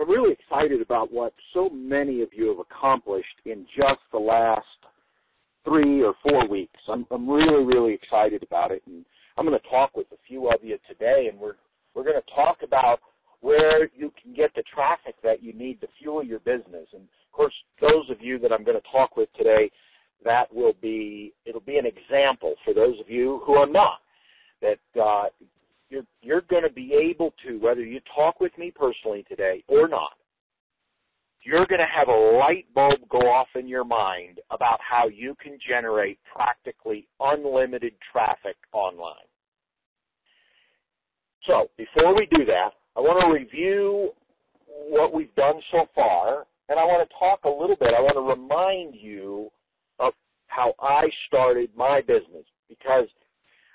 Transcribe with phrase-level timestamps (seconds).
[0.00, 4.66] I'm really excited about what so many of you have accomplished in just the last
[5.64, 6.78] three or four weeks.
[6.88, 9.04] I'm, I'm really, really excited about it, and
[9.36, 11.54] I'm going to talk with a few of you today, and we're
[11.94, 12.98] we're going to talk about
[13.40, 16.88] where you can get the traffic that you need to fuel your business.
[16.92, 19.70] And of course, those of you that I'm going to talk with today,
[20.24, 24.00] that will be it'll be an example for those of you who are not
[24.60, 25.26] that uh,
[25.90, 29.88] you're you're going to be able to whether you talk with me personally today or
[29.88, 30.12] not
[31.44, 35.36] you're going to have a light bulb go off in your mind about how you
[35.40, 39.14] can generate practically unlimited traffic online.
[41.46, 44.12] So, before we do that, I want to review
[44.66, 47.92] what we've done so far, and I want to talk a little bit.
[47.94, 49.50] I want to remind you
[49.98, 50.14] of
[50.46, 53.06] how I started my business because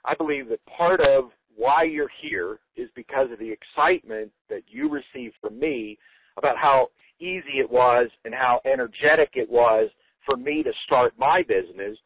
[0.05, 4.89] I believe that part of why you're here is because of the excitement that you
[4.89, 5.97] receive from me
[6.37, 9.89] about how easy it was and how energetic it was
[10.25, 11.97] for me to start my business.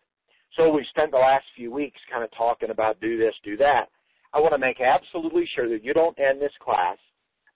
[0.57, 3.89] So we spent the last few weeks kind of talking about do this, do that.
[4.33, 6.97] I want to make absolutely sure that you don't end this class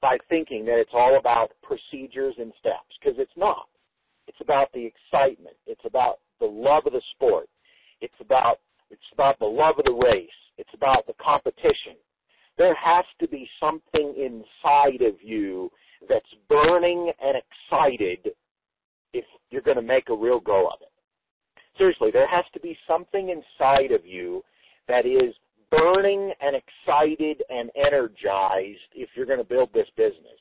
[0.02, 3.68] by thinking that it's all about procedures and steps because it's not.
[4.28, 5.56] It's about the excitement.
[5.66, 7.50] It's about the love of the sport.
[8.02, 10.30] It's about it's about the love of the race.
[10.58, 11.96] It's about the competition.
[12.58, 15.70] There has to be something inside of you
[16.10, 18.34] that's burning and excited
[19.14, 20.92] if you're going to make a real go of it.
[21.78, 24.44] Seriously, there has to be something inside of you
[24.88, 25.34] that is
[25.70, 30.40] burning and excited and energized if you're going to build this business.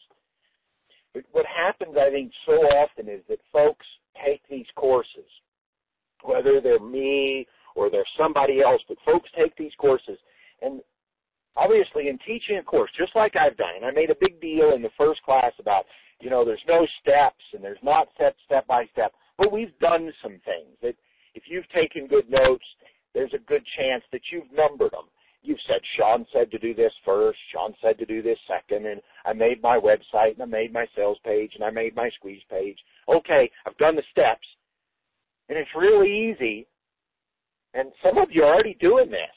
[1.33, 3.87] What happens, I think, so often is that folks
[4.25, 5.29] take these courses,
[6.23, 7.47] whether they're me
[7.77, 10.19] or they're somebody else, but folks take these courses
[10.63, 10.81] and
[11.57, 14.75] obviously in teaching a course, just like I've done, and I made a big deal
[14.75, 15.85] in the first class about,
[16.21, 20.13] you know, there's no steps and there's not set step by step, but we've done
[20.23, 20.95] some things that
[21.35, 22.65] if you've taken good notes,
[23.15, 25.09] there's a good chance that you've numbered them.
[25.43, 29.01] You've said, Sean said to do this first, Sean said to do this second, and
[29.25, 32.43] I made my website, and I made my sales page, and I made my squeeze
[32.51, 32.79] page.
[33.09, 34.47] Okay, I've done the steps,
[35.49, 36.67] and it's really easy,
[37.77, 39.37] and some of you are already doing this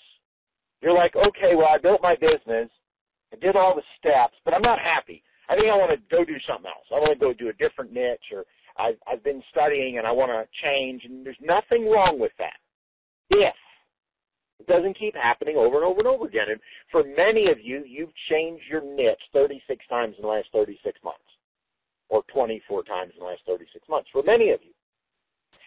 [0.82, 2.70] you're like, okay, well, I built my business,
[3.34, 5.24] I did all the steps, but I'm not happy.
[5.50, 6.86] I think I want to go do something else.
[6.92, 8.46] I want to go do a different niche, or
[8.78, 12.58] I've, I've been studying and I want to change, and there's nothing wrong with that.
[13.32, 13.56] If
[14.60, 16.48] it doesn't keep happening over and over and over again.
[16.50, 16.60] And
[16.92, 21.20] for many of you, you've changed your niche 36 times in the last 36 months,
[22.10, 24.72] or 24 times in the last 36 months, for many of you.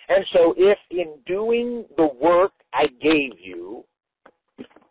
[0.08, 3.84] And so if in doing the work I gave you,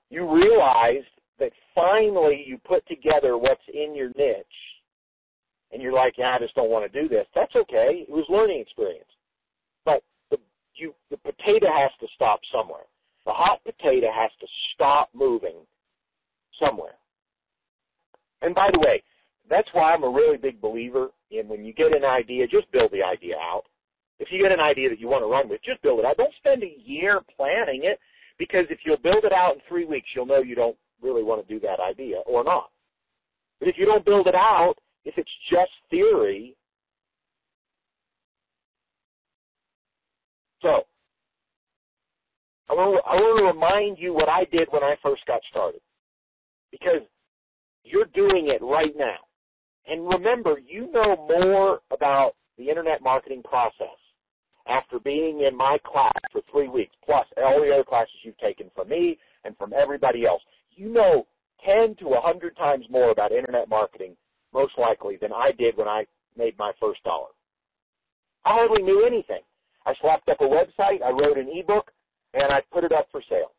[0.10, 1.08] you realized
[1.40, 4.46] that finally you put together what's in your niche
[5.72, 7.26] and you're like, yeah, I just don't want to do this.
[7.34, 8.06] That's okay.
[8.08, 9.10] It was learning experience.
[9.86, 10.38] But the
[10.76, 12.86] you the potato has to stop somewhere.
[13.26, 15.56] The hot potato has to stop moving
[16.60, 16.96] somewhere.
[18.42, 19.04] And by the way,
[19.50, 22.92] that's why I'm a really big believer in when you get an idea, just build
[22.92, 23.64] the idea out.
[24.22, 26.16] If you get an idea that you want to run with, just build it out.
[26.16, 28.00] Don't spend a year planning it.
[28.38, 31.46] Because if you'll build it out in three weeks, you'll know you don't really want
[31.46, 32.70] to do that idea or not.
[33.60, 36.56] But if you don't build it out, if it's just theory,
[40.62, 40.84] so
[42.70, 45.82] I want, I want to remind you what I did when I first got started.
[46.72, 47.02] Because
[47.84, 49.18] you're doing it right now.
[49.88, 53.98] And remember, you know more about the internet marketing process
[54.68, 58.70] after being in my class for three weeks, plus all the other classes you've taken
[58.76, 60.42] from me and from everybody else,
[60.76, 61.26] you know
[61.66, 64.16] 10 to 100 times more about internet marketing,
[64.54, 66.06] most likely, than I did when I
[66.38, 67.30] made my first dollar.
[68.46, 69.42] I hardly knew anything.
[69.86, 71.92] I slapped up a website, I wrote an ebook,
[72.34, 73.52] and I put it up for sale.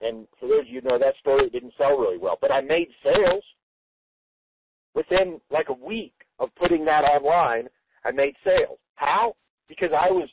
[0.00, 2.38] And for those of you who know that story, it didn't sell really well.
[2.40, 3.44] But I made sales.
[4.94, 7.68] Within like a week of putting that online,
[8.04, 8.78] I made sales.
[8.94, 9.34] How?
[9.70, 10.28] Because I was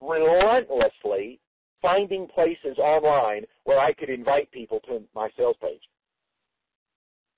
[0.00, 1.40] relentlessly
[1.80, 5.80] finding places online where I could invite people to my sales page.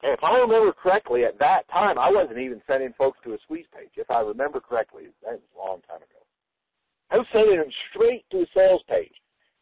[0.03, 3.39] And if I remember correctly, at that time, I wasn't even sending folks to a
[3.45, 3.91] squeeze page.
[3.97, 6.23] If I remember correctly, that was a long time ago.
[7.11, 9.15] I was sending them straight to a sales page.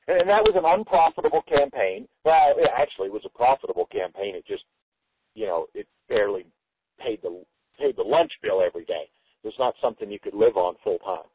[0.08, 2.06] And that was an unprofitable campaign.
[2.24, 4.36] Well, it actually was a profitable campaign.
[4.36, 4.64] It just,
[5.34, 6.46] you know, it barely
[7.00, 7.44] paid the
[7.78, 9.08] paid the lunch bill every day.
[9.42, 11.28] It's not something you could live on full time.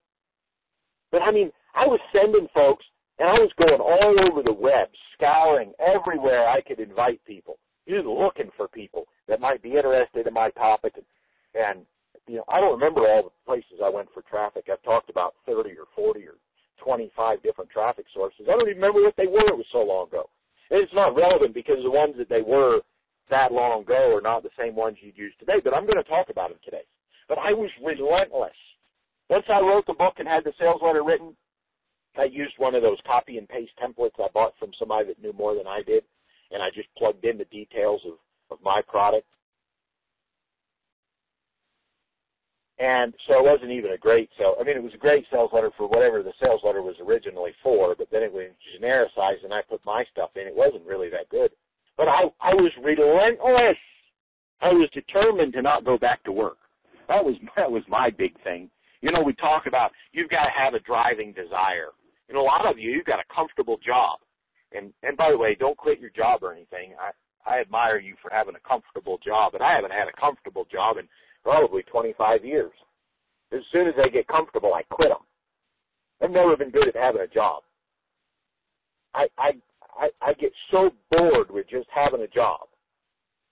[1.12, 2.86] But I mean, I was sending folks,
[3.19, 8.06] and I was going all over the web, scouring everywhere I could invite people, just
[8.06, 10.94] looking for people that might be interested in my topic.
[10.96, 11.06] And,
[11.56, 11.86] and
[12.28, 14.66] you know, I don't remember all the places I went for traffic.
[14.72, 16.36] I've talked about 30 or 40 or
[16.84, 18.48] 25 different traffic sources.
[18.48, 19.48] I don't even remember what they were.
[19.48, 20.30] It was so long ago.
[20.69, 22.80] And it's not relevant because the ones that they were
[23.30, 25.60] that long ago are not the same ones you'd use today.
[25.63, 26.84] But I'm going to talk about them today.
[27.28, 28.56] But I was relentless.
[29.31, 31.36] Once I wrote the book and had the sales letter written,
[32.16, 35.33] I used one of those copy and paste templates I bought from somebody that knew
[35.33, 36.04] more than I did,
[36.51, 38.13] and I just plugged in the details of,
[38.51, 39.25] of my product
[42.81, 44.56] And so it wasn't even a great sale.
[44.60, 47.51] I mean, it was a great sales letter for whatever the sales letter was originally
[47.62, 48.50] for, but then it was
[48.81, 50.48] genericized and I put my stuff in.
[50.48, 51.51] It wasn't really that good.
[51.95, 53.77] But I, I was relentless.
[54.62, 56.57] I was determined to not go back to work.
[57.07, 58.72] That was, that was my big thing.
[59.01, 61.89] You know, we talk about you've got to have a driving desire.
[62.31, 64.19] Know, a lot of you, you've got a comfortable job.
[64.71, 66.94] And, and by the way, don't quit your job or anything.
[67.00, 67.12] I,
[67.50, 70.98] I admire you for having a comfortable job, but I haven't had a comfortable job
[70.98, 71.09] in
[71.44, 72.71] probably 25 years.
[73.51, 75.25] As soon as they get comfortable, I quit them.
[76.21, 77.63] I've never been good at having a job.
[79.13, 79.51] I I
[79.98, 82.62] I, I get so bored with just having a job.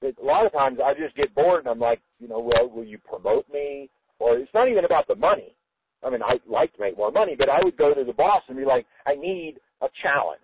[0.02, 2.86] A lot of times I just get bored and I'm like, you know, well, will
[2.86, 3.90] you promote me?
[4.20, 5.56] Or it's not even about the money.
[6.04, 8.44] I mean, I'd like to make more money, but I would go to the boss
[8.48, 10.42] and be like, I need a challenge.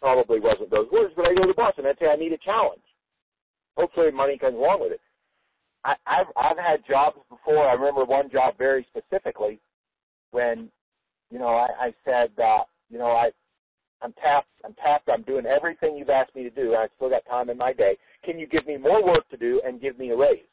[0.00, 2.32] Probably wasn't those words, but I go to the boss and I'd say I need
[2.32, 2.82] a challenge.
[3.76, 5.00] Hopefully money comes along with it.
[5.84, 7.68] I, I've I've had jobs before.
[7.68, 9.60] I remember one job very specifically
[10.30, 10.70] when,
[11.30, 12.60] you know, I, I said, uh,
[12.90, 13.30] you know, I
[14.02, 14.48] I'm tapped.
[14.64, 15.08] I'm tapped.
[15.08, 16.74] I'm doing everything you've asked me to do.
[16.74, 17.96] I still got time in my day.
[18.24, 20.44] Can you give me more work to do and give me a raise?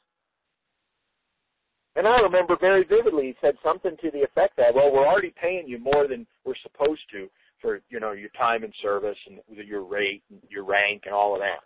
[1.96, 5.34] And I remember very vividly he said something to the effect that, well, we're already
[5.40, 7.30] paying you more than we're supposed to
[7.62, 11.36] for, you know, your time and service and your rate and your rank and all
[11.36, 11.60] of that.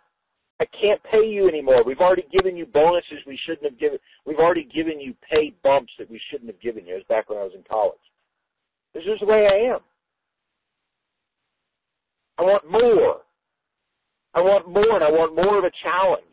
[0.58, 1.84] I can't pay you anymore.
[1.84, 3.98] We've already given you bonuses we shouldn't have given.
[4.24, 6.94] We've already given you pay bumps that we shouldn't have given you.
[6.94, 7.98] It was back when I was in college.
[8.94, 9.80] This is the way I am.
[12.38, 13.18] I want more.
[14.34, 16.24] I want more, and I want more of a challenge.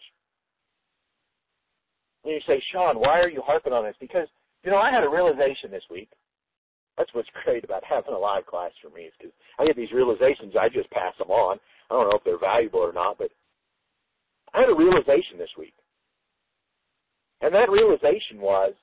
[2.24, 3.96] And you say, Sean, why are you harping on this?
[4.00, 4.28] Because,
[4.64, 6.10] you know, I had a realization this week.
[6.98, 9.92] That's what's great about having a live class for me is because I get these
[9.92, 11.60] realizations, I just pass them on.
[11.90, 13.30] I don't know if they're valuable or not, but
[14.54, 15.74] I had a realization this week.
[17.42, 18.74] And that realization was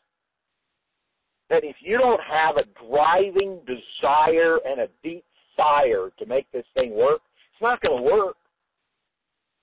[1.49, 5.25] that if you don't have a driving desire and a deep
[5.57, 7.21] fire to make this thing work,
[7.53, 8.37] it's not going to work.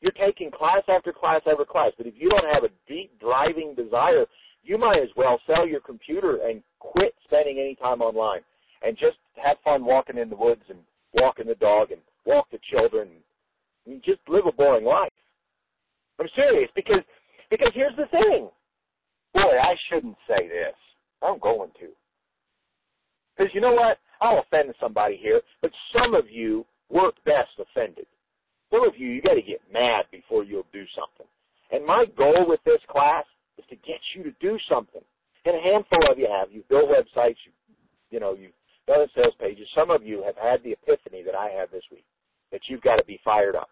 [0.01, 3.73] You're taking class after class after class, but if you don't have a deep driving
[3.75, 4.25] desire,
[4.63, 8.41] you might as well sell your computer and quit spending any time online
[8.83, 10.79] and just have fun walking in the woods and
[11.13, 13.07] walking the dog and walk the children
[13.87, 15.11] and just live a boring life.
[16.19, 17.01] I'm serious because
[17.49, 18.49] because here's the thing.
[19.33, 20.75] Boy, I shouldn't say this.
[21.21, 21.87] I'm going to.
[23.37, 23.99] Because you know what?
[24.19, 28.07] I'll offend somebody here, but some of you work best offended.
[28.71, 31.27] Some of you, you got to get mad before you'll do something.
[31.71, 33.25] And my goal with this class
[33.57, 35.01] is to get you to do something.
[35.45, 36.51] And a handful of you have.
[36.51, 37.37] You've built websites.
[37.45, 37.51] You,
[38.11, 38.51] you know, you've
[38.87, 39.67] done sales pages.
[39.75, 42.05] Some of you have had the epiphany that I had this week
[42.51, 43.69] that you've got to be fired up.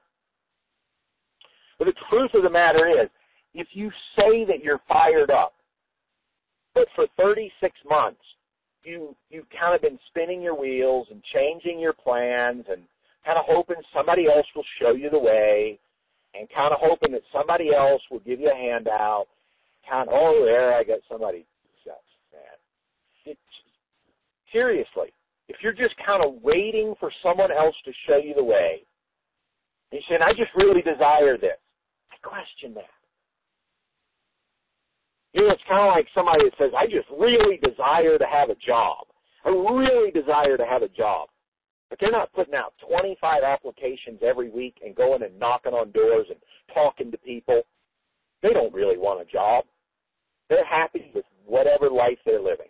[1.77, 3.09] But the truth of the matter is,
[3.53, 5.53] if you say that you're fired up,
[6.73, 8.19] but for 36 months
[8.85, 12.83] you you've kind of been spinning your wheels and changing your plans and
[13.25, 15.79] kind of hoping somebody else will show you the way
[16.33, 19.25] and kind of hoping that somebody else will give you a handout.
[19.89, 21.45] Kind of, oh, there I got somebody.
[21.85, 22.57] Man,
[23.25, 23.37] it,
[24.51, 25.13] seriously,
[25.47, 28.81] if you're just kind of waiting for someone else to show you the way,
[29.91, 31.57] and you're saying, I just really desire this
[32.11, 32.89] I question that.
[35.33, 38.49] You know, it's kind of like somebody that says, I just really desire to have
[38.49, 39.07] a job.
[39.45, 41.29] I really desire to have a job.
[41.89, 46.25] But they're not putting out 25 applications every week and going and knocking on doors
[46.29, 46.39] and
[46.73, 47.61] talking to people.
[48.41, 49.65] They don't really want a job.
[50.49, 52.67] They're happy with whatever life they're living.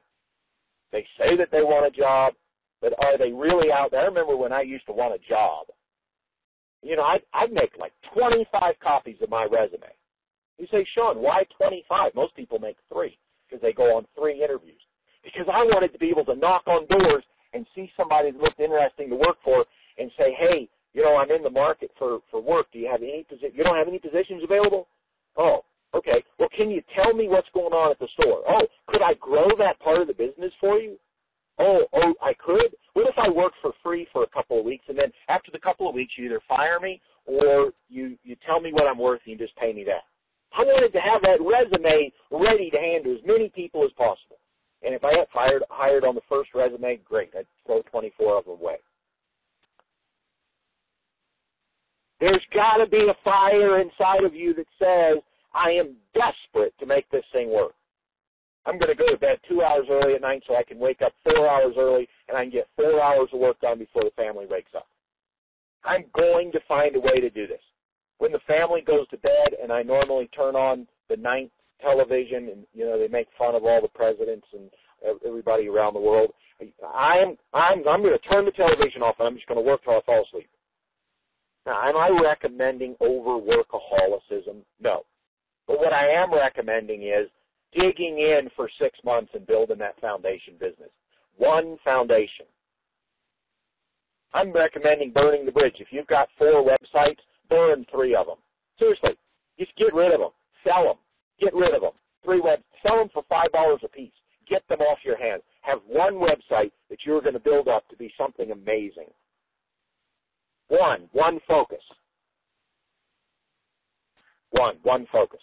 [0.92, 2.34] They say that they want a job,
[2.82, 4.02] but are they really out there?
[4.02, 5.68] I remember when I used to want a job
[6.86, 9.90] you know, I'd, I'd make like 25 copies of my resume.
[10.60, 12.14] You say, Sean, why 25?
[12.14, 13.18] Most people make three
[13.50, 14.80] because they go on three interviews.
[15.24, 17.24] Because I wanted to be able to knock on doors
[17.56, 19.66] and see somebody that looked interesting to work for
[19.98, 22.68] and say, hey, you know, I'm in the market for, for work.
[22.72, 23.52] Do you have any position?
[23.56, 24.88] You don't have any positions available?
[25.38, 25.62] Oh,
[25.94, 26.24] okay.
[26.40, 28.44] Well, can you tell me what's going on at the store?
[28.48, 30.98] Oh, could I grow that part of the business for you?
[31.60, 32.76] Oh, oh, I could.
[32.94, 35.60] What if I work for free for a couple of weeks, and then after the
[35.60, 39.22] couple of weeks, you either fire me or you you tell me what I'm worth
[39.26, 40.04] and you just pay me that?
[40.58, 44.38] I wanted to have that resume ready to hand to as many people as possible.
[44.86, 47.32] And if I had hired hired on the first resume, great.
[47.38, 48.76] I'd throw 24 of them away.
[52.20, 55.22] There's got to be a fire inside of you that says,
[55.54, 57.74] I am desperate to make this thing work.
[58.66, 61.02] I'm going to go to bed two hours early at night so I can wake
[61.02, 64.12] up four hours early and I can get four hours of work done before the
[64.16, 64.88] family wakes up.
[65.84, 67.62] I'm going to find a way to do this.
[68.18, 71.52] When the family goes to bed and I normally turn on the ninth
[71.82, 74.70] television and you know they make fun of all the presidents and
[75.26, 76.32] everybody around the world,
[76.94, 79.84] I'm I'm I'm going to turn the television off and I'm just going to work
[79.84, 80.50] till I fall asleep.
[81.66, 84.62] Now, am I recommending overworkaholicism?
[84.80, 85.04] No.
[85.68, 87.28] But what I am recommending is
[87.74, 90.92] digging in for six months and building that foundation business.
[91.38, 92.46] One foundation.
[94.34, 95.76] I'm recommending burning the bridge.
[95.80, 97.18] If you've got four websites,
[97.50, 98.38] burn three of them.
[98.78, 99.18] Seriously,
[99.58, 100.32] just get rid of them.
[100.64, 100.98] Sell them.
[101.40, 101.92] Get rid of them.
[102.24, 102.60] Three web.
[102.82, 104.12] Sell them for five dollars a piece.
[104.48, 105.42] Get them off your hands.
[105.62, 109.10] Have one website that you're going to build up to be something amazing.
[110.68, 111.82] One, one focus.
[114.52, 115.42] One, one focus.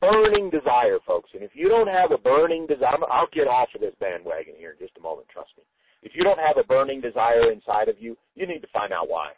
[0.00, 1.30] Burning desire, folks.
[1.32, 4.72] And if you don't have a burning desire, I'll get off of this bandwagon here
[4.72, 5.64] in just a moment, trust me.
[6.02, 9.08] If you don't have a burning desire inside of you, you need to find out
[9.08, 9.30] why.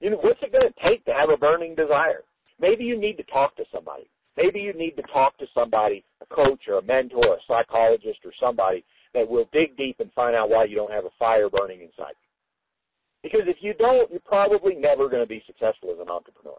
[0.00, 2.22] You know, what's it going to take to have a burning desire?
[2.60, 4.08] Maybe you need to talk to somebody.
[4.36, 8.32] Maybe you need to talk to somebody, a coach or a mentor, a psychologist or
[8.40, 8.84] somebody
[9.14, 12.14] that will dig deep and find out why you don't have a fire burning inside
[12.14, 12.28] you.
[13.22, 16.58] Because if you don't, you're probably never going to be successful as an entrepreneur.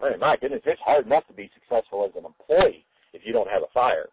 [0.00, 3.32] I mean, my goodness, it's hard enough to be successful as an employee if you
[3.32, 4.08] don't have a fire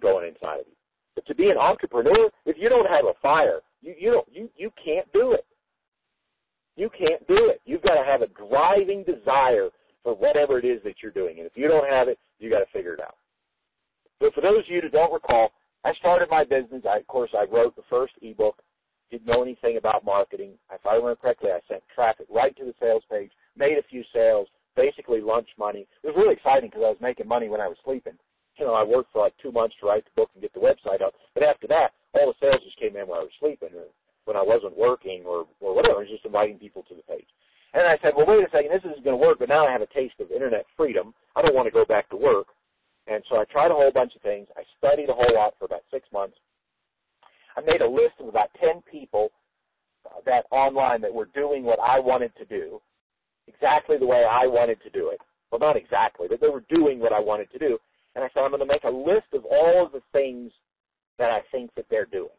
[0.00, 0.76] going inside of you.
[1.14, 4.48] But to be an entrepreneur, if you don't have a fire, you you don't you
[4.56, 5.44] you can't do it.
[6.76, 7.60] You can't do it.
[7.66, 9.68] You've got to have a driving desire
[10.02, 12.60] for whatever it is that you're doing, and if you don't have it, you got
[12.60, 13.16] to figure it out.
[14.18, 15.50] But for those of you that don't recall,
[15.84, 16.84] I started my business.
[16.88, 18.60] I, of course, I wrote the first ebook.
[19.10, 20.52] Didn't know anything about marketing.
[20.72, 24.04] If I remember correctly, I sent traffic right to the sales page, made a few
[24.12, 25.88] sales, basically lunch money.
[26.02, 28.14] It was really exciting because I was making money when I was sleeping.
[28.58, 30.60] You know, I worked for like two months to write the book and get the
[30.60, 31.14] website up.
[31.32, 33.88] But after that, all the sales just came in when I was sleeping or
[34.26, 35.96] when I wasn't working or, or whatever.
[35.96, 37.26] I was just inviting people to the page.
[37.72, 39.70] And I said, well, wait a second, this isn't going to work, but now I
[39.72, 41.14] have a taste of internet freedom.
[41.36, 42.46] I don't want to go back to work.
[43.06, 44.48] And so I tried a whole bunch of things.
[44.56, 46.36] I studied a whole lot for about six months.
[47.56, 49.30] I made a list of about 10 people
[50.06, 52.80] uh, that online that were doing what I wanted to do
[53.46, 55.20] exactly the way I wanted to do it.
[55.50, 57.78] Well, not exactly, but they were doing what I wanted to do.
[58.14, 60.52] And I said, I'm going to make a list of all of the things
[61.18, 62.34] that I think that they're doing.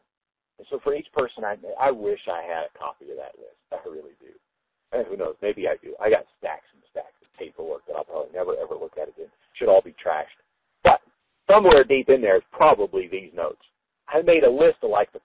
[0.58, 3.60] And so for each person, I, I wish I had a copy of that list.
[3.72, 4.32] I really do.
[4.92, 5.36] And who knows?
[5.40, 5.94] Maybe I do.
[6.00, 9.32] I got stacks and stacks of paperwork that I'll probably never ever look at again.
[9.54, 10.36] Should all be trashed.
[10.84, 11.00] But
[11.50, 13.62] somewhere deep in there is probably these notes.
[14.08, 15.20] I made a list of like the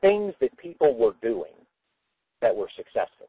[0.00, 1.52] things that people were doing
[2.40, 3.28] that were successful.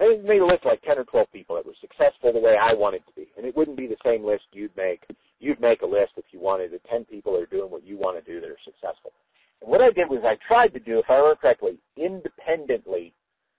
[0.00, 2.56] I made a list of like 10 or 12 people that were successful the way
[2.60, 3.28] I wanted to be.
[3.36, 5.02] And it wouldn't be the same list you'd make.
[5.40, 7.98] You'd make a list if you wanted the 10 people that are doing what you
[7.98, 9.12] want to do that are successful.
[9.60, 13.12] And what I did was I tried to do, if I remember correctly, independently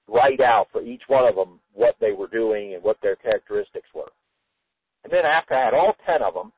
[0.10, 3.88] write out for each one of them what they were doing and what their characteristics
[3.94, 4.12] were.
[5.04, 6.52] And then after I had all 10 of them,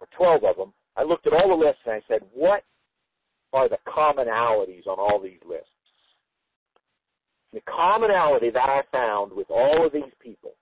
[0.00, 2.62] or 12 of them, I looked at all the lists and I said, what
[3.52, 5.68] are the commonalities on all these lists?
[7.52, 10.52] The commonality that I found with all of these people,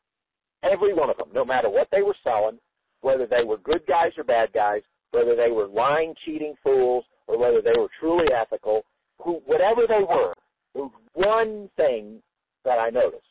[0.62, 2.58] every one of them, no matter what they were selling,
[3.00, 7.38] whether they were good guys or bad guys, whether they were lying, cheating fools, or
[7.38, 8.82] whether they were truly ethical,
[9.22, 10.34] who, whatever they were,
[10.74, 12.22] there was one thing
[12.64, 13.22] that I noticed.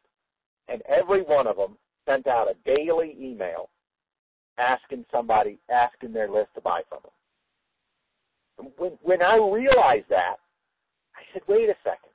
[0.67, 3.69] And every one of them sent out a daily email
[4.57, 8.71] asking somebody, asking their list to buy from them.
[8.77, 10.35] When, when I realized that,
[11.15, 12.11] I said, wait a second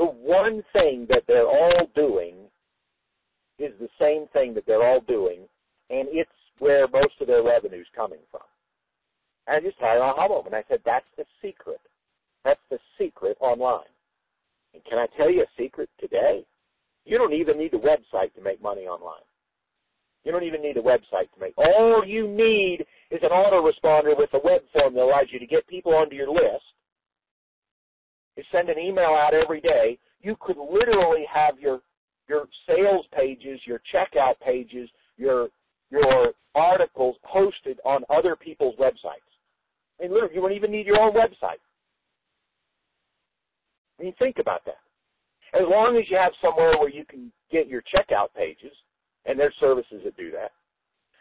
[0.00, 2.34] the one thing that they're all doing
[3.58, 5.40] is the same thing that they're all doing,
[5.90, 8.40] and it's where most of their revenue is coming from.
[9.46, 10.54] And I just had a aha moment.
[10.54, 11.80] I said, that's the secret.
[12.46, 13.92] That's the secret online.
[14.72, 16.46] And can I tell you a secret today?
[17.04, 19.24] You don't even need a website to make money online.
[20.24, 21.56] You don't even need a website to make.
[21.56, 25.66] All you need is an autoresponder with a web form that allows you to get
[25.66, 26.64] people onto your list
[28.40, 31.80] you send an email out every day, you could literally have your
[32.28, 35.48] your sales pages, your checkout pages, your
[35.90, 39.28] your articles posted on other people's websites.
[39.98, 41.60] I mean, literally, you wouldn't even need your own website.
[43.98, 44.78] I mean, think about that.
[45.52, 48.72] As long as you have somewhere where you can get your checkout pages,
[49.26, 50.52] and there's services that do that.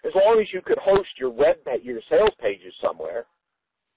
[0.06, 3.26] As long as you could host your web your sales pages somewhere.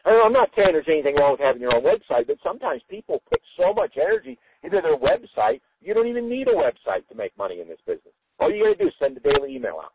[0.05, 3.41] I'm not saying there's anything wrong with having your own website, but sometimes people put
[3.57, 7.61] so much energy into their website, you don't even need a website to make money
[7.61, 8.13] in this business.
[8.41, 9.93] All you got to do is send a daily email out.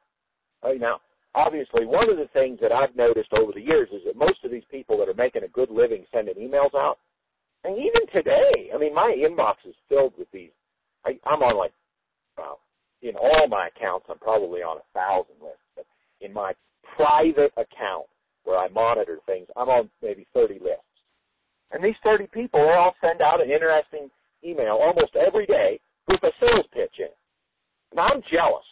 [0.64, 1.02] Right now,
[1.36, 4.52] obviously, one of the things that I've noticed over the years is that most of
[4.52, 7.00] these people that are making a good living sending emails out,
[7.68, 10.52] and even today, I mean, my inbox is filled with these.
[11.06, 11.74] I, I'm on like,
[12.38, 12.60] well,
[13.02, 15.68] in all my accounts, I'm probably on a thousand lists.
[15.76, 15.86] But
[16.22, 16.54] in my
[16.96, 18.08] private account,
[18.46, 20.82] where I monitor things, I'm on maybe 30 lists.
[21.72, 24.10] And these 30 people, they all send out an interesting
[24.46, 27.12] email almost every day with a sales pitch in.
[27.94, 28.64] Now I'm jealous.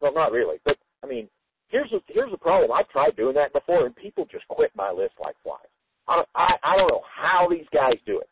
[0.00, 1.28] Well, not really, but I mean,
[1.68, 2.72] here's a, here's the problem.
[2.72, 5.68] I've tried doing that before, and people just quit my list like flies.
[6.08, 8.28] I don't, I, I don't know how these guys do it.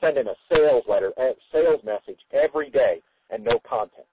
[0.00, 4.06] Sending a sales letter, a sales message every day, and no content.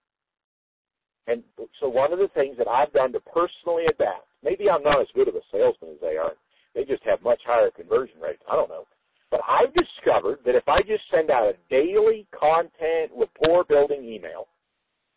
[1.27, 1.43] And
[1.79, 5.07] so one of the things that I've done to personally adapt, maybe I'm not as
[5.13, 6.33] good of a salesman as they are.
[6.75, 8.41] They just have much higher conversion rates.
[8.49, 8.85] I don't know.
[9.29, 14.47] But I've discovered that if I just send out a daily content rapport building email,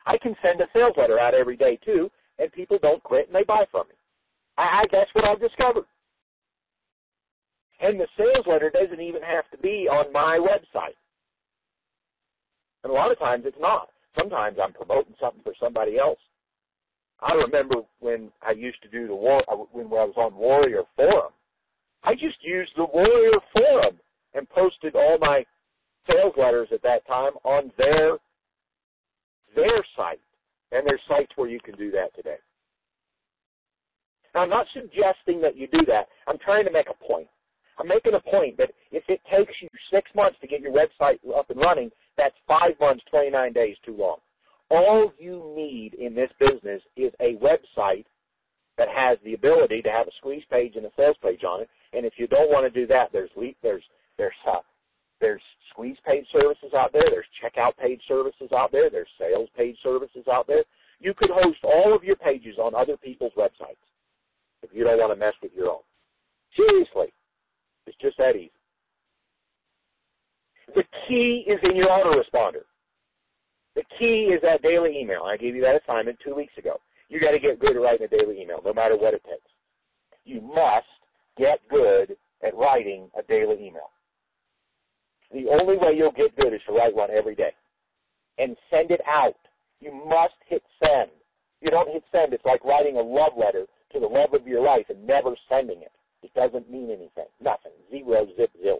[0.06, 3.34] I can send a sales letter out every day too, and people don't quit and
[3.34, 3.94] they buy from me.
[4.58, 5.84] I, that's what I've discovered.
[7.80, 10.96] And the sales letter doesn't even have to be on my website.
[12.84, 13.88] And a lot of times it's not.
[14.18, 16.18] Sometimes I'm promoting something for somebody else.
[17.20, 20.82] I remember when I used to do the war uh, when I was on Warrior
[20.96, 21.32] Forum.
[22.02, 23.98] I just used the Warrior Forum
[24.34, 25.44] and posted all my
[26.08, 28.16] sales letters at that time on their
[29.54, 30.20] their site.
[30.72, 32.36] And there's sites where you can do that today.
[34.34, 36.06] Now, I'm not suggesting that you do that.
[36.28, 37.26] I'm trying to make a point.
[37.80, 41.18] I'm making a point that if it takes you six months to get your website
[41.34, 44.18] up and running, that's five months, 29 days too long.
[44.70, 48.04] All you need in this business is a website
[48.76, 51.70] that has the ability to have a squeeze page and a sales page on it.
[51.92, 53.30] And if you don't want to do that, there's
[53.62, 53.82] there's
[54.16, 54.60] there's uh,
[55.20, 57.04] there's squeeze page services out there.
[57.10, 58.90] There's checkout page services out there.
[58.90, 60.64] There's sales page services out there.
[61.00, 63.80] You could host all of your pages on other people's websites
[64.62, 65.82] if you don't want to mess with your own.
[66.56, 67.12] Seriously.
[67.86, 68.52] It's just that easy.
[70.74, 72.62] The key is in your autoresponder.
[73.74, 75.22] The key is that daily email.
[75.24, 76.80] I gave you that assignment two weeks ago.
[77.08, 79.50] You got to get good at writing a daily email, no matter what it takes.
[80.24, 80.86] You must
[81.36, 83.90] get good at writing a daily email.
[85.32, 87.52] The only way you'll get good is to write one every day
[88.38, 89.36] and send it out.
[89.80, 91.10] You must hit send.
[91.60, 92.32] You don't hit send.
[92.32, 95.82] It's like writing a love letter to the love of your life and never sending
[95.82, 95.92] it.
[96.22, 97.30] It doesn't mean anything.
[97.40, 97.72] Nothing.
[97.90, 98.78] Zero, zip, zilch.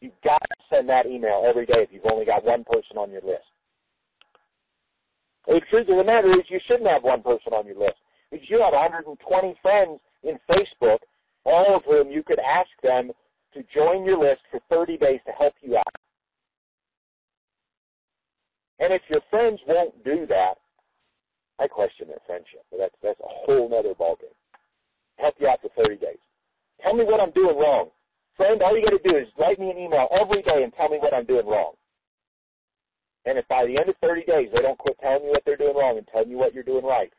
[0.00, 3.10] You've got to send that email every day if you've only got one person on
[3.10, 3.48] your list.
[5.46, 7.96] The truth of the matter is you shouldn't have one person on your list
[8.30, 10.98] because you have 120 friends in Facebook,
[11.44, 13.12] all of whom you could ask them
[13.52, 15.94] to join your list for 30 days to help you out.
[18.80, 20.54] And if your friends won't do that,
[21.60, 22.64] I question their friendship.
[22.70, 24.34] But that's that's a whole other ballgame.
[25.18, 26.23] Help you out for 30 days.
[26.84, 27.88] Tell me what I'm doing wrong.
[28.36, 30.88] Friend, all you got to do is write me an email every day and tell
[30.90, 31.72] me what I'm doing wrong.
[33.24, 35.56] And if by the end of 30 days they don't quit telling you what they're
[35.56, 37.10] doing wrong and telling you what you're doing right,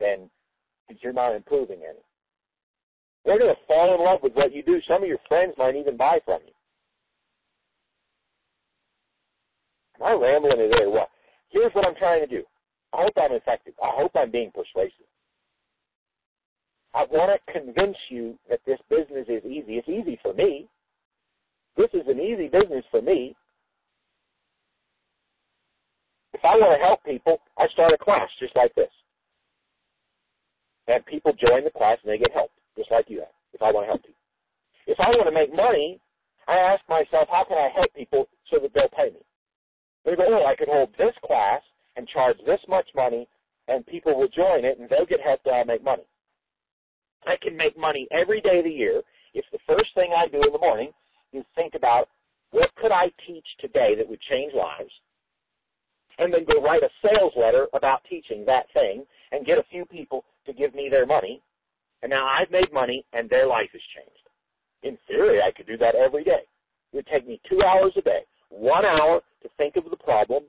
[0.00, 0.28] then
[1.00, 2.02] you're not improving any.
[3.24, 4.80] They're going to fall in love with what you do.
[4.88, 6.52] Some of your friends might even buy from you.
[10.00, 10.86] Am I rambling today?
[10.86, 11.08] Well,
[11.50, 12.42] here's what I'm trying to do.
[12.92, 13.74] I hope I'm effective.
[13.82, 15.06] I hope I'm being persuasive.
[16.94, 19.82] I want to convince you that this business is easy.
[19.82, 20.68] It's easy for me.
[21.76, 23.34] This is an easy business for me.
[26.32, 28.90] If I want to help people, I start a class just like this.
[30.86, 33.72] And people join the class and they get help just like you have, if I
[33.72, 34.14] want to help you.
[34.86, 35.98] If I want to make money,
[36.46, 39.22] I ask myself, how can I help people so that they'll pay me?
[40.04, 41.62] They go, oh, I could hold this class
[41.96, 43.26] and charge this much money,
[43.66, 46.02] and people will join it, and they'll get help and I'll make money.
[47.26, 49.02] I can make money every day of the year
[49.34, 50.90] if the first thing I do in the morning
[51.32, 52.08] is think about
[52.50, 54.92] what could I teach today that would change lives,
[56.18, 59.84] and then go write a sales letter about teaching that thing and get a few
[59.86, 61.42] people to give me their money,
[62.02, 64.28] and now I've made money and their life has changed.
[64.82, 66.46] In theory, I could do that every day.
[66.92, 70.44] It would take me two hours a day, one hour to think of the problem,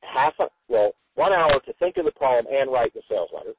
[0.00, 3.52] half a, well, one hour to think of the problem and write the sales letter.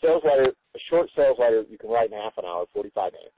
[0.00, 3.36] Sales letter, a short sales letter, you can write in half an hour, 45 minutes.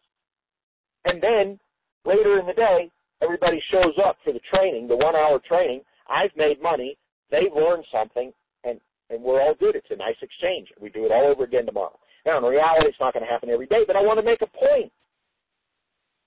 [1.04, 1.58] And then
[2.04, 2.90] later in the day,
[3.22, 5.82] everybody shows up for the training, the one hour training.
[6.08, 6.96] I've made money.
[7.30, 8.32] They've learned something,
[8.64, 9.76] and and we're all good.
[9.76, 10.68] It's a nice exchange.
[10.80, 11.98] We do it all over again tomorrow.
[12.24, 14.40] Now, in reality, it's not going to happen every day, but I want to make
[14.40, 14.90] a point.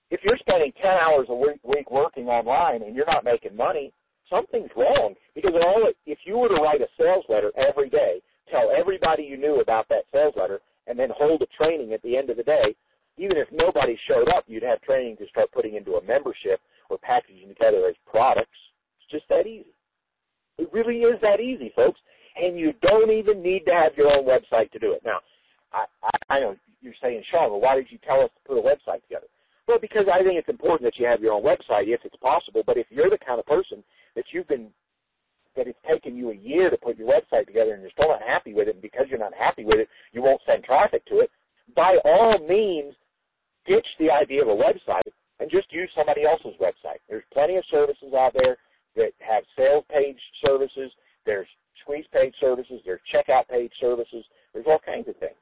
[0.10, 3.92] If you're spending 10 hours a week, week working online and you're not making money,
[4.30, 5.16] something's wrong.
[5.36, 9.38] Because all if you were to write a sales letter every day, tell everybody you
[9.38, 12.44] knew about that sales letter, and then hold a training at the end of the
[12.44, 12.76] day,
[13.18, 16.98] even if nobody showed up, you'd have training to start putting into a membership or
[17.00, 18.58] packaging together as products.
[19.02, 19.74] It's just that easy.
[20.58, 22.00] It really is that easy, folks.
[22.36, 25.02] And you don't even need to have your own website to do it.
[25.04, 25.20] Now,
[25.74, 28.60] I, I, I know you're saying, Sean, well, why did you tell us to put
[28.60, 29.26] a website together?
[29.68, 32.64] Well, because I think it's important that you have your own website if it's possible.
[32.66, 33.84] But if you're the kind of person
[34.16, 34.70] that you've been
[35.58, 38.22] that it's taken you a year to put your website together and you're still not
[38.22, 41.20] happy with it, and because you're not happy with it, you won't send traffic to
[41.20, 41.30] it,
[41.76, 42.94] by all means,
[43.66, 47.00] ditch the idea of a website and just use somebody else's website.
[47.10, 48.58] There's plenty of services out there
[48.96, 50.92] that have sales page services,
[51.26, 51.48] there's
[51.82, 55.36] squeeze page services, there's checkout page services, there's all kinds of things.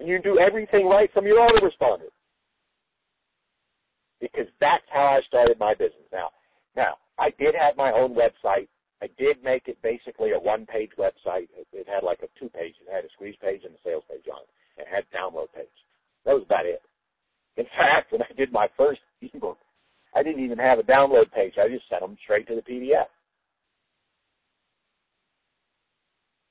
[0.00, 2.10] And you can do everything right from your autoresponder.
[4.20, 6.06] Because that's how I started my business.
[6.12, 6.30] Now,
[6.76, 8.68] now, I did have my own website.
[9.02, 11.48] I did make it basically a one-page website.
[11.56, 12.74] It, it had like a two-page.
[12.80, 14.82] It had a squeeze page and a sales page on it.
[14.82, 15.66] It had a download page.
[16.24, 16.82] That was about it.
[17.56, 19.58] In fact, when I did my first ebook,
[20.14, 21.54] I didn't even have a download page.
[21.58, 23.06] I just sent them straight to the PDF.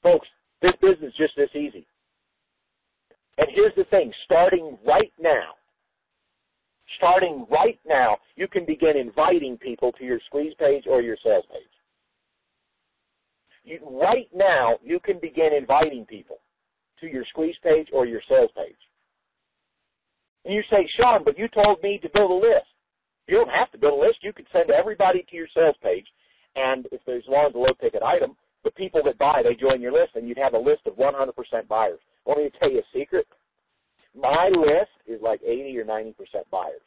[0.04, 0.28] Folks,
[0.62, 1.86] this business is just this easy.
[3.38, 5.54] And here's the thing, starting right now,
[6.98, 11.46] starting right now, you can begin inviting people to your squeeze page or your sales
[11.52, 11.64] page.
[13.64, 16.38] You, right now, you can begin inviting people
[17.02, 18.78] to your squeeze page or your sales page.
[20.46, 22.68] And you say, Sean, but you told me to build a list.
[23.28, 24.20] You don't have to build a list.
[24.22, 26.08] You could send everybody to your sales page,
[26.56, 30.16] and if there's a low ticket item, the people that buy, they join your list,
[30.16, 32.00] and you'd have a list of 100% buyers.
[32.26, 33.28] Want me to tell you a secret?
[34.18, 36.14] My list is like 80 or 90%
[36.52, 36.82] buyers.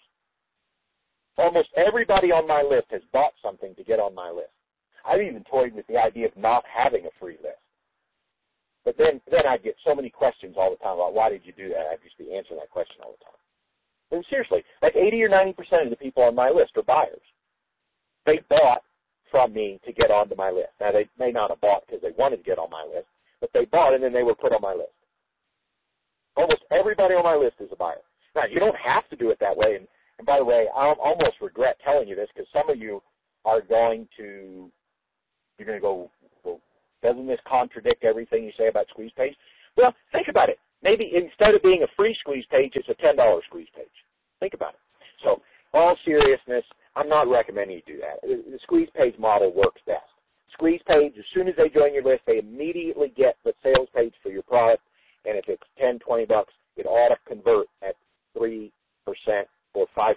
[1.38, 4.51] Almost everybody on my list has bought something to get on my list.
[5.07, 7.62] I've even toyed with the idea of not having a free list.
[8.85, 11.53] But then, then I get so many questions all the time about why did you
[11.53, 11.87] do that?
[11.93, 13.40] I'd just be answering that question all the time.
[14.11, 17.23] And seriously, like 80 or 90% of the people on my list are buyers.
[18.27, 18.83] They bought
[19.31, 20.75] from me to get onto my list.
[20.81, 23.07] Now, they may not have bought because they wanted to get on my list,
[23.40, 24.90] but they bought and then they were put on my list.
[26.40, 28.00] Almost everybody on my list is a buyer.
[28.35, 29.76] Now, you don't have to do it that way.
[29.76, 29.87] And,
[30.18, 33.03] and by the way, I almost regret telling you this because some of you
[33.44, 34.70] are going to,
[35.59, 36.11] you're going to go,
[36.42, 36.61] well,
[37.03, 39.35] doesn't this contradict everything you say about squeeze page?
[39.76, 40.59] Well, think about it.
[40.83, 43.87] Maybe instead of being a free squeeze page, it's a $10 squeeze page.
[44.40, 44.81] Think about it.
[45.22, 45.42] So,
[45.74, 46.64] all seriousness,
[46.96, 48.22] I'm not recommending you do that.
[48.22, 50.09] The squeeze page model works best.
[50.53, 54.14] Squeeze page, as soon as they join your list, they immediately get the sales page
[54.22, 54.83] for your product,
[55.25, 57.97] and if it's 10, 20 bucks, it ought to convert at
[58.37, 58.71] 3%
[59.75, 60.15] or 5%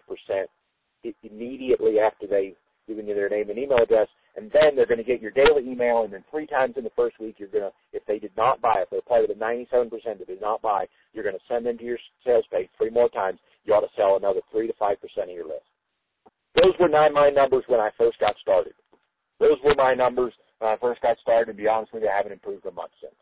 [1.24, 2.56] immediately after they've
[2.88, 5.64] given you their name and email address, and then they're going to get your daily
[5.70, 8.32] email, and then three times in the first week, you're going to, if they did
[8.36, 11.42] not buy, if they're part of the 97% that did not buy, you're going to
[11.48, 13.40] send them to your sales page three more times.
[13.64, 15.64] You ought to sell another 3 to 5% of your list.
[16.62, 18.74] Those were not my numbers when I first got started.
[19.40, 22.18] Those were my numbers when I first got started, and be honest with you, I
[22.18, 23.16] haven't improved a month since.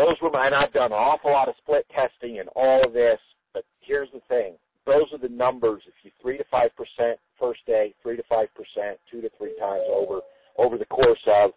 [0.00, 3.18] Those were and I've done an awful lot of split testing and all of this,
[3.52, 4.54] but here's the thing.
[4.86, 5.82] Those are the numbers.
[5.86, 9.54] If you three to five percent first day, three to five percent, two to three
[9.60, 10.20] times over
[10.56, 11.50] over the course of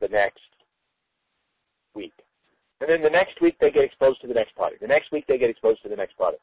[0.00, 0.38] the next
[1.96, 2.12] week.
[2.80, 4.82] And then the next week they get exposed to the next product.
[4.82, 6.42] The next week they get exposed to the next product.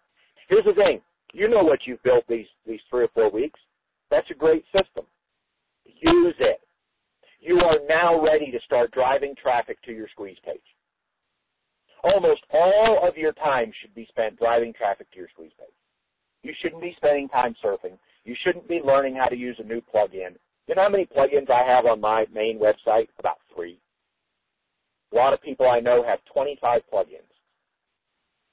[0.50, 1.00] Here's the thing.
[1.32, 3.60] You know what you've built these, these three or four weeks.
[4.12, 5.06] That's a great system.
[5.86, 6.60] Use it.
[7.40, 10.60] You are now ready to start driving traffic to your squeeze page.
[12.04, 15.68] Almost all of your time should be spent driving traffic to your squeeze page.
[16.44, 17.98] You shouldn't be spending time surfing.
[18.24, 20.36] You shouldn't be learning how to use a new plugin.
[20.68, 23.08] You know how many plugins I have on my main website?
[23.20, 23.80] About three.
[25.14, 27.32] A lot of people I know have 25 plugins.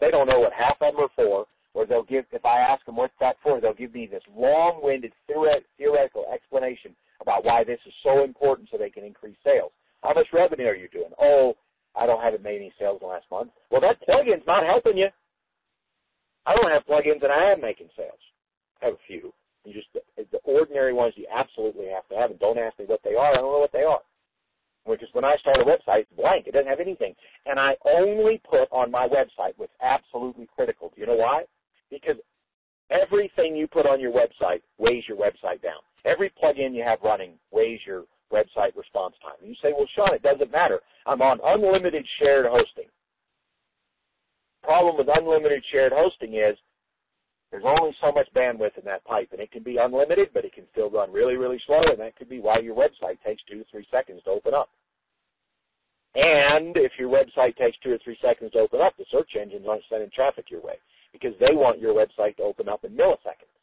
[0.00, 2.84] They don't know what half of them are for, or they'll give, if I ask
[2.84, 7.92] them what's that for, they'll give me this long-winded theoretical explanation about why this is
[8.02, 9.72] so important so they can increase sales.
[10.02, 11.10] How much revenue are you doing?
[11.20, 11.54] Oh,
[11.96, 13.50] I don't haven't made any sales in the last month.
[13.70, 15.08] Well, that plugin's not helping you.
[16.46, 18.20] I don't have plugins and I am making sales.
[18.82, 19.32] I have a few.
[19.64, 23.00] You just the ordinary ones you absolutely have to have, and don't ask me what
[23.02, 23.32] they are.
[23.32, 24.00] I don't know what they are
[24.84, 26.46] which is when I start a website, it's blank.
[26.46, 27.14] It doesn't have anything.
[27.46, 30.92] And I only put on my website what's absolutely critical.
[30.94, 31.44] Do you know why?
[31.90, 32.16] Because
[32.90, 35.80] everything you put on your website weighs your website down.
[36.04, 39.36] Every plugin you have running weighs your website response time.
[39.40, 40.80] And you say, well, Sean, it doesn't matter.
[41.06, 42.90] I'm on unlimited shared hosting.
[44.62, 46.56] Problem with unlimited shared hosting is
[47.50, 50.52] there's only so much bandwidth in that pipe, and it can be unlimited, but it
[50.52, 53.58] can still run really, really slow, and that could be why your website takes two
[53.58, 54.70] to three seconds to open up.
[56.16, 59.66] And if your website takes two or three seconds to open up, the search engines
[59.68, 60.78] aren't sending traffic your way
[61.12, 63.54] because they want your website to open up in milliseconds.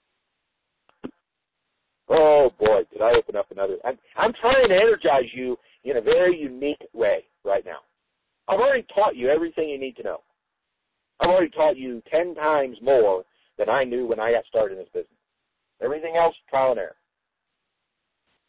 [2.10, 3.78] Oh boy, did I open up another?
[3.86, 7.80] I'm, I'm trying to energize you in a very unique way right now.
[8.48, 10.22] I've already taught you everything you need to know.
[11.20, 13.24] I've already taught you 10 times more
[13.58, 15.08] than I knew when I got started in this business.
[15.82, 16.96] Everything else, trial and error.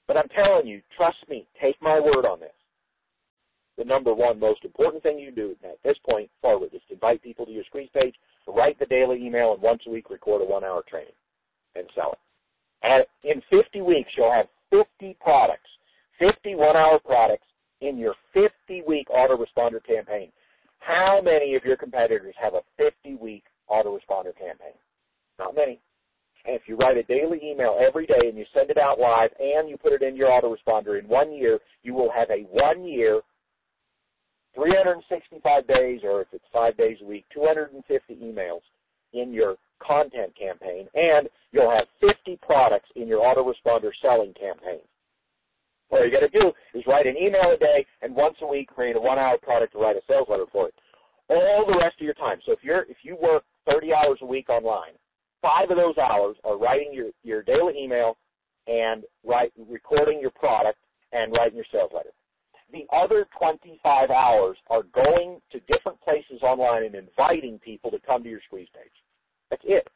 [0.09, 2.51] But I'm telling you, trust me, take my word on this.
[3.79, 7.23] The number one most important thing you do at this point forward is to invite
[7.23, 8.15] people to your squeeze page,
[8.47, 11.15] write the daily email, and once a week record a one hour training
[11.75, 12.19] and sell it.
[12.83, 15.69] And in 50 weeks, you'll have 50 products,
[16.19, 17.47] 50 one hour products
[17.83, 20.31] in your 50 week autoresponder campaign.
[20.79, 24.79] How many of your competitors have a 50 week autoresponder campaign?
[25.39, 25.81] Not many.
[26.45, 29.31] And if you write a daily email every day and you send it out live
[29.39, 32.85] and you put it in your autoresponder in one year, you will have a one
[32.85, 33.21] year,
[34.55, 38.61] 365 days, or if it's five days a week, 250 emails
[39.13, 44.81] in your content campaign, and you'll have 50 products in your autoresponder selling campaign.
[45.93, 48.69] All you got to do is write an email a day, and once a week
[48.69, 50.75] create a one-hour product to write a sales letter for it.
[51.29, 52.39] All the rest of your time.
[52.45, 54.93] So if you're if you work 30 hours a week online,
[55.41, 58.17] five of those hours are writing your your daily email
[58.67, 60.79] and write recording your product
[61.13, 62.11] and writing your sales letter.
[62.73, 68.23] The other 25 hours are going to different places online and inviting people to come
[68.23, 68.93] to your squeeze page.
[69.51, 69.87] That's it.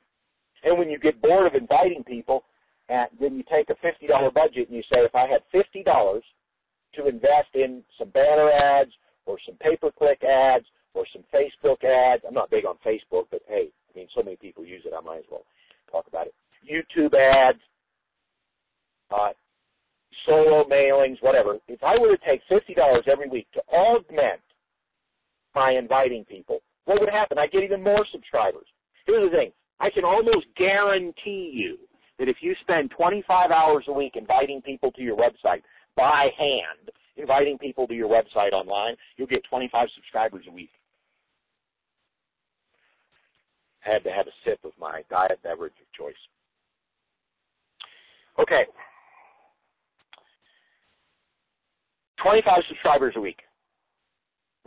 [0.63, 2.45] And when you get bored of inviting people,
[2.89, 6.21] and then you take a $50 budget and you say, if I had $50
[6.95, 8.91] to invest in some banner ads
[9.27, 13.69] or some pay-per-click ads or some Facebook ads, I'm not big on Facebook, but hey,
[13.95, 15.45] I mean, so many people use it, I might as well
[15.91, 16.35] talk about it.
[16.71, 17.59] YouTube ads,
[19.11, 19.31] uh,
[20.27, 21.59] solo mailings, whatever.
[21.69, 24.41] If I were to take $50 every week to augment
[25.55, 27.39] my inviting people, what would happen?
[27.39, 28.67] I'd get even more subscribers.
[29.07, 29.53] Here's the thing.
[29.81, 31.79] I can almost guarantee you
[32.19, 35.63] that if you spend 25 hours a week inviting people to your website
[35.97, 40.71] by hand, inviting people to your website online, you'll get 25 subscribers a week.
[43.87, 46.15] I had to have a sip of my diet beverage of choice.
[48.39, 48.65] Okay.
[52.23, 53.41] 25 subscribers a week.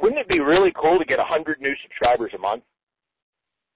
[0.01, 2.63] Wouldn't it be really cool to get 100 new subscribers a month?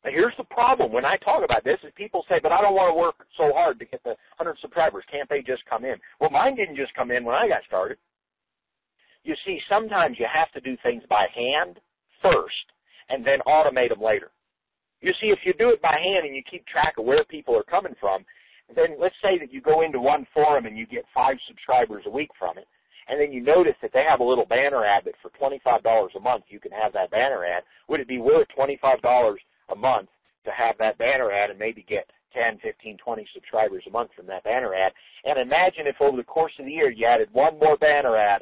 [0.04, 2.76] Now here's the problem when I talk about this is people say, but I don't
[2.76, 5.04] want to work so hard to get the 100 subscribers.
[5.12, 5.96] Can't they just come in?
[6.20, 7.98] Well, mine didn't just come in when I got started.
[9.24, 11.80] You see, sometimes you have to do things by hand
[12.22, 12.68] first
[13.10, 14.32] and then automate them later.
[15.02, 17.56] You see, if you do it by hand and you keep track of where people
[17.56, 18.26] are coming from,
[18.76, 22.10] then let's say that you go into one forum and you get five subscribers a
[22.10, 22.68] week from it,
[23.08, 26.20] and then you notice that they have a little banner ad that for $25 a
[26.20, 27.64] month you can have that banner ad.
[27.90, 29.36] Would it be worth $25
[29.70, 30.10] a month
[30.46, 34.28] to have that banner ad and maybe get 10, 15, 20 subscribers a month from
[34.28, 34.92] that banner ad.
[35.26, 38.42] And imagine if over the course of the year you added one more banner ad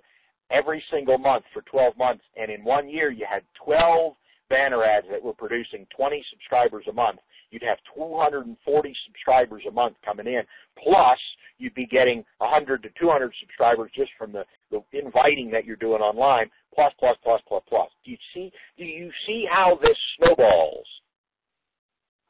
[0.50, 4.14] every single month for 12 months, and in one year you had 12
[4.50, 7.20] banner ads that were producing 20 subscribers a month.
[7.52, 10.42] You'd have 240 subscribers a month coming in.
[10.82, 11.20] Plus,
[11.58, 16.02] you'd be getting 100 to 200 subscribers just from the, the inviting that you're doing
[16.02, 16.50] online.
[16.74, 17.90] Plus, plus, plus, plus, plus.
[18.06, 18.52] Do you see?
[18.78, 20.86] Do you see how this snowballs?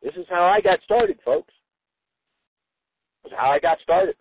[0.01, 1.53] This is how I got started, folks.
[3.23, 4.15] This is how I got started.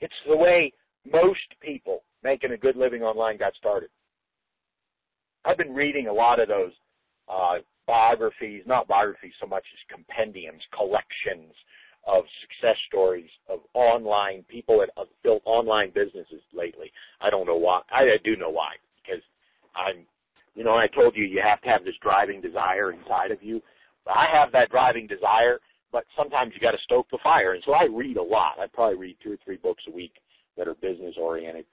[0.00, 0.72] It's the way
[1.10, 3.88] most people making a good living online got started.
[5.44, 6.72] I've been reading a lot of those
[7.28, 11.54] uh, biographies, not biographies so much as compendiums, collections
[12.06, 16.92] of success stories of online people that have built online businesses lately.
[17.20, 17.80] I don't know why.
[17.90, 19.22] I, I do know why because
[19.74, 20.04] I'm,
[20.54, 23.60] you know, I told you you have to have this driving desire inside of you
[24.08, 25.58] I have that driving desire,
[25.92, 27.54] but sometimes you got to stoke the fire.
[27.54, 28.58] And so I read a lot.
[28.60, 30.12] I probably read two or three books a week
[30.56, 31.66] that are business oriented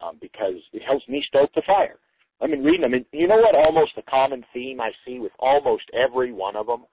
[0.00, 1.98] um, because it helps me stoke the fire.
[2.40, 2.94] I mean, reading them.
[2.94, 3.54] And you know what?
[3.54, 6.84] Almost the common theme I see with almost every one of them.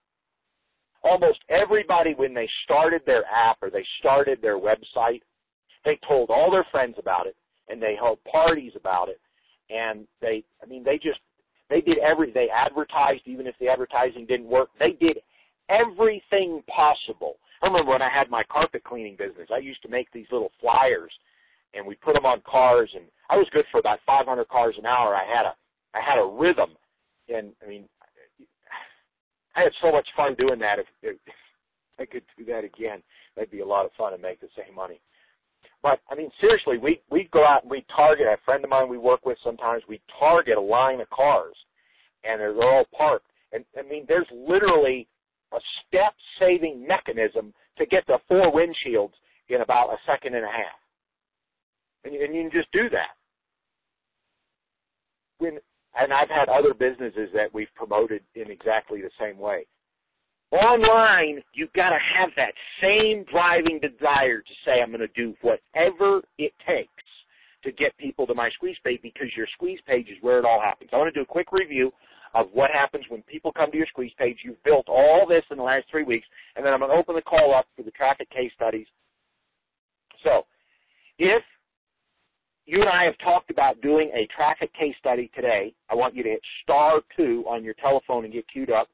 [1.04, 5.22] Almost everybody, when they started their app or they started their website,
[5.84, 7.36] they told all their friends about it
[7.68, 9.20] and they held parties about it.
[9.70, 11.20] And they, I mean, they just
[11.74, 14.70] they did every, they advertised even if the advertising didn't work.
[14.80, 15.18] They did
[15.70, 17.38] everything possible.
[17.64, 20.52] I remember when I had my carpet cleaning business, I used to make these little
[20.62, 21.12] flyers
[21.74, 24.86] and we put them on cars and I was good for about 500 cars an
[24.86, 25.16] hour.
[25.16, 25.56] I had a,
[25.96, 26.70] I had a rhythm
[27.28, 27.86] and I mean,
[29.56, 30.78] I had so much fun doing that.
[30.78, 31.18] If, if
[31.98, 33.02] I could do that again,
[33.36, 35.02] that'd be a lot of fun and make the same money.
[35.84, 38.26] But I mean, seriously, we we go out and we target.
[38.28, 39.84] A friend of mine we work with sometimes.
[39.88, 41.56] We target a line of cars,
[42.24, 43.28] and they're, all parked.
[43.52, 45.08] And I mean, there's literally
[45.52, 49.12] a step-saving mechanism to get the four windshields
[49.50, 50.80] in about a second and a half,
[52.06, 53.12] and, and you can just do that.
[55.40, 55.60] When
[56.00, 59.66] and I've had other businesses that we've promoted in exactly the same way.
[60.54, 65.34] Online, you've got to have that same driving desire to say, I'm going to do
[65.42, 66.92] whatever it takes
[67.64, 70.62] to get people to my squeeze page because your squeeze page is where it all
[70.62, 70.92] happens.
[70.94, 71.92] I want to do a quick review
[72.36, 74.38] of what happens when people come to your squeeze page.
[74.44, 77.16] You've built all this in the last three weeks, and then I'm going to open
[77.16, 78.88] the call up for the traffic case studies.
[80.24, 80.46] So,
[81.18, 81.42] if
[82.68, 86.22] you and I have talked about doing a traffic case study today, I want you
[86.22, 88.88] to hit star two on your telephone and get queued up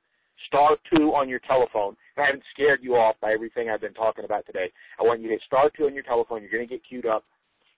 [0.47, 1.95] star two on your telephone.
[2.17, 4.71] I haven't scared you off by everything I've been talking about today.
[4.99, 6.41] I want you to hit star two on your telephone.
[6.41, 7.23] You're going to get queued up.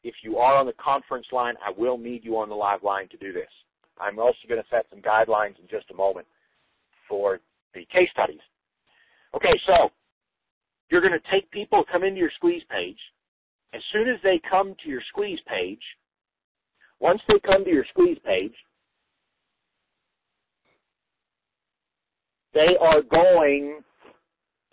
[0.04, 3.08] If you are on the conference line, I will need you on the live line
[3.10, 3.50] to do this.
[4.00, 6.26] I'm also going to set some guidelines in just a moment
[7.08, 7.40] for
[7.76, 8.40] the case studies.
[9.36, 9.92] Okay, so
[10.90, 12.98] you're going to take people, come into your squeeze page.
[13.74, 15.82] As soon as they come to your squeeze page,
[17.00, 18.54] once they come to your squeeze page,
[22.54, 23.82] they are going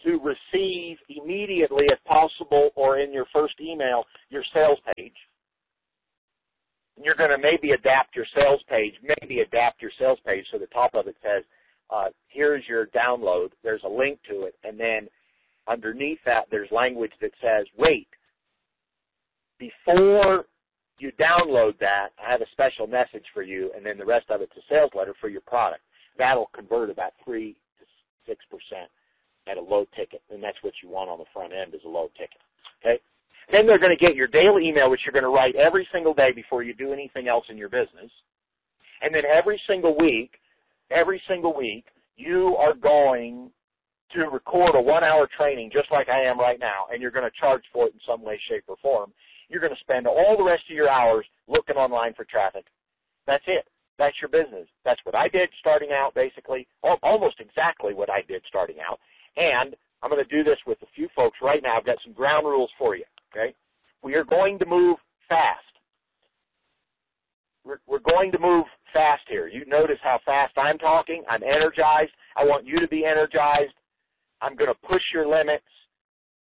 [0.05, 5.15] to receive immediately, if possible, or in your first email, your sales page.
[6.97, 10.59] And you're going to maybe adapt your sales page, maybe adapt your sales page so
[10.59, 11.45] the top of it says,
[11.91, 13.49] uh, here's your download.
[13.63, 14.55] There's a link to it.
[14.63, 15.09] And then
[15.67, 18.09] underneath that, there's language that says, wait,
[19.59, 20.45] before
[20.99, 24.43] you download that, I have a special message for you, and then the rest of
[24.43, 25.83] it's a sales letter for your product.
[26.17, 27.68] That'll convert about three 6%
[28.29, 31.89] at a low ticket, and that's what you want on the front end is a
[31.89, 32.41] low ticket.
[32.85, 33.01] Okay?
[33.51, 36.13] Then they're going to get your daily email, which you're going to write every single
[36.13, 38.11] day before you do anything else in your business.
[39.01, 40.33] And then every single week,
[40.91, 41.85] every single week,
[42.17, 43.51] you are going
[44.15, 47.29] to record a one hour training just like I am right now, and you're going
[47.29, 49.13] to charge for it in some way, shape, or form.
[49.49, 52.65] You're going to spend all the rest of your hours looking online for traffic.
[53.27, 53.67] That's it.
[53.99, 54.69] That's your business.
[54.85, 56.67] That's what I did starting out, basically,
[57.03, 59.01] almost exactly what I did starting out.
[59.37, 61.77] And I'm going to do this with a few folks right now.
[61.77, 63.05] I've got some ground rules for you.
[63.33, 63.55] Okay,
[64.03, 64.97] we are going to move
[65.29, 65.65] fast.
[67.65, 69.49] We're, we're going to move fast here.
[69.49, 71.23] You notice how fast I'm talking.
[71.29, 72.13] I'm energized.
[72.37, 73.75] I want you to be energized.
[74.41, 75.65] I'm going to push your limits.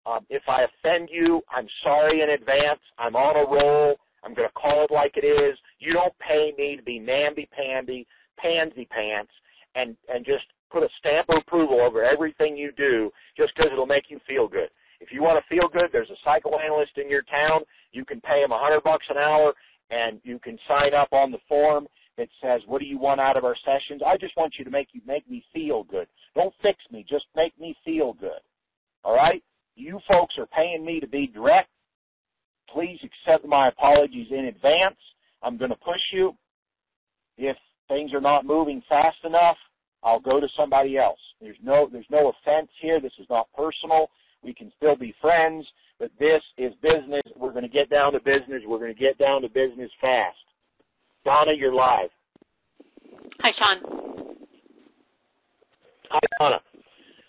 [0.05, 2.81] Um, if I offend you, I'm sorry in advance.
[2.97, 3.95] I'm on a roll.
[4.23, 5.57] I'm going to call it like it is.
[5.79, 8.07] You don't pay me to be namby-pamby,
[8.37, 9.31] pansy pants,
[9.75, 13.85] and and just put a stamp of approval over everything you do just because it'll
[13.85, 14.69] make you feel good.
[14.99, 17.61] If you want to feel good, there's a psychoanalyst in your town.
[17.91, 19.53] You can pay him a hundred bucks an hour,
[19.91, 23.37] and you can sign up on the form that says, "What do you want out
[23.37, 26.07] of our sessions?" I just want you to make you make me feel good.
[26.35, 28.41] Don't fix me, just make me feel good.
[29.03, 29.43] All right?
[29.75, 31.69] You folks are paying me to be direct
[32.71, 34.97] Please accept my apologies in advance.
[35.41, 36.35] I'm going to push you.
[37.37, 39.57] If things are not moving fast enough,
[40.03, 41.19] I'll go to somebody else.
[41.41, 42.99] There's no there's no offense here.
[42.99, 44.07] This is not personal.
[44.43, 45.65] We can still be friends,
[45.99, 47.21] but this is business.
[47.37, 48.61] We're going to get down to business.
[48.67, 50.37] We're going to get down to business fast.
[51.23, 52.09] Donna, you're live.
[53.39, 54.35] Hi, Sean.
[56.09, 56.59] Hi, Donna.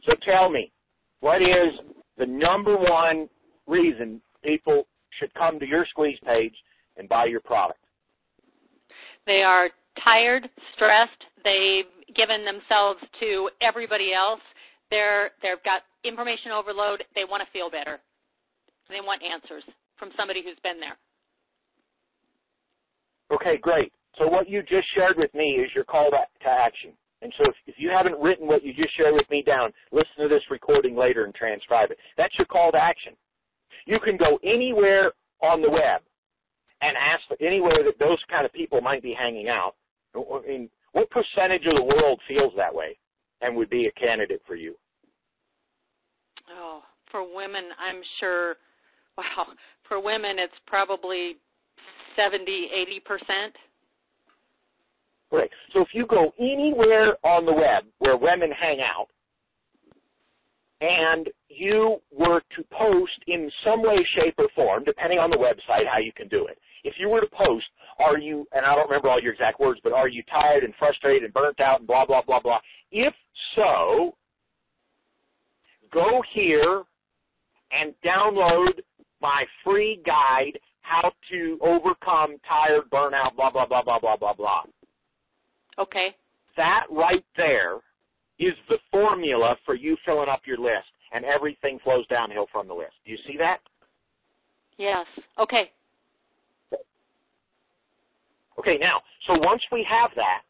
[0.07, 0.73] So tell me,
[1.21, 1.73] what is
[2.19, 3.29] the number one
[3.67, 4.87] reason people
[5.19, 6.55] should come to your squeeze page
[6.97, 7.81] and buy your product.
[9.27, 9.71] They are
[10.03, 11.23] tired, stressed.
[11.45, 14.41] They've given themselves to everybody else.
[14.91, 17.05] They're they've got information overload.
[17.15, 17.99] They want to feel better.
[18.89, 19.65] They want answers
[19.99, 20.97] from somebody who's been there.
[23.33, 23.93] Okay, great.
[24.19, 26.19] So what you just shared with me is your call to,
[26.49, 26.93] action.
[27.23, 30.23] And so if, if you haven't written what you just shared with me down, listen
[30.23, 31.99] to this recording later and transcribe it.
[32.17, 33.15] That's your call to action.
[33.87, 35.13] You can go anywhere
[35.43, 36.03] on the web
[36.81, 39.75] and ask for anywhere that those kind of people might be hanging out.
[40.15, 42.97] I mean, what percentage of the world feels that way
[43.41, 44.75] and would be a candidate for you?
[46.51, 48.57] Oh, for women, I'm sure.
[49.17, 49.47] Wow,
[49.89, 51.37] for women, it's probably
[52.17, 53.55] 70, 80 percent.
[55.31, 55.51] Right.
[55.73, 59.09] So if you go anywhere on the web where women hang out,
[60.81, 65.87] and you were to post in some way, shape, or form, depending on the website,
[65.91, 66.59] how you can do it.
[66.83, 67.65] If you were to post,
[67.99, 70.75] are you, and I don't remember all your exact words, but are you tired and
[70.79, 72.59] frustrated and burnt out and blah, blah, blah, blah.
[72.91, 73.15] If
[73.55, 74.15] so,
[75.93, 76.83] go here
[77.71, 78.81] and download
[79.23, 84.63] my free guide, How to Overcome Tired, Burnout, blah, blah, blah, blah, blah, blah, blah.
[85.79, 86.15] Okay.
[86.57, 87.79] That right there
[88.39, 92.75] is the formula for you filling up your list, and everything flows downhill from the
[92.75, 92.95] list.
[93.05, 93.59] Do you see that?
[94.79, 95.07] Yes.
[95.39, 95.71] Okay.
[98.59, 100.43] Okay, now, so once we have that,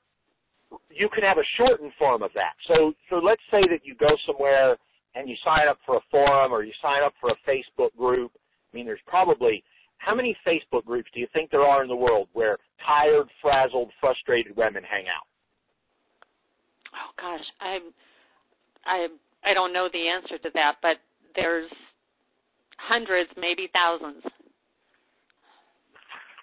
[0.91, 2.53] you can have a shortened form of that.
[2.68, 4.76] So, so let's say that you go somewhere
[5.14, 8.32] and you sign up for a forum or you sign up for a Facebook group.
[8.35, 9.62] I mean, there's probably
[9.99, 13.91] how many Facebook groups do you think there are in the world where tired, frazzled,
[14.01, 15.26] frustrated women hang out?
[16.95, 17.78] Oh gosh, I
[18.86, 19.07] I
[19.45, 20.97] I don't know the answer to that, but
[21.34, 21.70] there's
[22.78, 24.22] hundreds, maybe thousands.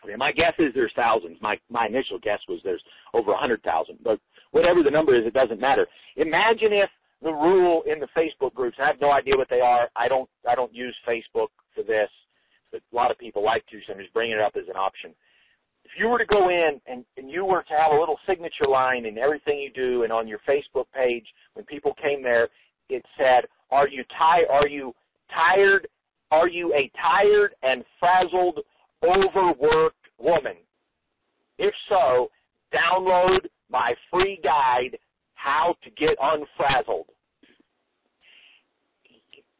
[0.03, 1.37] Okay, my guess is there's thousands.
[1.41, 2.83] My my initial guess was there's
[3.13, 4.19] over a hundred thousand, but
[4.51, 5.87] whatever the number is, it doesn't matter.
[6.17, 6.89] Imagine if
[7.21, 8.77] the rule in the Facebook groups.
[8.81, 9.89] I have no idea what they are.
[9.95, 12.09] I don't I don't use Facebook for this,
[12.71, 14.75] but a lot of people like to, so I'm just bringing it up as an
[14.75, 15.13] option.
[15.93, 18.67] If you were to go in and, and you were to have a little signature
[18.69, 22.47] line in everything you do, and on your Facebook page, when people came there,
[22.89, 24.47] it said, "Are you tired?
[24.49, 24.93] Are you
[25.33, 25.87] tired?
[26.31, 28.59] Are you a tired and frazzled
[29.03, 30.55] overworked woman?
[31.57, 32.31] If so,
[32.73, 33.39] download
[33.69, 34.97] my free guide,
[35.33, 37.07] How to Get Unfrazzled.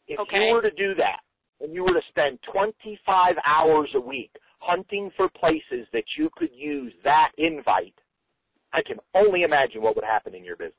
[0.07, 0.45] If okay.
[0.47, 1.19] you were to do that,
[1.59, 6.51] and you were to spend 25 hours a week hunting for places that you could
[6.53, 7.95] use that invite,
[8.73, 10.75] I can only imagine what would happen in your business.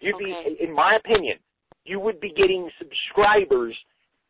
[0.00, 0.56] You'd okay.
[0.58, 1.38] be, in my opinion,
[1.84, 3.74] you would be getting subscribers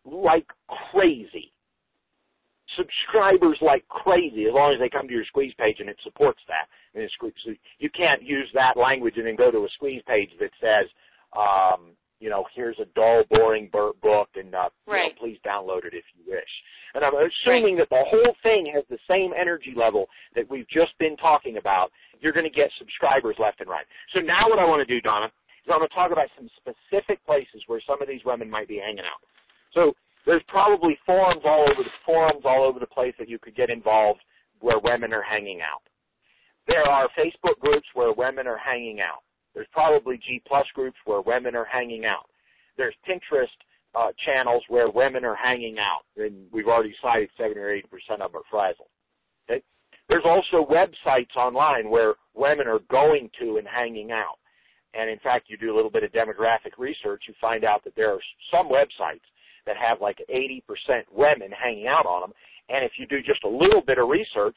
[0.04, 0.46] like
[0.90, 1.52] crazy
[2.76, 6.40] subscribers like crazy as long as they come to your squeeze page and it supports
[6.48, 6.68] that.
[6.94, 10.50] And so you can't use that language and then go to a squeeze page that
[10.60, 10.88] says,
[11.36, 11.92] um,
[12.22, 15.02] you know, here's a dull, boring book, and uh, right.
[15.02, 16.52] you know, please download it if you wish.
[16.94, 17.88] And I'm assuming right.
[17.90, 20.06] that the whole thing has the same energy level
[20.36, 21.90] that we've just been talking about.
[22.20, 23.84] You're going to get subscribers left and right.
[24.14, 26.48] So now what I want to do, Donna, is I'm going to talk about some
[26.62, 29.18] specific places where some of these women might be hanging out.
[29.74, 29.92] So
[30.24, 33.68] there's probably forums all over the forums all over the place that you could get
[33.68, 34.20] involved
[34.60, 35.82] where women are hanging out.
[36.68, 39.26] There are Facebook groups where women are hanging out.
[39.54, 42.26] There's probably G plus groups where women are hanging out.
[42.76, 43.46] There's Pinterest
[43.94, 48.22] uh, channels where women are hanging out, and we've already cited seven or eight percent
[48.22, 48.88] of them are frazzled.
[49.50, 49.62] Okay?
[50.08, 54.38] There's also websites online where women are going to and hanging out.
[54.94, 57.94] And in fact, you do a little bit of demographic research, you find out that
[57.96, 59.24] there are some websites
[59.66, 60.60] that have like 80%
[61.12, 62.32] women hanging out on them.
[62.68, 64.56] And if you do just a little bit of research,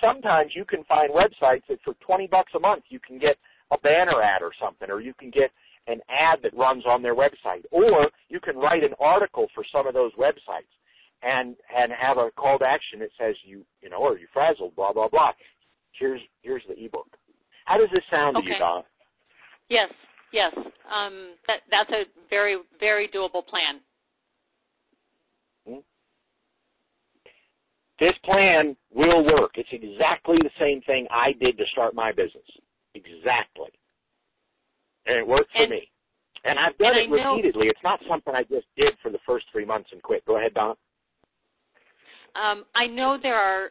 [0.00, 3.36] sometimes you can find websites that for 20 bucks a month you can get
[3.72, 5.50] a banner ad or something, or you can get
[5.86, 9.86] an ad that runs on their website, or you can write an article for some
[9.86, 10.70] of those websites
[11.22, 14.74] and and have a call to action that says you you know are you frazzled
[14.76, 15.32] blah blah blah.
[15.98, 17.08] Here's here's the ebook.
[17.64, 18.46] How does this sound okay.
[18.46, 18.82] to you, Donna?
[19.68, 19.90] Yes,
[20.32, 20.52] yes.
[20.56, 23.80] Um, that that's a very very doable plan.
[28.00, 29.52] This plan will work.
[29.54, 32.42] It's exactly the same thing I did to start my business.
[32.94, 33.70] Exactly.
[35.06, 35.90] And it worked for and, me.
[36.44, 37.68] And I've done and it repeatedly.
[37.68, 40.24] It's not something I just did for the first three months and quit.
[40.26, 40.76] Go ahead, Don.
[42.34, 43.70] Um, I know there are,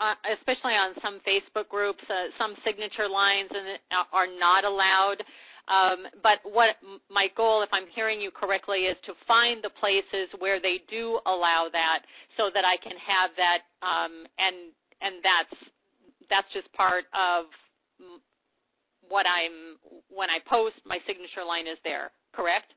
[0.00, 3.78] uh, especially on some Facebook groups, uh, some signature lines and
[4.12, 5.22] are not allowed.
[5.68, 6.80] Um, but what
[7.10, 11.20] my goal, if I'm hearing you correctly, is to find the places where they do
[11.26, 14.72] allow that, so that I can have that, um, and
[15.04, 15.60] and that's
[16.30, 17.52] that's just part of
[19.08, 19.76] what I'm
[20.08, 20.76] when I post.
[20.84, 22.72] My signature line is there, correct?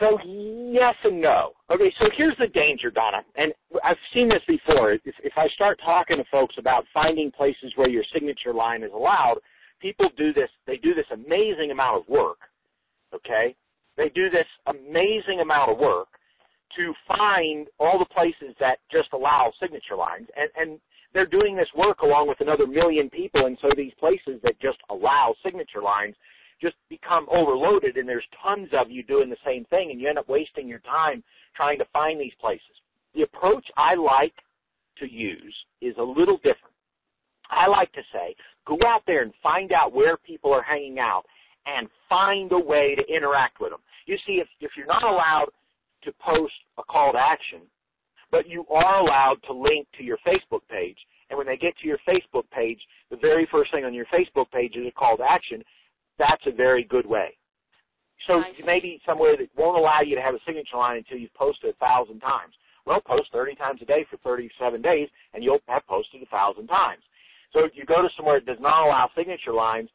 [0.00, 1.52] So yes and no.
[1.70, 4.92] Okay, so here's the danger, Donna, and I've seen this before.
[4.92, 8.90] If, if I start talking to folks about finding places where your signature line is
[8.94, 9.38] allowed
[9.80, 12.38] people do this, they do this amazing amount of work,
[13.14, 13.54] okay?
[13.96, 16.08] They do this amazing amount of work
[16.76, 20.80] to find all the places that just allow signature lines, and, and
[21.14, 24.78] they're doing this work along with another million people, and so these places that just
[24.90, 26.14] allow signature lines
[26.60, 30.18] just become overloaded, and there's tons of you doing the same thing, and you end
[30.18, 31.22] up wasting your time
[31.56, 32.62] trying to find these places.
[33.14, 34.34] The approach I like
[34.98, 36.74] to use is a little different.
[37.50, 38.34] I like to say,
[38.66, 41.22] go out there and find out where people are hanging out
[41.66, 43.80] and find a way to interact with them.
[44.06, 45.48] You see, if, if you're not allowed
[46.04, 47.60] to post a call to action,
[48.30, 50.98] but you are allowed to link to your Facebook page,
[51.30, 54.50] and when they get to your Facebook page, the very first thing on your Facebook
[54.50, 55.62] page is a call to action,
[56.18, 57.36] that's a very good way.
[58.26, 61.70] So maybe somewhere that won't allow you to have a signature line until you've posted
[61.70, 62.54] a thousand times.
[62.84, 66.66] Well, post 30 times a day for 37 days, and you'll have posted a thousand
[66.68, 67.02] times.
[67.52, 69.88] So if you go to somewhere that does not allow signature lines,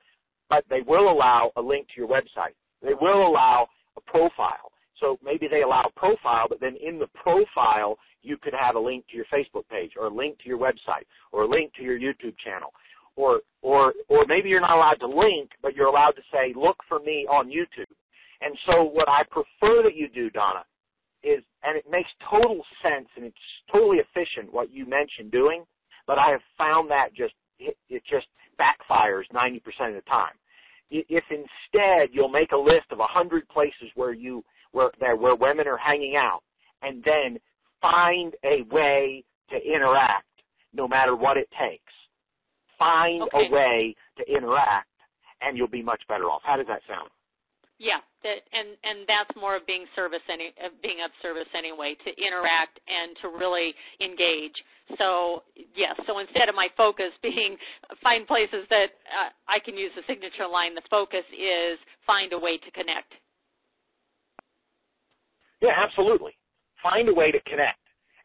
[0.50, 2.54] but they will allow a link to your website.
[2.82, 3.68] They will allow
[3.98, 4.72] a profile.
[5.04, 9.04] So maybe they allow profile, but then in the profile, you could have a link
[9.10, 12.00] to your Facebook page or a link to your website or a link to your
[12.00, 12.72] YouTube channel.
[13.18, 16.78] Or, or, or maybe you're not allowed to link, but you're allowed to say, look
[16.88, 17.92] for me on YouTube.
[18.42, 20.64] And so what I prefer that you do, Donna,
[21.22, 23.36] is, and it makes total sense and it's
[23.72, 25.66] totally efficient what you mentioned doing,
[26.08, 28.28] but I have found that just, it, it just
[28.58, 29.58] backfires 90%
[29.90, 30.34] of the time.
[30.90, 34.44] If instead you'll make a list of 100 places where you,
[34.74, 36.42] where, there, where women are hanging out,
[36.82, 37.40] and then
[37.82, 40.26] find a way to interact
[40.74, 41.94] no matter what it takes.
[42.78, 43.48] Find Okay.
[43.48, 44.88] a way to interact
[45.44, 46.42] and you'll be much better off.
[46.44, 47.10] How does that sound?
[47.80, 51.98] Yeah, that, and and that's more of being service any of being of service anyway
[52.06, 54.56] to interact and to really engage.
[54.98, 55.44] So
[55.76, 57.58] yes, so instead of my focus being
[58.02, 62.40] find places that uh, I can use the signature line, the focus is find a
[62.40, 63.12] way to connect.
[65.64, 66.36] Yeah, absolutely.
[66.84, 67.80] Find a way to connect,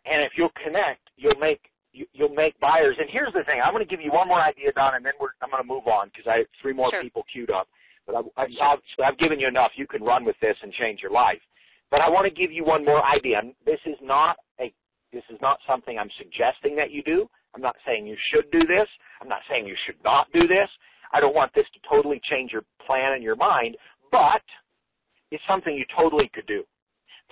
[0.04, 1.60] and if you'll connect, you'll make
[1.92, 2.96] you, you'll make buyers.
[2.98, 5.14] And here's the thing: I'm going to give you one more idea, Don, and then
[5.20, 7.00] we're, I'm going to move on because I have three more Sure.
[7.00, 7.68] people queued up.
[8.06, 9.70] But I, I've, I've given you enough.
[9.76, 11.38] You can run with this and change your life.
[11.90, 13.40] But I want to give you one more idea.
[13.64, 14.72] This is not a
[15.12, 17.30] this is not something I'm suggesting that you do.
[17.54, 18.88] I'm not saying you should do this.
[19.22, 20.68] I'm not saying you should not do this.
[21.12, 23.76] I don't want this to totally change your plan and your mind,
[24.12, 24.42] but
[25.30, 26.64] it's something you totally could do.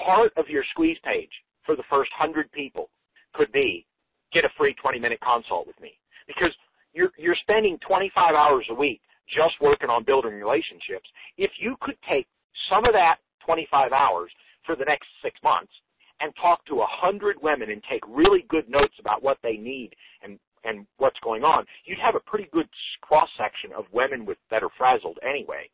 [0.05, 1.31] Part of your squeeze page
[1.65, 2.91] for the first 100 people
[3.35, 3.87] could be
[4.33, 6.53] get a free 20 minute consult with me because
[6.93, 11.09] you're you're spending 25 hours a week just working on building relationships.
[11.37, 12.27] If you could take
[12.71, 14.31] some of that 25 hours
[14.65, 15.73] for the next 6 months
[16.21, 19.95] and talk to a 100 women and take really good notes about what they need
[20.23, 22.69] and and what's going on, you'd have a pretty good
[23.01, 25.71] cross section of women with that are frazzled anyway.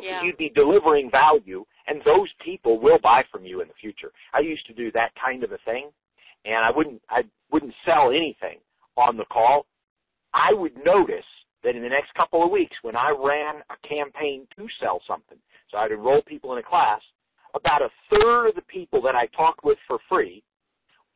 [0.00, 0.22] Yeah.
[0.22, 4.12] You'd be delivering value, and those people will buy from you in the future.
[4.32, 5.90] I used to do that kind of a thing,
[6.44, 8.58] and I wouldn't I wouldn't sell anything
[8.96, 9.66] on the call.
[10.34, 11.24] I would notice
[11.64, 15.38] that in the next couple of weeks, when I ran a campaign to sell something,
[15.70, 17.00] so I'd enroll people in a class,
[17.54, 20.42] about a third of the people that I talked with for free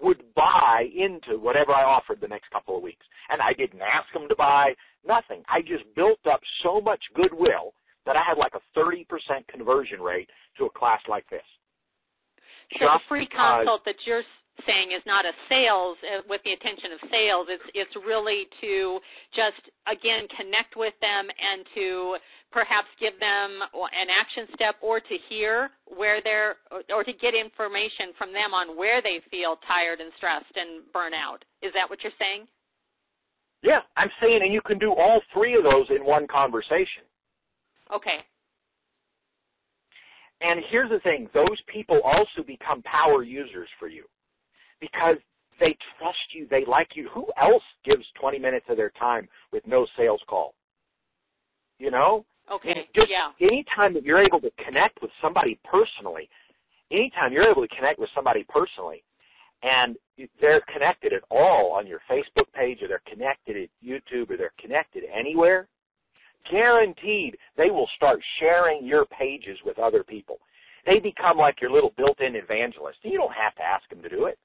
[0.00, 3.06] would buy into whatever I offered the next couple of weeks.
[3.30, 4.74] And I didn't ask them to buy
[5.06, 5.42] nothing.
[5.48, 7.74] I just built up so much goodwill
[8.06, 9.06] that I had like a 30%
[9.48, 10.28] conversion rate
[10.58, 11.44] to a class like this.
[12.78, 14.24] So the free consult that you're
[14.66, 17.46] saying is not a sales uh, with the attention of sales.
[17.48, 19.00] It's it's really to
[19.34, 22.16] just again connect with them and to
[22.52, 27.34] perhaps give them an action step or to hear where they're or- or to get
[27.34, 31.44] information from them on where they feel tired and stressed and burnout.
[31.60, 32.46] Is that what you're saying?
[33.62, 37.04] Yeah, I'm saying, and you can do all three of those in one conversation.
[37.90, 38.24] Okay.
[40.40, 44.04] And here's the thing, those people also become power users for you
[44.80, 45.16] because
[45.60, 47.08] they trust you, they like you.
[47.14, 50.54] Who else gives 20 minutes of their time with no sales call?
[51.78, 52.24] You know?
[52.52, 52.88] Okay.
[52.94, 53.46] Just yeah.
[53.46, 56.28] anytime that you're able to connect with somebody personally,
[56.90, 59.04] anytime you're able to connect with somebody personally,
[59.62, 59.96] and
[60.40, 64.52] they're connected at all on your Facebook page, or they're connected at YouTube, or they're
[64.60, 65.68] connected anywhere,
[66.50, 70.38] guaranteed they will start sharing your pages with other people.
[70.86, 72.98] They become like your little built-in evangelist.
[73.02, 74.38] You don't have to ask them to do it,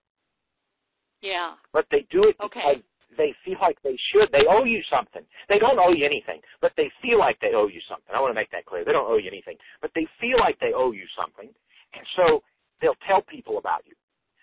[1.22, 1.56] Yeah.
[1.74, 2.84] but they do it Okay.
[3.18, 4.32] they feel like they should.
[4.32, 5.26] They owe you something.
[5.48, 8.14] They don't owe you anything, but they feel like they owe you something.
[8.14, 8.84] I want to make that clear.
[8.86, 11.50] They don't owe you anything, but they feel like they owe you something,
[11.94, 12.44] and so
[12.82, 13.96] they'll tell people about you.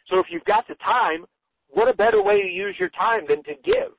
[0.08, 1.26] So if you've got the time,
[1.68, 3.92] what a better way to use your time than to give?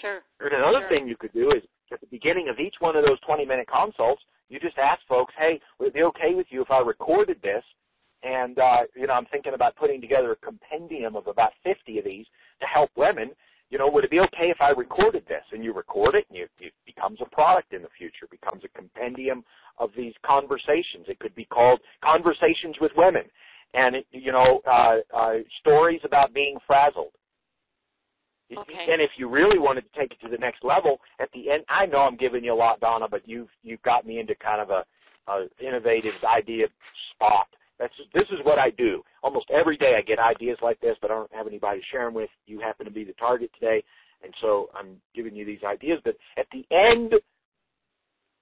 [0.00, 0.24] Sure.
[0.40, 0.88] And another Sure.
[0.88, 1.62] thing you could do is
[1.92, 5.32] at the beginning of each one of those 20 minute consults, you just ask folks,
[5.38, 7.64] hey, would it be okay with you if I recorded this?
[8.22, 12.04] And, uh, you know, I'm thinking about putting together a compendium of about 50 of
[12.04, 12.26] these
[12.60, 13.30] to help women.
[13.70, 15.42] You know, would it be okay if I recorded this?
[15.52, 18.78] And you record it and you, it becomes a product in the future, becomes a
[18.78, 19.42] compendium
[19.78, 21.06] of these conversations.
[21.08, 23.24] It could be called Conversations with Women.
[23.74, 27.12] And, it, you know, uh, uh, stories about being frazzled
[28.58, 28.86] Okay.
[28.90, 31.64] And if you really wanted to take it to the next level, at the end,
[31.68, 34.60] I know I'm giving you a lot, Donna, but you've you've got me into kind
[34.60, 34.84] of a,
[35.30, 36.66] a innovative idea
[37.14, 37.46] spot.
[37.78, 39.02] That's this is what I do.
[39.22, 42.04] Almost every day I get ideas like this, but I don't have anybody to share
[42.04, 42.30] them with.
[42.46, 43.82] You happen to be the target today,
[44.22, 46.00] and so I'm giving you these ideas.
[46.04, 47.14] But at the end,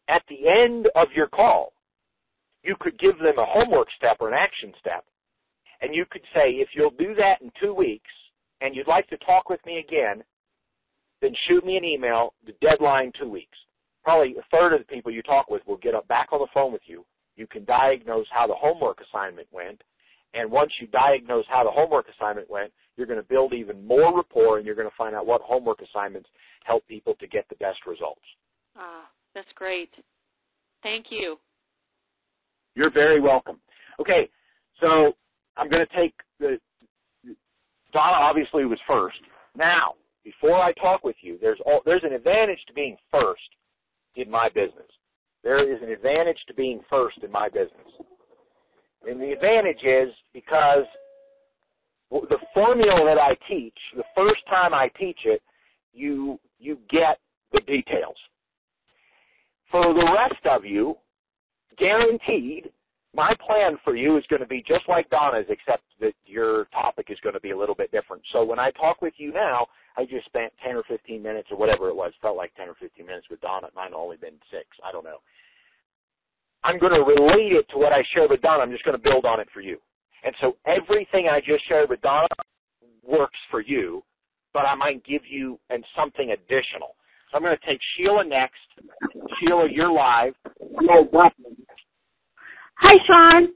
[0.09, 1.73] at the end of your call,
[2.63, 5.05] you could give them a homework step or an action step,
[5.81, 8.11] and you could say, if you'll do that in two weeks,
[8.61, 10.23] and you'd like to talk with me again,
[11.21, 12.35] then shoot me an email.
[12.47, 13.57] The deadline two weeks.
[14.03, 16.47] Probably a third of the people you talk with will get up back on the
[16.55, 17.05] phone with you.
[17.37, 19.83] You can diagnose how the homework assignment went,
[20.35, 24.17] and once you diagnose how the homework assignment went, you're going to build even more
[24.17, 26.29] rapport, and you're going to find out what homework assignments
[26.65, 28.21] help people to get the best results.
[28.77, 29.91] Ah, that's great.
[30.83, 31.37] Thank you.
[32.75, 33.59] You're very welcome.
[34.01, 34.29] Okay,
[34.81, 35.13] so
[35.57, 36.59] I'm going to take the
[37.93, 39.19] Donna obviously was first.
[39.57, 43.41] Now, before I talk with you, there's all, there's an advantage to being first
[44.17, 44.91] in my business.
[45.43, 47.89] There is an advantage to being first in my business.
[49.09, 50.85] And the advantage is because
[52.11, 55.43] the formula that I teach, the first time I teach it,
[55.93, 57.19] you you get
[57.53, 58.17] the details.
[59.71, 60.97] For the rest of you,
[61.79, 62.71] guaranteed,
[63.15, 67.07] my plan for you is going to be just like Donna's, except that your topic
[67.11, 68.23] is going to be a little bit different.
[68.33, 71.57] So when I talk with you now, I just spent 10 or 15 minutes or
[71.57, 73.67] whatever it was, felt like 10 or 15 minutes with Donna.
[73.75, 74.67] Mine only been six.
[74.87, 75.19] I don't know.
[76.63, 78.63] I'm going to relate it to what I shared with Donna.
[78.63, 79.79] I'm just going to build on it for you.
[80.23, 82.29] And so everything I just shared with Donna
[83.03, 84.05] works for you,
[84.53, 86.95] but I might give you and something additional.
[87.31, 88.61] So I'm going to take Sheila next.
[89.41, 90.35] Sheila, you're live.
[92.83, 93.49] Hi, Sean.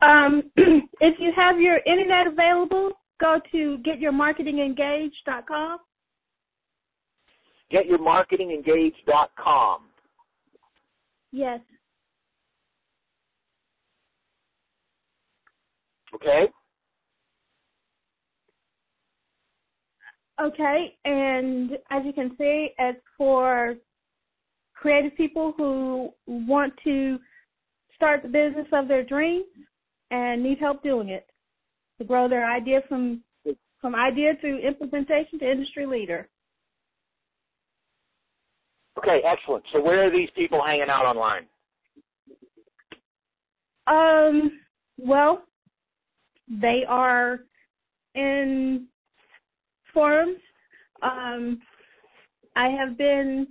[0.00, 0.44] Um,
[1.00, 5.78] if you have your internet available, go to getyourmarketingengaged.com.
[7.72, 9.80] Getyourmarketingengaged.com.
[11.32, 11.58] Yes.
[16.14, 16.46] Okay.
[20.40, 23.74] Okay, and as you can see, it's for
[24.72, 27.18] creative people who want to
[27.98, 29.44] start the business of their dreams
[30.10, 31.26] and need help doing it
[31.98, 33.22] to grow their idea from
[33.80, 36.28] from idea to implementation to industry leader.
[38.98, 39.64] Okay, excellent.
[39.72, 41.46] So where are these people hanging out online?
[43.86, 44.60] Um,
[44.98, 45.44] well,
[46.48, 47.40] they are
[48.16, 48.88] in
[49.94, 50.38] forums.
[51.02, 51.60] Um,
[52.56, 53.46] I have been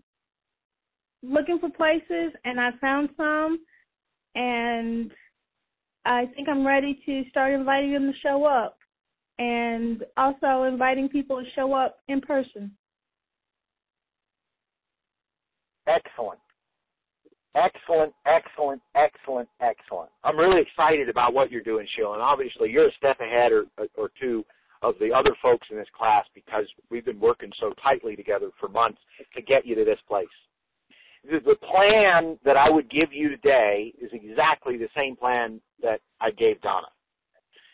[1.23, 3.59] looking for places and I found some
[4.35, 5.11] and
[6.05, 8.77] I think I'm ready to start inviting them to show up
[9.39, 12.71] and also inviting people to show up in person.
[15.87, 16.39] Excellent.
[17.55, 20.09] Excellent, excellent, excellent, excellent.
[20.23, 22.13] I'm really excited about what you're doing, Sheila.
[22.13, 23.65] And obviously, you're a step ahead or,
[23.97, 24.45] or two
[24.83, 28.69] of the other folks in this class because we've been working so tightly together for
[28.69, 28.99] months
[29.35, 30.27] to get you to this place
[31.29, 36.31] the plan that I would give you today is exactly the same plan that I
[36.31, 36.87] gave Donna.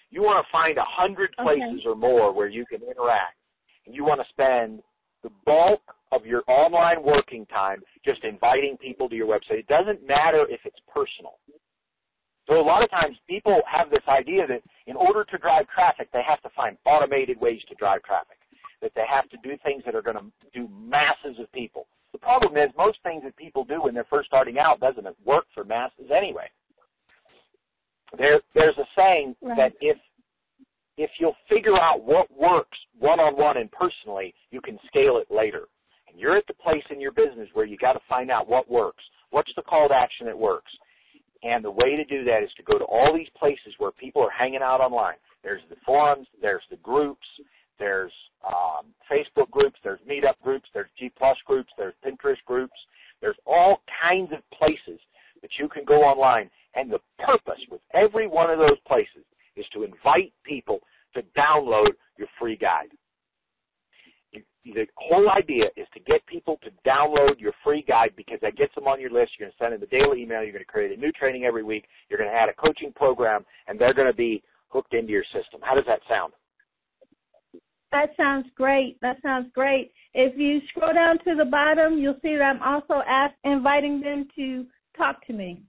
[0.10, 1.90] You want to find a hundred places okay.
[1.90, 3.38] or more where you can interact,
[3.86, 4.82] and you want to spend
[5.24, 5.82] the bulk
[6.12, 9.60] of your online working time just inviting people to your website.
[9.60, 11.40] It doesn't matter if it's personal.
[12.48, 16.10] So a lot of times people have this idea that in order to drive traffic,
[16.12, 18.38] they have to find automated ways to drive traffic,
[18.82, 21.88] that they have to do things that are going to do masses of people.
[22.14, 25.46] The problem is most things that people do when they're first starting out doesn't work
[25.54, 26.50] for masses anyway.
[28.18, 29.58] There, there's a saying right.
[29.58, 29.98] that if
[30.96, 35.34] if you'll figure out what works one on one and personally, you can scale it
[35.34, 35.64] later.
[36.08, 38.70] And you're at the place in your business where you got to find out what
[38.70, 39.04] works.
[39.32, 40.72] What's the call to action that works?
[41.42, 44.22] And the way to do that is to go to all these places where people
[44.22, 45.16] are hanging out online.
[45.44, 47.26] There's the forums, there's the groups,
[47.80, 48.12] there's
[48.46, 52.74] um, Facebook groups, there's meetup groups, there's G plus groups, there's Pinterest groups.
[53.22, 55.00] There's all kinds of places
[55.42, 56.50] that you can go online.
[56.76, 59.24] And the purpose with every one of those places
[59.56, 60.80] is to invite people
[61.14, 62.90] to download your free guide.
[64.66, 68.74] The whole idea is to get people to download your free guide because that gets
[68.76, 69.32] them on your list.
[69.38, 70.42] You're going to send them a daily email.
[70.42, 71.86] You're going to create a new training every week.
[72.10, 75.26] You're going to add a coaching program, and they're going to be hooked into your
[75.26, 75.60] system.
[75.62, 76.34] How does that sound?
[77.94, 79.00] That sounds great.
[79.02, 79.92] That sounds great.
[80.16, 84.28] If you scroll down to the bottom, you'll see that I'm also ask, inviting them
[84.36, 84.66] to
[84.98, 85.62] talk to me.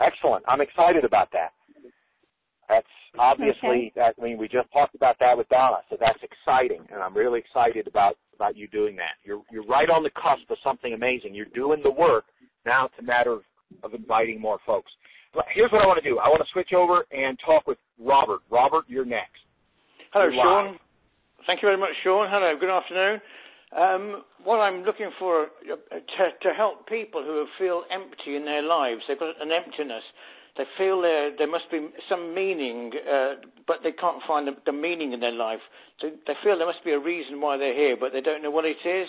[0.00, 0.42] Excellent.
[0.48, 1.52] I'm excited about that.
[2.66, 2.86] That's
[3.18, 3.92] obviously.
[3.96, 4.10] Okay.
[4.18, 7.38] I mean, we just talked about that with Donna, so that's exciting, and I'm really
[7.38, 9.16] excited about about you doing that.
[9.22, 11.34] You're you're right on the cusp of something amazing.
[11.34, 12.24] You're doing the work.
[12.64, 13.42] Now it's a matter of,
[13.82, 14.90] of inviting more folks.
[15.32, 16.18] But here's what I want to do.
[16.18, 18.40] I want to switch over and talk with Robert.
[18.50, 19.45] Robert, you're next.
[20.16, 20.72] Hello, Sean.
[20.72, 20.80] Live.
[21.46, 22.26] Thank you very much, Sean.
[22.30, 23.20] Hello, good afternoon.
[23.76, 28.62] Um, what I'm looking for uh, to, to help people who feel empty in their
[28.62, 30.00] lives, they've got an emptiness.
[30.56, 34.72] They feel there there must be some meaning, uh, but they can't find the, the,
[34.72, 35.60] meaning in their life.
[36.00, 38.50] They, they feel there must be a reason why they're here, but they don't know
[38.50, 39.08] what it is.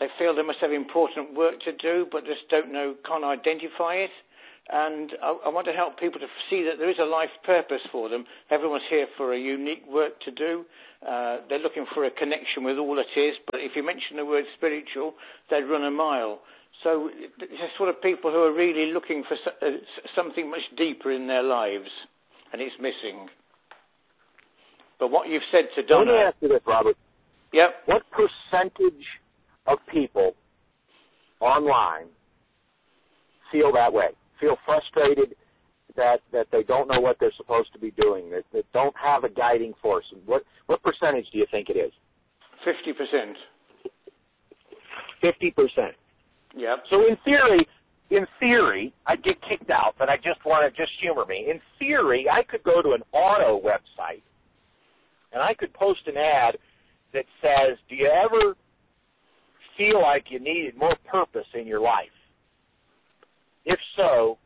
[0.00, 3.94] They feel they must have important work to do, but just don't know, can't identify
[3.94, 4.10] it.
[4.70, 7.82] And I, I want to help people to see that there is a life purpose
[7.90, 8.24] for them.
[8.50, 10.64] Everyone's here for a unique work to do.
[11.06, 14.24] Uh, they're looking for a connection with all it is, but if you mention the
[14.24, 15.14] word spiritual,
[15.50, 16.40] they'd run a mile.
[16.84, 19.36] So they're sort of people who are really looking for
[19.66, 19.70] uh,
[20.14, 21.90] something much deeper in their lives,
[22.52, 23.28] and it's missing.
[24.98, 26.12] But what you've said to Donna.
[26.12, 26.96] Let me ask you this, Robert.
[27.52, 27.70] Yep.
[27.86, 29.04] What percentage
[29.66, 30.34] of people
[31.40, 32.06] online
[33.50, 34.10] feel that way?
[34.42, 35.36] Feel frustrated
[35.94, 39.22] that that they don't know what they're supposed to be doing, that, that don't have
[39.22, 40.04] a guiding force.
[40.26, 41.92] What what percentage do you think it is?
[42.64, 43.36] Fifty percent.
[45.20, 45.94] Fifty percent.
[46.56, 46.84] Yep.
[46.90, 47.68] So in theory,
[48.10, 51.46] in theory, I'd get kicked out, but I just want to just humor me.
[51.48, 54.22] In theory, I could go to an auto website
[55.32, 56.58] and I could post an ad
[57.12, 58.56] that says, "Do you ever
[59.76, 62.10] feel like you needed more purpose in your life?
[63.64, 64.38] If so,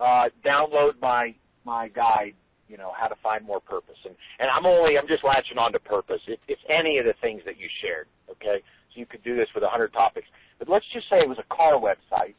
[0.00, 2.34] uh, download my my guide.
[2.68, 5.72] You know how to find more purpose, and and I'm only I'm just latching on
[5.72, 6.20] to purpose.
[6.26, 8.06] It, it's any of the things that you shared.
[8.30, 8.62] Okay,
[8.92, 10.26] so you could do this with a hundred topics.
[10.58, 12.34] But let's just say it was a car website,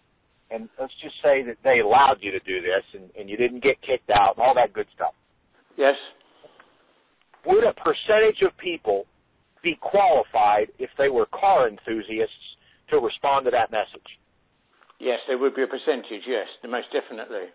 [0.50, 3.62] and let's just say that they allowed you to do this, and, and you didn't
[3.62, 5.14] get kicked out, and all that good stuff.
[5.78, 5.96] Yes.
[7.46, 9.06] Would a percentage of people
[9.62, 12.34] be qualified if they were car enthusiasts
[12.90, 14.18] to respond to that message?
[15.00, 16.24] Yes, there would be a percentage.
[16.28, 17.50] Yes, most definitely.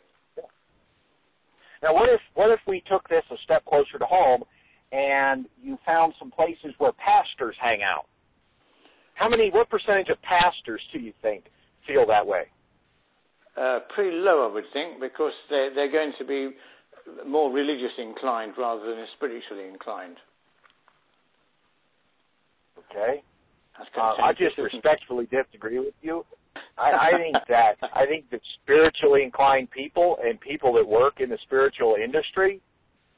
[1.83, 4.43] Now, what if what if we took this a step closer to home,
[4.93, 8.07] and you found some places where pastors hang out?
[9.15, 9.51] How many?
[9.51, 11.45] What percentage of pastors do you think
[11.87, 12.45] feel that way?
[13.57, 16.51] Uh, pretty low, I would think, because they're they're going to be
[17.27, 20.17] more religious inclined rather than spiritually inclined.
[22.91, 23.23] Okay.
[23.97, 26.25] Uh, I just respectfully disagree with you.
[26.77, 31.31] I, I think that I think that spiritually inclined people and people that work in
[31.31, 32.61] the spiritual industry,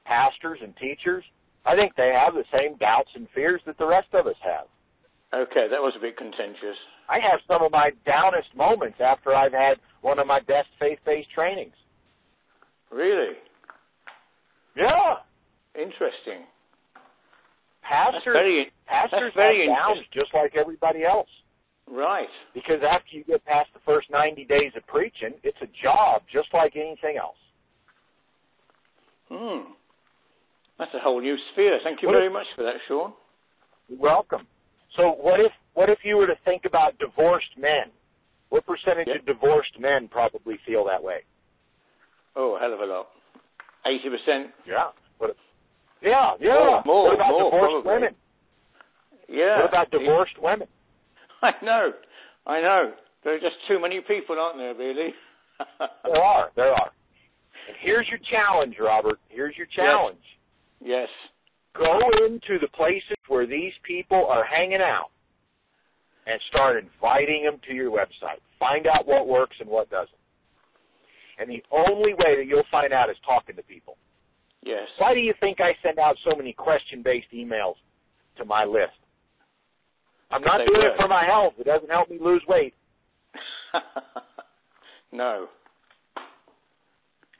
[0.04, 1.24] pastors and teachers,
[1.64, 4.66] I think they have the same doubts and fears that the rest of us have.
[5.32, 6.76] Okay, that was a bit contentious.
[7.08, 11.30] I have some of my downest moments after I've had one of my best faith-based
[11.34, 11.74] trainings.
[12.90, 13.34] Really?
[14.76, 15.22] Yeah.
[15.74, 16.46] Interesting.
[17.82, 21.28] Pastors, that's very, pastors that's very have downs just like everybody else.
[21.88, 22.28] Right.
[22.54, 26.48] Because after you get past the first 90 days of preaching, it's a job just
[26.52, 27.36] like anything else.
[29.28, 29.72] Hmm.
[30.78, 31.78] That's a whole new sphere.
[31.84, 33.12] Thank you what very if, much for that, Sean.
[33.88, 34.46] You're welcome.
[34.96, 37.92] So what if what if you were to think about divorced men?
[38.48, 39.20] What percentage yep.
[39.20, 41.18] of divorced men probably feel that way?
[42.34, 43.06] Oh, a hell of a lot.
[43.86, 44.50] Eighty percent.
[44.66, 44.88] Yeah.
[45.18, 45.36] What,
[46.02, 46.54] yeah, yeah.
[46.54, 47.92] More, more, what about more, divorced probably.
[47.92, 48.14] women?
[49.28, 49.60] Yeah.
[49.60, 50.66] What about divorced women?
[51.42, 51.92] I know,
[52.46, 52.92] I know.
[53.24, 55.14] There are just too many people, aren't there, really?
[56.04, 56.90] there are, there are.
[57.68, 59.18] And here's your challenge, Robert.
[59.28, 60.18] Here's your challenge.
[60.80, 61.08] Yes.
[61.08, 61.08] yes.
[61.76, 65.10] Go into the places where these people are hanging out
[66.26, 68.40] and start inviting them to your website.
[68.58, 70.08] Find out what works and what doesn't.
[71.38, 73.96] And the only way that you'll find out is talking to people.
[74.62, 74.88] Yes.
[74.98, 77.76] Why do you think I send out so many question-based emails
[78.36, 78.99] to my list?
[80.30, 81.54] I'm not doing it for my health.
[81.58, 82.74] It doesn't help me lose weight.
[85.12, 85.48] no.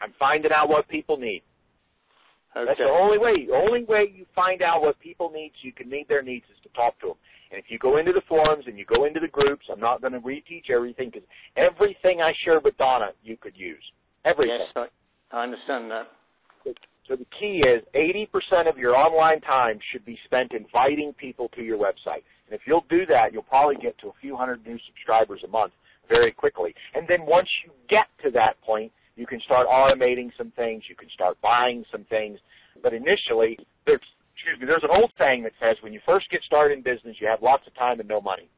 [0.03, 1.43] I'm finding out what people need.
[2.57, 2.65] Okay.
[2.67, 3.47] That's the only way.
[3.47, 6.45] The only way you find out what people need so you can meet their needs
[6.51, 7.17] is to talk to them.
[7.53, 10.01] And if you go into the forums and you go into the groups, I'm not
[10.01, 13.83] going to reteach everything because everything I shared with Donna you could use.
[14.25, 14.59] Everything.
[14.59, 14.89] Yes,
[15.33, 16.09] I, I understand that.
[17.09, 21.63] So the key is 80% of your online time should be spent inviting people to
[21.63, 22.23] your website.
[22.51, 25.49] And if you'll do that, you'll probably get to a few hundred new subscribers a
[25.49, 25.73] month
[26.09, 26.75] very quickly.
[26.95, 30.83] And then once you get to that point, you can start automating some things.
[30.89, 32.41] You can start buying some things.
[32.83, 34.03] But initially, there's,
[34.35, 37.17] excuse me, there's an old saying that says when you first get started in business,
[37.21, 38.51] you have lots of time and no money.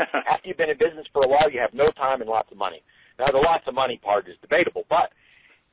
[0.00, 2.56] After you've been in business for a while, you have no time and lots of
[2.56, 2.80] money.
[3.18, 5.12] Now, the lots of money part is debatable, but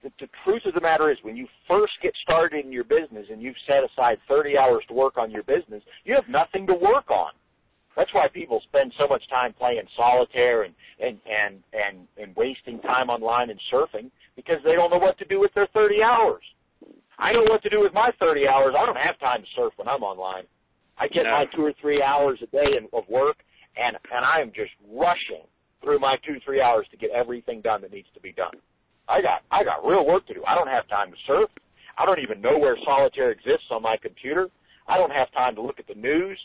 [0.03, 3.27] the, the truth of the matter is when you first get started in your business
[3.31, 6.73] and you've set aside 30 hours to work on your business, you have nothing to
[6.73, 7.31] work on.
[7.95, 12.79] That's why people spend so much time playing solitaire and and and and, and wasting
[12.81, 16.41] time online and surfing because they don't know what to do with their 30 hours.
[17.19, 18.73] I know what to do with my 30 hours.
[18.77, 20.43] I don't have time to surf when I'm online.
[20.97, 21.31] I get No.
[21.31, 23.37] my two or three hours a day in, of work,
[23.75, 25.43] and and I am just rushing
[25.83, 28.55] through my two three hours to get everything done that needs to be done.
[29.12, 30.43] I got I got real work to do.
[30.47, 31.49] I don't have time to surf.
[31.97, 34.47] I don't even know where solitaire exists on my computer.
[34.88, 36.39] I don't have time to look at the news.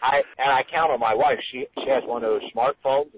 [0.00, 1.38] I and I count on my wife.
[1.50, 3.10] She she has one of those smartphones.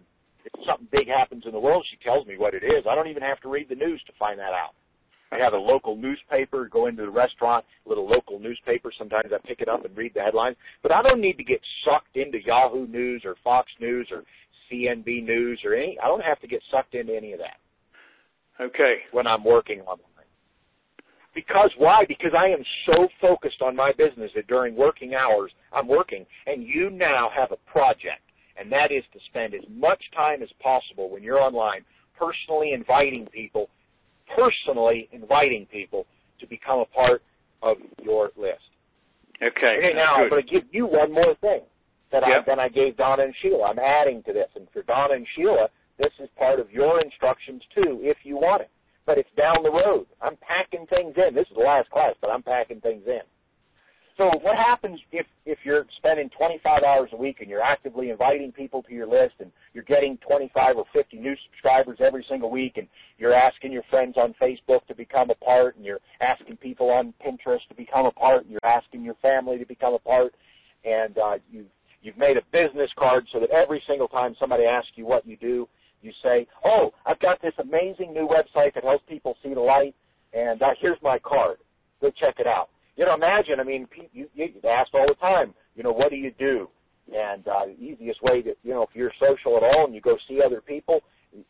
[0.45, 2.85] If something big happens in the world, she tells me what it is.
[2.89, 4.73] I don't even have to read the news to find that out.
[5.33, 6.69] I have a local newspaper.
[6.69, 8.93] Go into the restaurant, little local newspaper.
[8.97, 10.57] Sometimes I pick it up and read the headlines.
[10.83, 14.23] But I don't need to get sucked into Yahoo News or Fox News or
[14.71, 15.99] CNB News or any.
[16.03, 17.57] I don't have to get sucked into any of that
[18.61, 18.97] Okay.
[19.13, 20.11] when I'm working online.
[21.35, 22.05] Because why?
[22.07, 26.63] Because I am so focused on my business that during working hours I'm working, and
[26.63, 28.23] you now have a project,
[28.57, 31.85] and that is to spend as much time as possible when you're online
[32.17, 33.69] personally inviting people,
[34.37, 36.07] personally inviting people
[36.41, 37.23] to become a part
[37.63, 38.63] of your list.
[39.43, 39.77] Okay.
[39.79, 41.63] Okay, now I'm going to give you one more thing
[42.13, 42.39] that Yeah.
[42.39, 43.71] I that I gave Donna and Sheila.
[43.71, 47.63] I'm adding to this, and for Donna and Sheila, this is part of your instructions
[47.75, 48.71] too, if you want it.
[49.07, 50.07] But it's down the road.
[50.23, 51.35] I'm packing things in.
[51.35, 53.21] This is the last class, but I'm packing things in.
[54.17, 58.53] So what happens if if you're spending 25 hours a week and you're actively inviting
[58.53, 62.75] people to your list and you're getting 25 or 50 new subscribers every single week
[62.77, 62.87] and
[63.19, 67.13] you're asking your friends on Facebook to become a part and you're asking people on
[67.27, 70.33] Pinterest to become a part and you're asking your family to become a part
[70.85, 71.65] and uh, you
[72.03, 75.37] you've made a business card so that every single time somebody asks you what you
[75.37, 75.69] do,
[76.05, 79.95] you say, "Oh, I've got this amazing new website that helps people see the light,
[80.33, 81.59] and uh, here's my card.
[82.01, 83.59] Go check it out." You know, imagine.
[83.61, 85.55] I mean, you, you get asked all the time.
[85.75, 86.69] You know, what do you do?
[87.13, 90.01] And uh, the easiest way to, you know, if you're social at all and you
[90.01, 91.01] go see other people,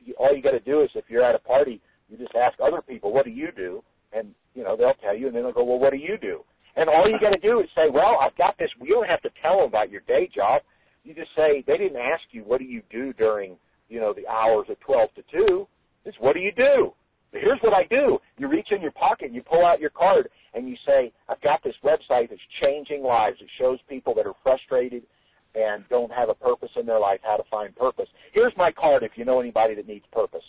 [0.05, 2.59] you, all you got to do is if you're at a party, you just ask
[2.61, 3.83] other people, "What do you do?"
[4.13, 6.41] And you know, they'll tell you, and then they'll go, "Well, what do you do?"
[6.77, 9.23] And all you got to do is say, "Well, I've got this." You don't have
[9.23, 10.63] to tell them about your day job.
[11.05, 13.57] You just say, "They didn't ask you what do you do during,
[13.89, 15.69] you know, the hours of 12 to 2."
[16.05, 16.93] It's what do you do?
[17.33, 18.19] Here's what I do.
[18.39, 21.63] You reach in your pocket, you pull out your card, and you say, I've got
[21.65, 23.39] this website that's changing lives.
[23.41, 25.03] It shows people that are frustrated
[25.55, 28.09] and don't have a purpose in their life how to find purpose.
[28.33, 30.45] Here's my card if you know anybody that needs purpose.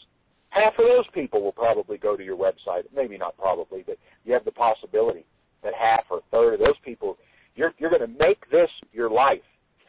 [0.50, 2.84] Half of those people will probably go to your website.
[2.96, 5.26] Maybe not probably, but you have the possibility
[5.64, 7.18] that half or a third of those people,
[7.56, 9.42] you're, you're going to make this your life.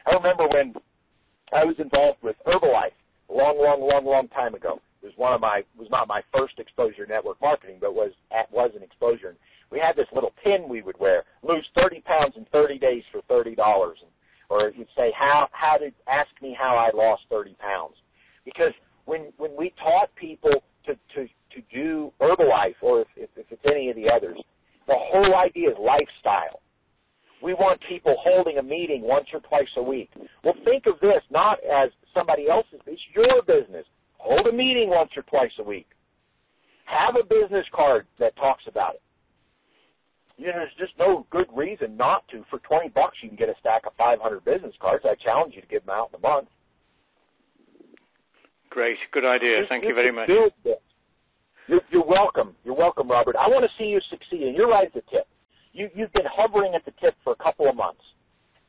[0.05, 0.73] I remember when
[1.53, 2.91] I was involved with Herbalife
[3.29, 4.81] long, long, long, long time ago.
[5.01, 8.51] It was one of my was not my first exposure network marketing, but was at,
[8.51, 9.29] was an exposure.
[9.29, 9.37] And
[9.71, 13.21] we had this little pin we would wear: lose 30 pounds in 30 days for
[13.29, 13.97] 30 dollars,
[14.49, 17.95] or you'd say how how did ask me how I lost 30 pounds,
[18.43, 18.73] because
[19.05, 23.61] when when we taught people to to to do Herbalife or if, if, if it's
[23.65, 24.37] any of the others,
[24.87, 26.61] the whole idea is lifestyle.
[27.41, 30.09] We want people holding a meeting once or twice a week.
[30.43, 32.76] Well, think of this not as somebody else's,
[33.25, 33.85] your business.
[34.17, 35.87] Hold a meeting once or twice a week.
[36.85, 39.01] Have a business card that talks about it.
[40.37, 42.43] You know, there's just no good reason not to.
[42.49, 45.03] For 20 bucks, you can get a stack of 500 business cards.
[45.05, 46.47] I challenge you to give them out in a month.
[48.69, 48.97] Great.
[49.11, 49.61] Good idea.
[49.67, 50.29] Thank you just very much.
[51.67, 52.55] You're, you're welcome.
[52.63, 53.35] You're welcome, Robert.
[53.35, 55.27] I want to see you succeed, and you're right at the tip.
[55.73, 58.01] You, you've been hovering at the tip for a couple of months,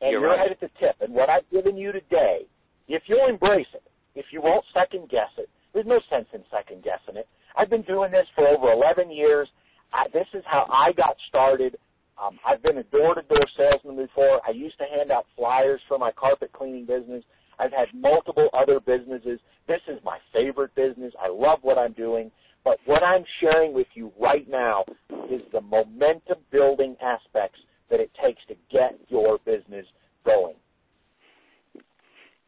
[0.01, 0.39] and You're you're right.
[0.39, 0.95] right at the tip.
[0.99, 2.41] And what I've given you today,
[2.87, 3.83] if you'll embrace it,
[4.19, 7.27] if you won't second guess it, there's no sense in second guessing it.
[7.55, 9.47] I've been doing this for over 11 years.
[9.93, 11.77] I, this is how I got started.
[12.21, 14.41] Um, I've been a door-to-door salesman before.
[14.45, 17.23] I used to hand out flyers for my carpet cleaning business.
[17.59, 19.39] I've had multiple other businesses.
[19.67, 21.13] This is my favorite business.
[21.21, 22.29] I love what I'm doing.
[22.65, 24.83] But what I'm sharing with you right now
[25.31, 27.59] is the momentum building aspects
[27.89, 29.85] that it takes to get your business
[30.25, 30.55] going.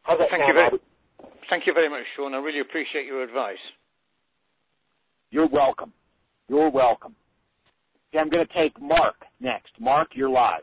[0.02, 0.91] How's that Thank sound, you very-?
[1.50, 2.34] Thank you very much, Sean.
[2.34, 3.56] I really appreciate your advice.
[5.30, 5.92] You're welcome.
[6.48, 7.14] You're welcome.
[8.10, 9.72] Okay, I'm going to take Mark next.
[9.80, 10.62] Mark, you're live.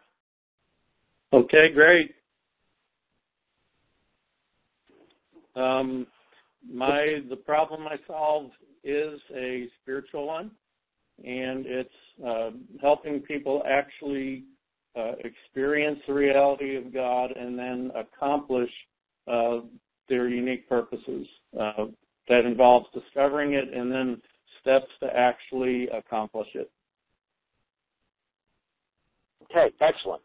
[1.34, 2.14] Okay, great.
[5.56, 6.08] Um,
[6.72, 8.52] my the problem I solve
[8.84, 10.52] is a spiritual one,
[11.24, 11.90] and it's
[12.26, 12.52] uh,
[12.82, 14.44] helping people actually
[14.96, 18.70] uh, experience the reality of God and then accomplish
[19.28, 19.60] uh,
[20.10, 21.28] their unique purposes.
[21.60, 21.86] Uh,
[22.28, 24.22] that involves discovering it and then
[24.62, 26.70] steps to actually accomplish it.
[29.44, 30.22] Okay, excellent.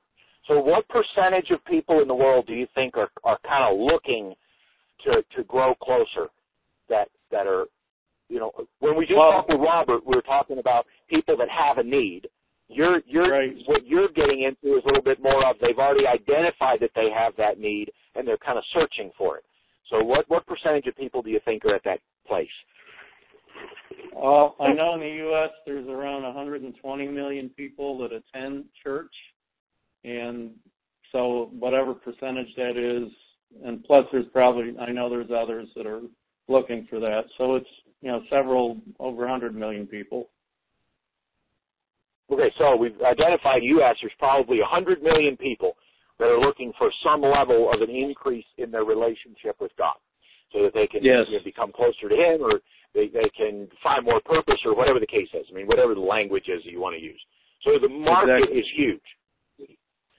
[0.46, 3.80] So what percentage of people in the world do you think are, are kind of
[3.80, 4.34] looking
[5.04, 6.28] to, to grow closer
[6.90, 7.64] that, that are,
[8.28, 11.48] you know, when we just Well- talked with Robert, we were talking about people that
[11.48, 12.28] have a need.
[12.68, 13.56] You're, you're, Right.
[13.66, 17.08] what you're getting into is a little bit more of they've already identified that they
[17.10, 19.44] have that need and they're kind of searching for it.
[19.90, 22.48] So what, what percentage of people do you think are at that place?
[24.14, 25.50] Well, I know in the U.S.
[25.66, 29.12] there's around 120 million people that attend church,
[30.04, 30.50] and
[31.12, 33.10] so whatever percentage that is,
[33.64, 36.00] and plus there's probably I know there's others that are
[36.48, 37.24] looking for that.
[37.38, 37.68] So it's
[38.00, 40.28] you know several over 100 million people.
[42.30, 43.96] Okay, so we've identified U.S.
[44.00, 45.76] There's probably 100 million people
[46.18, 49.96] that are looking for some level of an increase in their relationship with God,
[50.52, 51.26] so that they can Yes.
[51.28, 52.60] you know, become closer to Him, or
[52.94, 55.46] they, they can find more purpose, or whatever the case is.
[55.50, 57.20] I mean, whatever the language is that you want to use.
[57.62, 58.60] So the market Exactly.
[58.60, 59.02] is huge.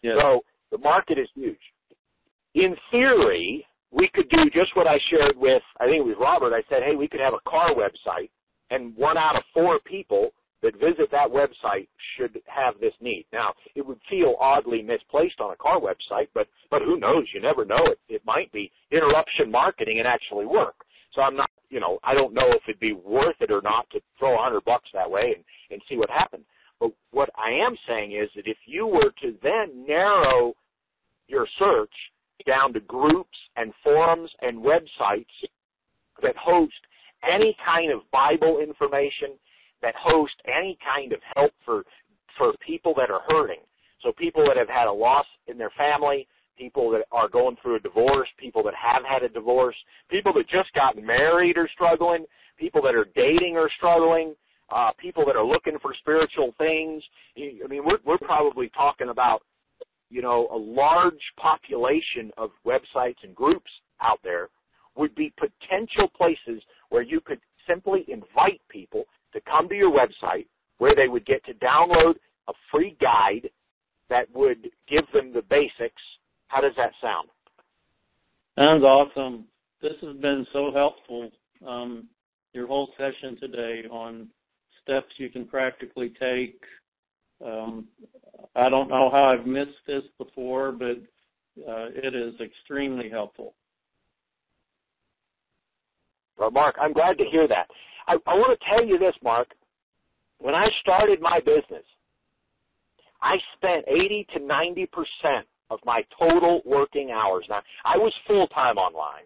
[0.02, 0.18] Yes.
[0.20, 1.60] So the market is huge.
[2.56, 6.54] In theory, we could do just what I shared with, I think it was Robert.
[6.54, 8.30] I said, hey, we could have a car website,
[8.72, 10.32] and one out of four people
[10.80, 13.26] that visit that website should have this need.
[13.34, 17.26] Now, it would feel oddly misplaced on a car website, but but who knows?
[17.34, 17.80] You never know.
[17.86, 20.76] It it might be interruption marketing and actually work.
[21.14, 23.90] So I'm not, you know, I don't know if it'd be worth it or not
[23.92, 26.44] to throw a hundred bucks that way and and see what happens.
[26.80, 30.54] But what I am saying is that if you were to then narrow
[31.28, 31.94] your search
[32.46, 35.26] down to groups and forums and websites
[36.22, 36.74] that host
[37.28, 39.38] any kind of Bible information,
[39.86, 41.84] that host any kind of help for
[42.38, 43.62] for people that are hurting.
[44.02, 46.28] So people that have had a loss in their family,
[46.58, 49.76] people that are going through a divorce, people that have had a divorce,
[50.10, 52.26] people that just got married are struggling,
[52.58, 54.36] people that are dating are struggling,
[54.70, 57.04] uh, people that are looking for spiritual things.
[57.38, 59.44] I mean, we're we're probably talking about
[60.10, 63.70] you know a large population of websites and groups
[64.02, 64.50] out there
[64.98, 69.06] would be potential places where you could simply invite people
[69.36, 70.48] to come to your website
[70.80, 72.16] where they would get to download
[72.48, 73.50] a free guide
[74.10, 76.02] that would give them the basics.
[76.48, 77.30] How does that sound?
[78.58, 79.46] Sounds awesome.
[79.82, 81.30] This has been so helpful.
[81.66, 82.08] Um,
[82.54, 84.30] your whole session today on
[84.82, 86.62] steps you can practically take.
[87.46, 87.86] Um,
[88.56, 90.98] I don't know how I've missed this before, but
[91.68, 93.54] uh, it is extremely helpful.
[96.38, 97.68] Well, Mark, I'm glad to hear that.
[98.08, 99.50] I, I want to tell you this, Mark.
[100.40, 101.86] When I started my business,
[103.22, 107.46] I spent 80 to 90 percent of my total working hours.
[107.50, 109.26] Now, I was full time online,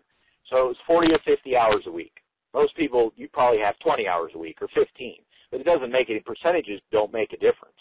[0.50, 2.14] so it was 40 or 50 hours a week.
[2.54, 5.16] Most people, you probably have 20 hours a week or 15,
[5.52, 6.80] but it doesn't make any percentages.
[6.92, 7.76] Don't make a difference.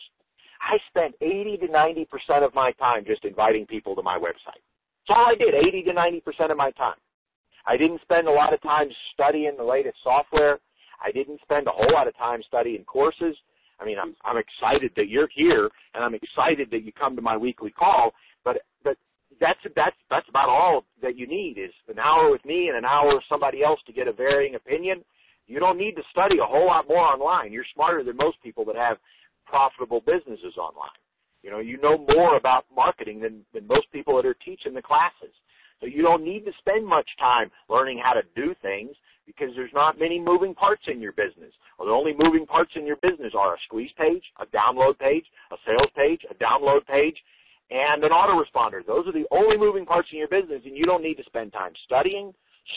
[0.61, 4.63] I spent 80 to 90 percent of my time just inviting people to my website.
[5.07, 5.55] That's all I did.
[5.55, 6.99] 80 to 90 percent of my time.
[7.67, 10.59] I didn't spend a lot of time studying the latest software.
[11.05, 13.37] I didn't spend a whole lot of time studying courses.
[13.81, 17.23] I mean, I'm I'm excited that you're here, and I'm excited that you come to
[17.23, 18.13] my weekly call.
[18.45, 18.97] But but
[19.41, 22.85] that's that's that's about all that you need is an hour with me and an
[22.85, 25.05] hour with somebody else to get a varying opinion.
[25.47, 27.53] You don't need to study a whole lot more online.
[27.53, 28.99] You're smarter than most people that have
[29.47, 30.91] profitable businesses online.
[31.43, 34.83] You know, you know more about marketing than than most people that are teaching the
[34.83, 35.35] classes.
[35.81, 38.91] So you don't need to spend much time learning how to do things
[39.29, 41.53] because there's not many moving parts in your business.
[41.79, 45.25] Well, the only moving parts in your business are a squeeze page, a download page,
[45.53, 47.17] a sales page, a download page,
[47.71, 48.85] and an autoresponder.
[48.87, 51.53] Those are the only moving parts in your business, and you don't need to spend
[51.53, 52.33] time studying,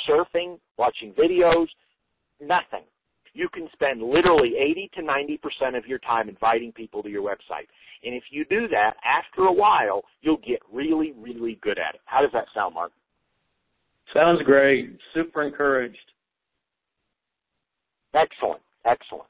[0.07, 1.67] surfing, watching videos,
[2.41, 2.83] nothing.
[3.33, 7.67] You can spend literally 80 to 90% of your time inviting people to your website.
[8.03, 12.01] And if you do that, after a while, you'll get really, really good at it.
[12.03, 12.91] How does that sound, Mark?
[14.13, 14.97] Sounds great.
[15.13, 16.10] Super encouraged.
[18.13, 19.27] Excellent, excellent.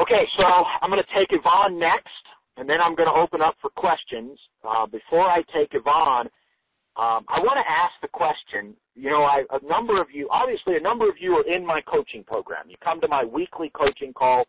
[0.00, 2.24] Okay, so I'm going to take Yvonne next,
[2.56, 4.38] and then I'm going to open up for questions.
[4.66, 6.28] Uh, before I take Yvonne,
[6.96, 8.74] um, I want to ask the question.
[8.94, 11.80] You know, I, a number of you, obviously, a number of you are in my
[11.82, 12.68] coaching program.
[12.68, 14.44] You come to my weekly coaching call,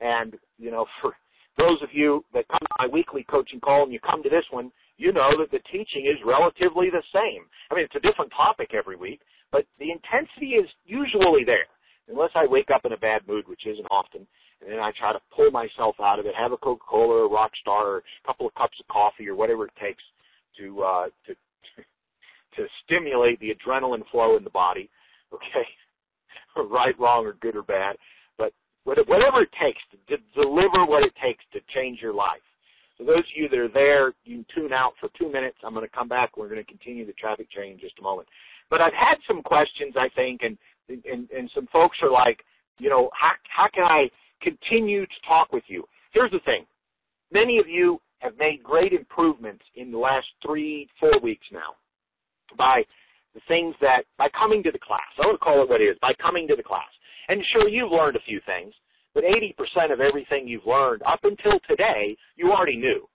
[0.00, 1.14] and you know, for
[1.58, 4.44] those of you that come to my weekly coaching call and you come to this
[4.50, 7.42] one, you know that the teaching is relatively the same.
[7.70, 9.20] I mean, it's a different topic every week,
[9.50, 11.66] but the intensity is usually there,
[12.10, 14.26] unless I wake up in a bad mood, which isn't often.
[14.60, 17.28] And then I try to pull myself out of it, have a Coca-Cola or a
[17.28, 20.02] Rockstar or a couple of cups of coffee or whatever it takes
[20.58, 21.34] to uh, to
[22.56, 24.90] to stimulate the adrenaline flow in the body.
[25.32, 25.66] Okay,
[26.70, 27.96] right, wrong, or good or bad.
[28.36, 28.52] But
[28.84, 32.42] whatever it takes to, to deliver what it takes to change your life.
[32.98, 35.56] So those of you that are there, you tune out for two minutes.
[35.64, 36.36] I'm going to come back.
[36.36, 38.28] We're going to continue the traffic chain in just a moment.
[38.68, 40.58] But I've had some questions, I think, and
[40.90, 42.40] and, and some folks are like,
[42.78, 44.10] you know, how how can I
[44.42, 45.84] continue to talk with you?
[46.12, 46.64] Here's the thing.
[47.32, 51.74] Many of you have made great improvements in the last three, four weeks now
[52.56, 52.82] by
[53.34, 55.00] the things that, by coming to the class.
[55.18, 56.90] I want to call it what it is, by coming to the class.
[57.28, 58.74] And sure, you've learned a few things,
[59.14, 63.08] but 80% of everything you've learned up until today, you already knew.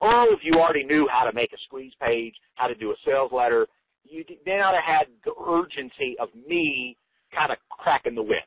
[0.00, 2.94] All of you already knew how to make a squeeze page, how to do a
[3.06, 3.66] sales letter.
[4.02, 6.96] You may not have had the urgency of me
[7.34, 8.44] kind of cracking the whip.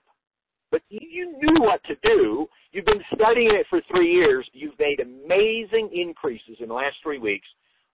[0.71, 2.47] But you knew what to do.
[2.71, 4.47] You've been studying it for three years.
[4.53, 7.47] You've made amazing increases in the last three weeks.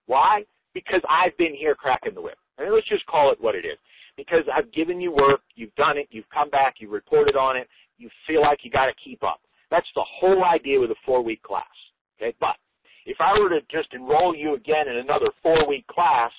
[0.08, 0.44] Why?
[0.74, 2.38] Because I've been here cracking the whip.
[2.58, 3.78] I And let's just call it what it is.
[4.18, 7.68] Because I've given you work, you've done it, you've come back, you've reported on it,
[7.98, 9.42] you feel like you got to keep up.
[9.72, 11.66] That's the whole idea with a four-week class.
[12.18, 12.56] Okay, but
[13.06, 16.32] if I were to just enroll you again in another four-week class,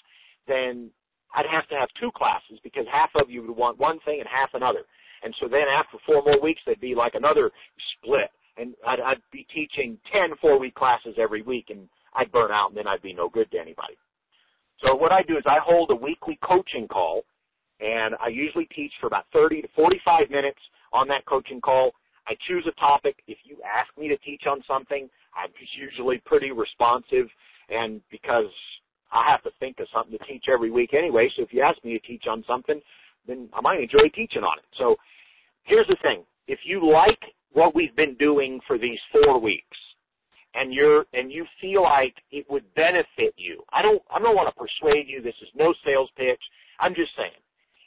[0.47, 0.91] then
[1.35, 4.29] I'd have to have two classes because half of you would want one thing and
[4.29, 4.83] half another.
[5.23, 7.51] And so then after four more weeks, there'd be like another
[7.97, 8.31] split.
[8.57, 12.77] And I'd, I'd be teaching 10 four-week classes every week, and I'd burn out, and
[12.77, 13.95] then I'd be no good to anybody.
[14.85, 17.23] So what I do is I hold a weekly coaching call,
[17.81, 20.59] and I usually teach for about 30 to 45 minutes
[20.93, 21.93] on that coaching call.
[22.29, 23.17] I choose a topic.
[23.27, 27.27] If you ask me to teach on something, I'm usually pretty responsive,
[27.71, 28.51] and because
[29.15, 31.83] I have to think of something to teach every week anyway, so if you ask
[31.85, 32.81] me to teach on something,
[33.27, 34.65] then I might enjoy teaching on it.
[34.77, 34.97] So
[35.63, 36.25] here's the thing.
[36.49, 37.21] If you like
[37.53, 39.77] what we've been doing for these four weeks,
[40.55, 43.63] and you're and you feel like it would benefit you.
[43.73, 46.41] I don't I don't want to persuade you this is no sales pitch.
[46.81, 47.31] I'm just saying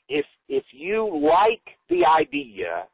[0.09, 2.85] if if you like the idea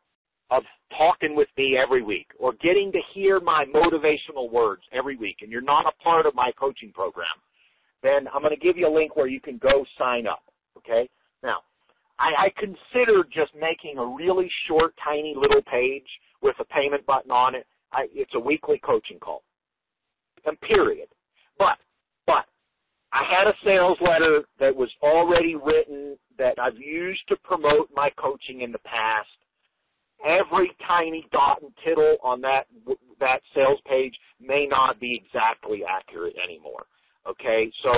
[0.52, 0.64] of
[0.96, 5.52] talking with me every week or getting to hear my motivational words every week and
[5.52, 7.26] you're not a part of my coaching program,
[8.04, 10.44] then I'm going to give you a link where you can go sign up.
[10.78, 11.10] Okay?
[11.42, 11.58] Now,
[12.20, 16.08] I, I considered just making a really short, tiny little page
[16.42, 17.66] with a payment button on it.
[17.92, 19.44] I, it's a weekly coaching call
[20.46, 21.08] and period.
[21.58, 21.78] But,
[22.28, 22.46] but,
[23.12, 28.10] I had a sales letter that was already written that I've used to promote my
[28.18, 29.30] coaching in the past.
[30.26, 32.66] Every tiny dot and tittle on that
[33.20, 36.86] that sales page may not be exactly accurate anymore.
[37.30, 37.92] Okay, so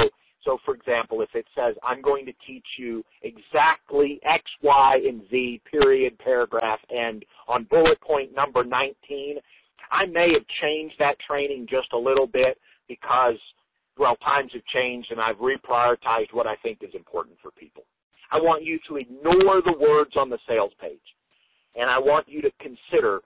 [0.44, 5.22] so for example, if it says I'm going to teach you exactly X, Y, and
[5.30, 9.38] Z, period, paragraph, and on bullet point number 19,
[9.92, 13.38] I may have changed that training just a little bit because,
[13.98, 17.84] well, times have changed and I've reprioritized what I think is important for people.
[18.32, 21.00] I want you to ignore the words on the sales page.
[21.76, 23.20] And I want you to consider,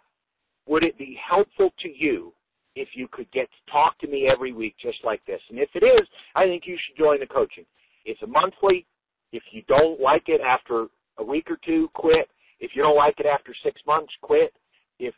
[0.68, 2.34] would it be helpful to you
[2.80, 5.42] if you could get to talk to me every week just like this?
[5.50, 7.66] And if it is, I think you should join the coaching.
[8.06, 8.86] It's a monthly.
[9.32, 12.30] If you don't like it after a week or two, quit.
[12.60, 14.54] If you don't like it after six months, quit.
[14.98, 15.14] If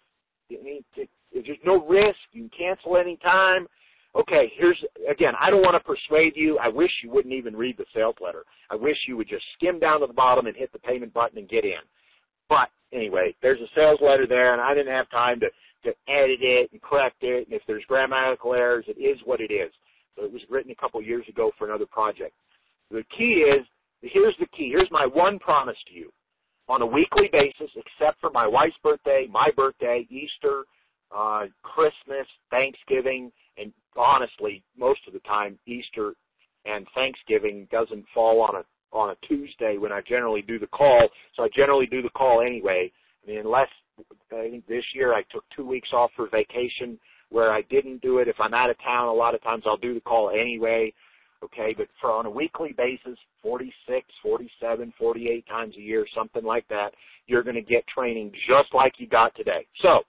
[0.49, 3.67] there's no risk, you can cancel any time.
[4.13, 4.77] Okay, here's
[5.09, 6.57] again, I don't want to persuade you.
[6.57, 8.43] I wish you wouldn't even read the sales letter.
[8.69, 11.37] I wish you would just skim down to the bottom and hit the payment button
[11.37, 11.79] and get in.
[12.49, 15.47] But anyway, there's a sales letter there and I didn't have time to,
[15.83, 17.47] to edit it and correct it.
[17.47, 19.71] And if there's grammatical errors, it is what it is.
[20.15, 22.33] So it was written a couple years ago for another project.
[22.89, 23.65] The key is,
[24.01, 24.69] here's the key.
[24.69, 26.11] Here's my one promise to you.
[26.67, 30.63] On a weekly basis, except for my wife's birthday, my birthday, Easter,
[31.15, 36.13] uh, Christmas, Thanksgiving, and honestly, most of the time, Easter
[36.65, 38.63] and Thanksgiving doesn't fall on a
[38.93, 41.07] on a Tuesday when I generally do the call.
[41.35, 42.91] So I generally do the call anyway.
[43.23, 43.69] I mean, unless
[44.31, 46.99] I think this year I took two weeks off for vacation
[47.29, 48.27] where I didn't do it.
[48.27, 50.93] If I'm out of town, a lot of times I'll do the call anyway.
[51.43, 56.67] Okay, but for on a weekly basis, 46, 47, 48 times a year, something like
[56.67, 56.93] that,
[57.25, 59.65] you're going to get training just like you got today.
[59.81, 60.01] So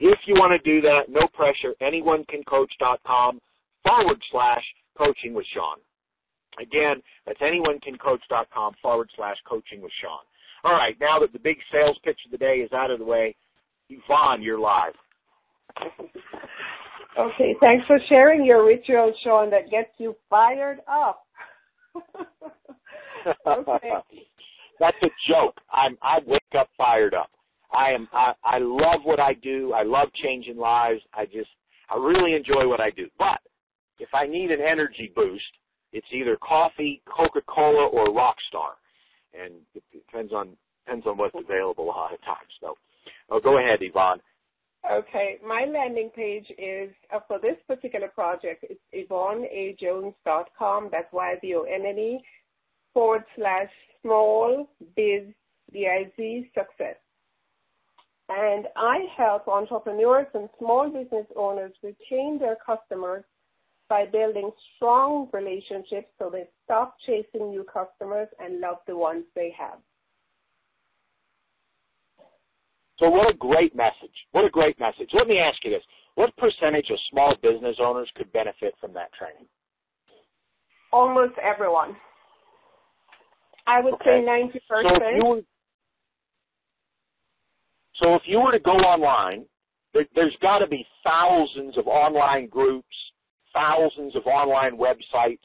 [0.00, 3.40] if you want to do that, no pressure, anyonecancoach.com
[3.86, 4.64] forward slash
[4.98, 5.76] coaching with Sean.
[6.60, 10.18] Again, that's anyonecancoach.com forward slash coaching with Sean.
[10.64, 13.04] All right, now that the big sales pitch of the day is out of the
[13.04, 13.34] way,
[13.88, 14.92] Yvonne, you're live.
[17.18, 21.24] Okay, thanks for sharing your ritual, Sean, that gets you fired up.
[23.46, 23.90] okay.
[24.78, 25.56] That's a joke.
[25.72, 27.30] I'm I wake up fired up.
[27.72, 29.72] I am I, I love what I do.
[29.74, 31.00] I love changing lives.
[31.12, 31.50] I just
[31.90, 33.08] I really enjoy what I do.
[33.18, 33.40] But
[33.98, 35.44] if I need an energy boost,
[35.92, 38.78] it's either coffee, Coca-Cola, or Rockstar,
[39.34, 42.50] and it depends on depends on what's available a lot of times.
[42.60, 42.74] So,
[43.30, 44.20] oh, go ahead, Yvonne.
[44.90, 48.64] Okay, my landing page is uh, for this particular project.
[48.68, 50.88] It's YvonneAJones.com.
[50.90, 52.20] That's Y V O N N E
[52.94, 53.68] forward slash
[54.02, 55.24] small biz
[55.72, 56.96] B I Z success.
[58.30, 63.24] And I help entrepreneurs and small business owners retain their customers
[63.90, 69.52] by building strong relationships so they stop chasing new customers and love the ones they
[69.58, 69.78] have.
[73.00, 74.14] So what a great message.
[74.30, 75.08] What a great message.
[75.12, 75.82] Let me ask you this.
[76.14, 79.46] What percentage of small business owners could benefit from that training?
[80.92, 81.96] Almost everyone.
[83.66, 84.20] I would Okay.
[84.20, 84.88] say 90%.
[84.88, 85.42] So if you were,
[87.94, 89.46] so if you were to go online,
[89.94, 92.96] there, there's got to be thousands of online groups,
[93.54, 95.38] thousands of online websites,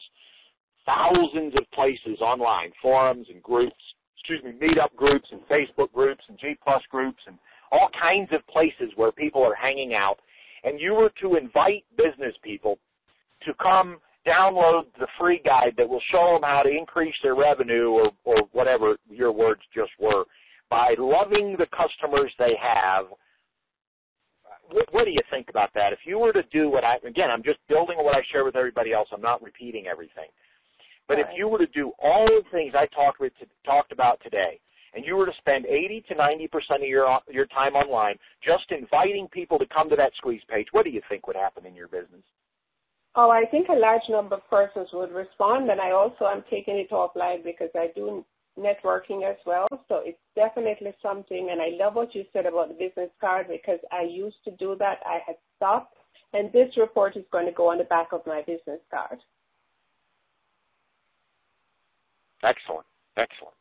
[0.84, 3.74] thousands of places online, forums and groups,
[4.18, 7.38] excuse me, meetup groups and Facebook groups and G plus groups and
[7.72, 10.16] all kinds of places where people are hanging out.
[10.64, 12.78] And you were to invite business people
[13.44, 17.90] to come download the free guide that will show them how to increase their revenue
[17.90, 20.24] or, or whatever your words just were
[20.68, 23.06] by loving the customers they have.
[24.70, 25.92] What, what do you think about that?
[25.92, 28.44] If you were to do what I, again, I'm just building on what I share
[28.44, 29.08] with everybody else.
[29.12, 30.28] I'm not repeating everything.
[31.08, 33.32] But if you were to do all the things I talked with,
[33.64, 34.58] talked about today,
[34.94, 38.64] and you were to spend 80 to 90 percent of your your time online just
[38.70, 41.74] inviting people to come to that squeeze page, what do you think would happen in
[41.74, 42.24] your business?
[43.14, 46.76] Oh, I think a large number of persons would respond, and I also am taking
[46.76, 48.24] it offline because I do
[48.58, 49.66] networking as well.
[49.88, 53.78] So it's definitely something, and I love what you said about the business card because
[53.92, 54.98] I used to do that.
[55.04, 55.96] I had stopped,
[56.32, 59.18] and this report is going to go on the back of my business card.
[62.42, 63.54] Excellent, excellent.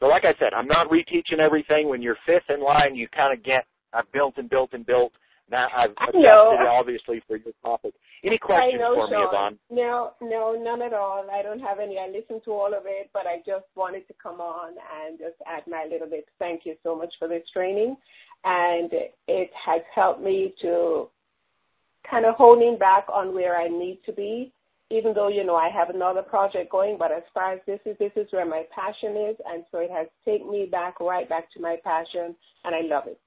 [0.00, 1.88] So, like I said, I'm not reteaching everything.
[1.88, 3.66] When you're fifth in line, you kind of get.
[3.92, 5.12] I've built and built and built.
[5.50, 6.56] Now I've I adjusted know.
[6.60, 7.94] it obviously for your topic.
[8.24, 9.28] Any questions know, for me, Sean.
[9.28, 9.58] Yvonne?
[9.70, 11.26] No, no, none at all.
[11.30, 11.98] I don't have any.
[11.98, 14.74] I listened to all of it, but I just wanted to come on
[15.06, 16.26] and just add my little bit.
[16.38, 17.96] Thank you so much for this training,
[18.44, 18.90] and
[19.26, 21.08] it has helped me to
[22.10, 24.52] kind of honing back on where I need to be.
[24.90, 27.94] Even though you know I have another project going, but as far as this is,
[27.98, 31.52] this is where my passion is, and so it has taken me back right back
[31.52, 32.34] to my passion,
[32.64, 33.20] and I love it.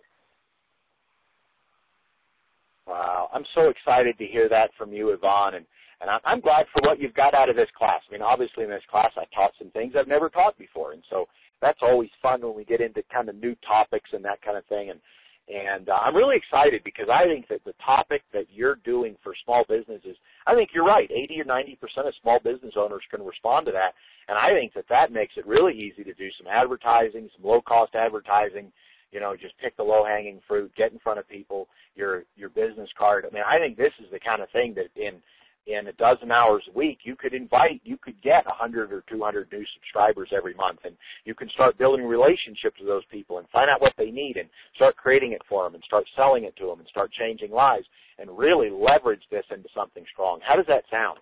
[2.92, 5.66] Wow, I'm so excited to hear that from you, Yvonne, and
[6.02, 8.02] and I'm, glad for what you've got out of this class.
[8.10, 11.04] I mean, obviously in this class I taught some things I've never taught before, and
[11.12, 11.28] so
[11.62, 14.66] that's always fun when we get into kind of new topics and that kind of
[14.66, 14.90] thing.
[14.90, 15.00] And
[15.48, 19.34] and uh, I'm really excited because I think that the topic that you're doing for
[19.46, 21.10] small businesses, I think you're right.
[21.10, 23.94] 80 or 90 percent of small business owners can respond to that,
[24.28, 27.62] and I think that that makes it really easy to do some advertising, some low
[27.62, 28.74] cost advertising.
[29.12, 31.68] You know, just pick the low hanging fruit, get in front of people.
[31.96, 33.26] Your your business card.
[33.30, 35.22] I mean, I think this is the kind of thing that in
[35.68, 39.04] in a dozen hours a week, you could invite, you could get a 100 or
[39.10, 43.48] 200 new subscribers every month, and you can start building relationships with those people and
[43.50, 46.56] find out what they need and start creating it for them and start selling it
[46.58, 47.86] to them and start changing lives
[48.18, 50.40] and really leverage this into something strong.
[50.42, 51.20] How does that sound?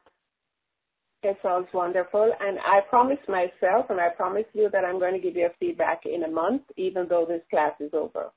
[1.22, 2.32] It sounds wonderful.
[2.40, 5.58] And I promise myself and I promise you that I'm going to give you a
[5.60, 8.32] feedback in a month, even though this class is over.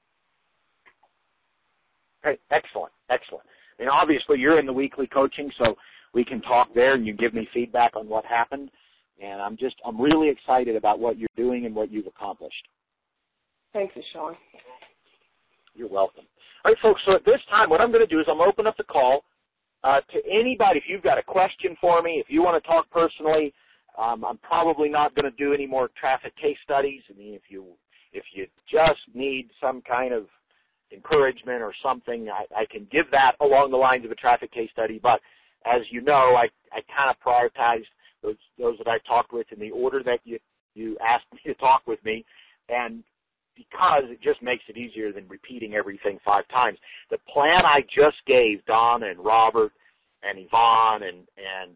[2.23, 3.47] Great, excellent, excellent.
[3.79, 5.77] And obviously you're in the weekly coaching, so
[6.13, 8.71] we can talk there and you give me feedback on what happened.
[9.23, 12.67] And I'm just, I'm really excited about what you're doing and what you've accomplished.
[13.73, 14.35] Thank you, Sean.
[15.75, 16.25] You're welcome.
[16.65, 17.01] All right, folks.
[17.07, 18.77] So at this time, what I'm going to do is I'm going to open up
[18.77, 19.25] the call
[19.85, 20.79] uh, to anybody.
[20.79, 23.53] If you've got a question for me, if you want to talk personally,
[23.99, 27.03] um, I'm probably not going to do any more traffic case studies.
[27.11, 27.67] I mean, if you
[28.13, 30.27] if you just need some kind of
[30.93, 34.71] encouragement or something, I, I can give that along the lines of a traffic case
[34.73, 35.01] study.
[35.03, 35.21] But
[35.67, 37.85] as you know, I I kind of prioritize
[38.23, 40.39] those those that I talked with in the order that you
[40.75, 42.25] you asked me to talk with me,
[42.69, 43.03] and
[43.57, 46.79] because it just makes it easier than repeating everything five times.
[47.11, 49.73] The plan I just gave Don and Robert
[50.23, 51.73] and Yvonne and and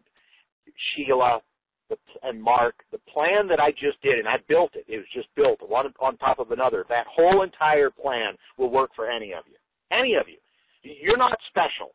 [0.95, 1.41] Sheila
[1.89, 4.85] the, and Mark, the plan that I just did, and I built it.
[4.87, 6.85] It was just built one on top of another.
[6.89, 9.55] That whole entire plan will work for any of you.
[9.91, 10.37] Any of you.
[10.83, 11.93] You're not special.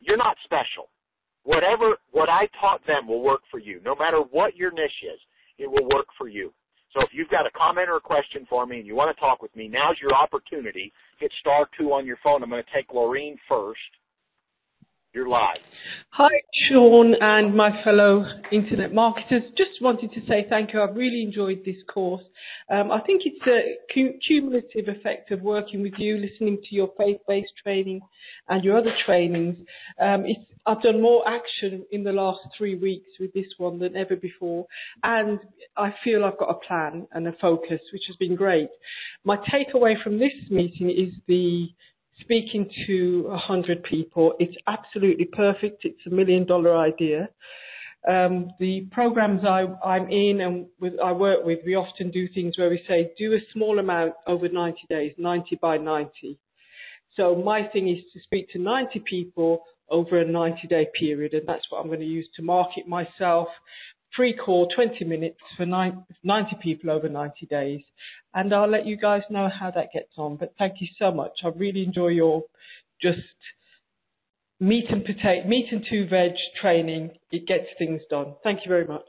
[0.00, 0.88] You're not special.
[1.44, 3.80] Whatever what I taught them will work for you.
[3.84, 5.20] No matter what your niche is,
[5.58, 6.52] it will work for you.
[6.94, 9.20] So if you've got a comment or a question for me and you want to
[9.20, 10.92] talk with me, now's your opportunity.
[11.18, 12.42] Hit star two on your phone.
[12.42, 13.80] I'm going to take Laureen first.
[15.16, 15.56] You're live.
[16.10, 16.28] Hi,
[16.68, 19.44] Sean and my fellow internet marketers.
[19.56, 20.82] Just wanted to say thank you.
[20.82, 22.22] I've really enjoyed this course.
[22.70, 27.52] Um, I think it's a cumulative effect of working with you, listening to your faith-based
[27.62, 28.02] training
[28.50, 29.56] and your other trainings.
[29.98, 30.26] Um,
[30.66, 34.66] I've done more action in the last three weeks with this one than ever before,
[35.02, 35.40] and
[35.78, 38.68] I feel I've got a plan and a focus, which has been great.
[39.24, 41.68] My takeaway from this meeting is the
[42.20, 44.34] speaking to a hundred people.
[44.38, 45.84] It's absolutely perfect.
[45.84, 47.28] It's a million dollar idea.
[48.08, 49.62] Um, the programs I,
[49.96, 53.34] am in and with, I work with, we often do things where we say, do
[53.34, 56.38] a small amount over 90 days, 90 by 90.
[57.16, 61.48] So my thing is to speak to 90 people over a 90 day period, and
[61.48, 63.48] that's what I'm going to use to market myself
[64.16, 67.82] pre-call 20 minutes for 90 people over 90 days.
[68.34, 70.36] And I'll let you guys know how that gets on.
[70.36, 71.32] But thank you so much.
[71.44, 72.42] I really enjoy your
[73.00, 73.18] just
[74.58, 77.10] meat and potato, meat and two veg training.
[77.30, 78.34] It gets things done.
[78.42, 79.04] Thank you very much.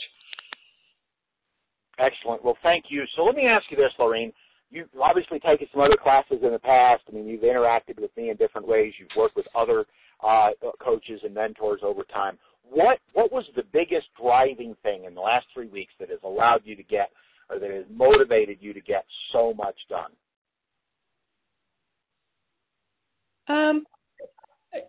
[1.98, 2.44] Excellent.
[2.44, 3.04] Well, thank you.
[3.16, 4.34] So let me ask you this, Lorraine.
[4.70, 7.04] You've obviously taken some other classes in the past.
[7.08, 8.94] I mean, you've interacted with me in different ways.
[9.00, 9.86] You've worked with other
[10.22, 10.50] uh,
[10.84, 12.38] coaches and mentors over time
[12.70, 16.62] what what was the biggest driving thing in the last three weeks that has allowed
[16.64, 17.10] you to get
[17.50, 20.12] or that has motivated you to get so much done?
[23.50, 23.84] Um,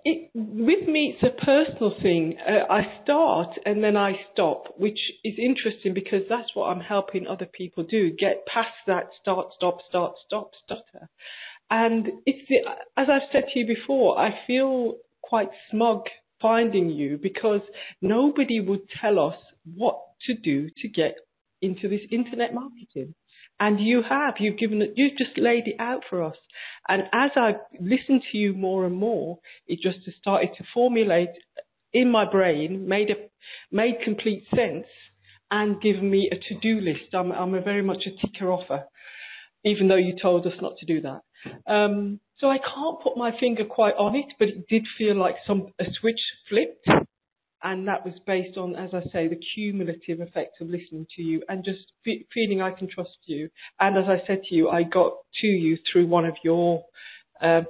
[0.05, 2.36] it, with me, it's a personal thing.
[2.46, 7.26] Uh, I start and then I stop, which is interesting because that's what I'm helping
[7.26, 11.09] other people do: get past that start, stop, start, stop, stutter.
[11.70, 12.59] And it's the,
[12.96, 16.06] as I've said to you before, I feel quite smug
[16.40, 17.60] finding you because
[18.01, 19.36] nobody would tell us
[19.74, 21.15] what to do to get
[21.60, 23.15] into this internet marketing.
[23.60, 26.36] And you have, you've given it, you've just laid it out for us.
[26.89, 31.31] And as I listened to you more and more, it just started to formulate
[31.93, 33.15] in my brain, made a,
[33.73, 34.86] made complete sense
[35.51, 37.15] and given me a to-do list.
[37.15, 38.85] I'm, I'm a very much a ticker offer,
[39.65, 41.23] even though you told us not to do that.
[41.66, 45.36] Um, so I can't put my finger quite on it, but it did feel like
[45.47, 46.89] some a switch flipped,
[47.62, 51.43] and that was based on, as I say, the cumulative effect of listening to you
[51.48, 53.48] and just fe- feeling I can trust you.
[53.81, 56.85] And as I said to you, I got to you through one of your
[57.40, 57.62] uh,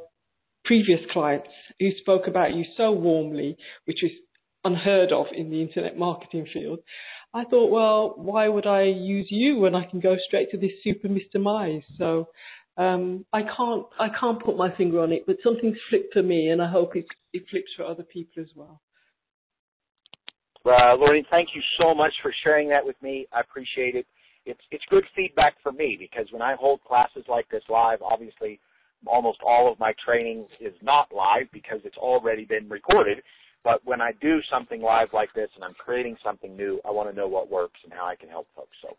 [0.64, 1.48] previous clients
[1.80, 4.10] who spoke about you so warmly, which is
[4.64, 6.80] unheard of in the internet marketing field.
[7.32, 10.72] I thought, well, why would I use you when I can go straight to this
[10.82, 11.36] super Mr.
[11.36, 11.84] Mize?
[11.96, 12.28] So
[12.78, 16.50] um, I can't I can't put my finger on it, but something's flipped for me,
[16.50, 18.80] and I hope it it flips for other people as well.
[20.64, 23.26] Uh, Lorraine, thank you so much for sharing that with me.
[23.32, 24.06] I appreciate it.
[24.46, 28.60] It's it's good feedback for me because when I hold classes like this live, obviously
[29.06, 33.22] almost all of my training is not live because it's already been recorded.
[33.64, 37.10] But when I do something live like this and I'm creating something new, I want
[37.10, 38.76] to know what works and how I can help folks.
[38.82, 38.96] So,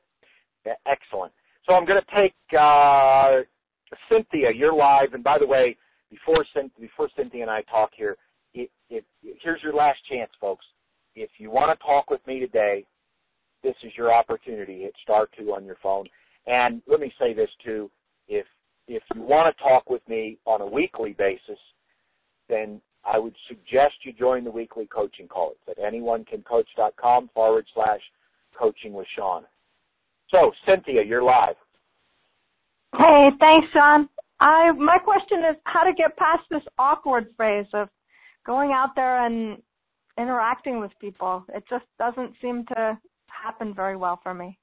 [0.86, 1.32] excellent.
[1.66, 3.42] So I'm going to take uh,
[4.10, 5.14] Cynthia, you're live.
[5.14, 5.78] And by the way,
[6.10, 6.46] before
[6.80, 8.18] before Cynthia and I talk here,
[8.54, 10.66] it, it, here's your last chance, folks.
[11.16, 12.86] If you want to talk with me today,
[13.64, 14.82] this is your opportunity.
[14.82, 16.08] Hit star two on your phone.
[16.48, 17.92] And let me say this too:
[18.28, 18.46] if
[18.88, 21.60] if you want to talk with me on a weekly basis,
[22.48, 25.54] then I would suggest you join the weekly coaching call.
[25.68, 28.02] It's at anyonecancoach.com forward slash
[28.58, 29.44] coaching with Sean.
[30.32, 31.56] So, Cynthia, you're live.
[32.98, 34.10] Hey, thanks, Sean.
[34.40, 37.90] I my question is how to get past this awkward phase of
[38.46, 39.62] going out there and
[40.18, 41.46] interacting with people.
[41.54, 42.98] It just doesn't seem to
[43.28, 44.58] happen very well for me.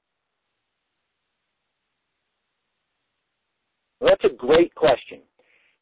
[3.99, 5.21] Well, that's a great question.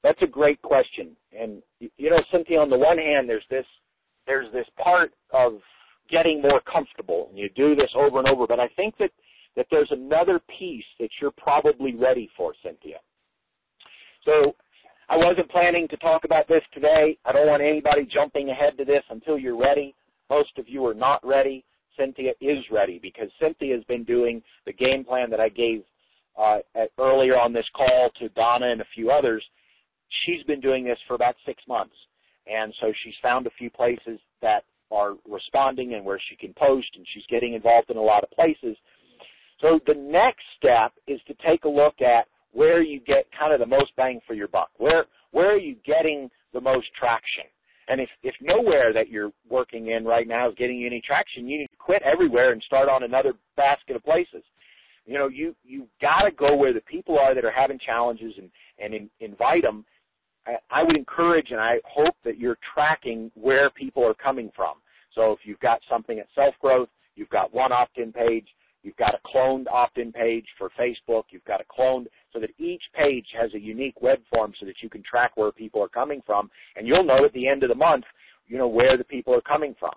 [0.04, 1.16] That's a great question.
[1.38, 3.66] And you know, Cynthia, on the one hand, there's this
[4.28, 5.54] there's this part of
[6.10, 8.46] getting more comfortable, and you do this over and over.
[8.48, 9.12] But I think that
[9.56, 12.98] that there's another piece that you're probably ready for, Cynthia.
[14.26, 14.56] So
[15.10, 17.18] I wasn't planning to talk about this today.
[17.26, 19.96] I don't want anybody jumping ahead to this until you're ready.
[20.30, 21.64] Most of you are not ready.
[21.98, 25.84] Cynthia is ready because Cynthia has been doing the game plan that I gave
[26.38, 29.44] uh, at, earlier on this call to Donna and a few others.
[30.26, 31.96] She's been doing this for about six months.
[32.48, 36.88] And so she's found a few places that are responding and where she can post,
[36.96, 38.78] and she's getting involved in a lot of places.
[39.66, 43.60] So the next step is to take a look at where you get kind of
[43.60, 44.70] the most bang for your buck.
[44.78, 47.46] Where where are you getting the most traction?
[47.88, 51.50] And if if nowhere that you're working in right now is getting you any traction,
[51.50, 54.44] you need to quit everywhere and start on another basket of places.
[55.08, 58.34] You know, you you got to go where the people are that are having challenges
[58.38, 59.84] and and in, invite them.
[60.46, 64.76] I, I would encourage and I hope that you're tracking where people are coming from.
[65.16, 68.46] So if you've got something at Self Growth, you've got one opt-in page,
[68.86, 72.84] you've got a cloned opt-in page for Facebook, you've got a cloned so that each
[72.94, 76.22] page has a unique web form so that you can track where people are coming
[76.26, 78.06] from and you'll know at the end of the month,
[78.48, 79.94] you know, where the people are coming from.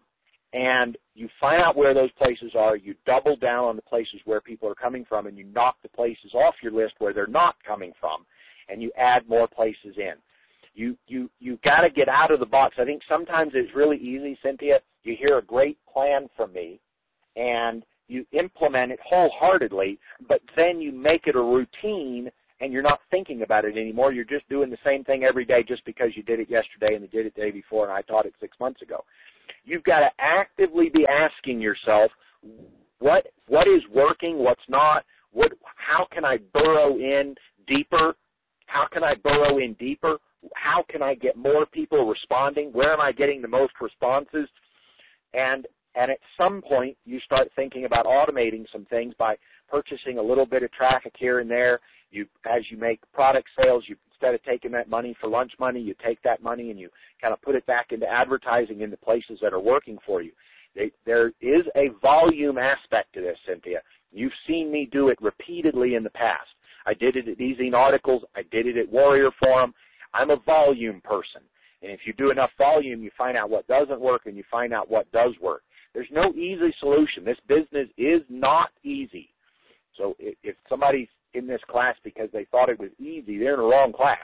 [0.55, 4.41] And you find out where those places are, you double down on the places where
[4.41, 7.57] people are coming from and you knock the places off your list where they're not
[7.67, 8.25] coming from
[8.71, 10.15] and you add more places in.
[10.75, 12.77] You you you got to get out of the box.
[12.79, 14.79] I think sometimes it's really easy, Cynthia.
[15.03, 16.79] You hear a great plan from me,
[17.35, 19.99] and you implement it wholeheartedly,
[20.29, 22.31] but then you make it a routine
[22.61, 24.13] and you're not thinking about it anymore.
[24.13, 27.03] You're just doing the same thing every day just because you did it yesterday and
[27.03, 29.05] you did it the day before and I taught it six months ago.
[29.65, 32.11] You've got to actively be asking yourself
[32.99, 37.35] what what is working, what's not, what how can I burrow in
[37.67, 38.17] deeper?
[38.67, 40.19] How can I burrow in deeper?
[40.55, 42.71] how can I get more people responding?
[42.73, 44.49] Where am I getting the most responses?
[45.35, 45.67] And
[45.99, 49.37] and at some point you start thinking about automating some things by
[49.69, 51.81] purchasing a little bit of traffic here and there.
[52.11, 55.81] You as you make product sales, you instead of taking that money for lunch money,
[55.81, 56.89] you take that money and you
[57.21, 60.33] kind of put it back into advertising in the places that are working for you.
[60.75, 63.81] They, there is a volume aspect to this, Cynthia.
[64.13, 66.49] You've seen me do it repeatedly in the past.
[66.87, 68.23] I did it at Ezine Articles.
[68.35, 69.75] I did it at Warrior Forum.
[70.15, 71.43] I'm a volume person.
[71.83, 74.73] And if you do enough volume, you find out what doesn't work and you find
[74.73, 75.63] out what does work.
[75.95, 77.25] There's no easy solution.
[77.25, 79.31] This business is not easy.
[79.97, 83.67] So if somebody's in this class because they thought it was easy, they're in the
[83.67, 84.19] wrong class.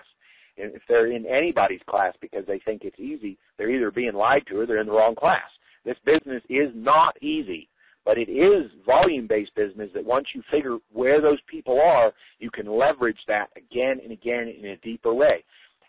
[0.57, 4.45] And if they're in anybody's class because they think it's easy, they're either being lied
[4.49, 5.51] to or they're in the wrong class.
[5.85, 7.69] This business is not easy,
[8.05, 12.67] but it is volume-based business that once you figure where those people are, you can
[12.67, 15.45] leverage that again and again in a deeper way.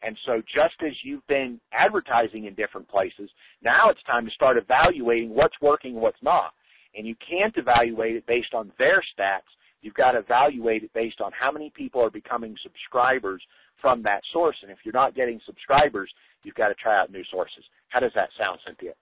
[0.06, 3.28] And so just as you've been advertising in different places,
[3.64, 6.54] now it's time to start evaluating what's working and what's not.
[6.96, 9.50] And you can't evaluate it based on their stats.
[9.82, 13.42] You've got to evaluate it based on how many people are becoming subscribers
[13.82, 14.56] from that source.
[14.62, 16.12] And if you're not getting subscribers,
[16.44, 17.64] you've got to try out new sources.
[17.90, 18.94] How does that sound, Cynthia?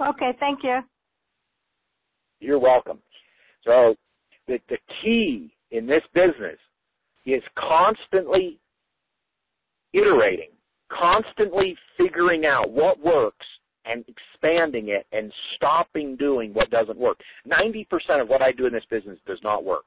[0.00, 0.80] Okay, thank you.
[2.40, 2.98] You're welcome.
[3.62, 3.94] So
[4.48, 6.58] the, the key in this business
[7.24, 8.58] is constantly
[9.94, 10.50] iterating,
[10.90, 13.46] constantly figuring out what works
[13.86, 17.18] and expanding it and stopping doing what doesn't work.
[17.46, 17.86] 90%
[18.20, 19.84] of what I do in this business does not work.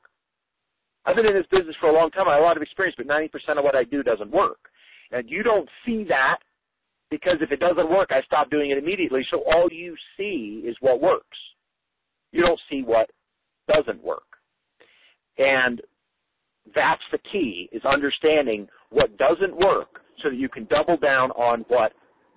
[1.06, 2.28] I've been in this business for a long time.
[2.28, 4.60] I have a lot of experience, but 90% of what I do doesn't work.
[5.12, 6.40] And you don't see that
[7.10, 9.26] because if it doesn't work, I stop doing it immediately.
[9.32, 11.38] So all you see is what works.
[12.32, 13.10] You don't see what
[13.74, 14.24] doesn't work.
[15.38, 15.82] And
[16.76, 21.66] that's the key is understanding what doesn't work so that you can double down on
[21.68, 21.94] what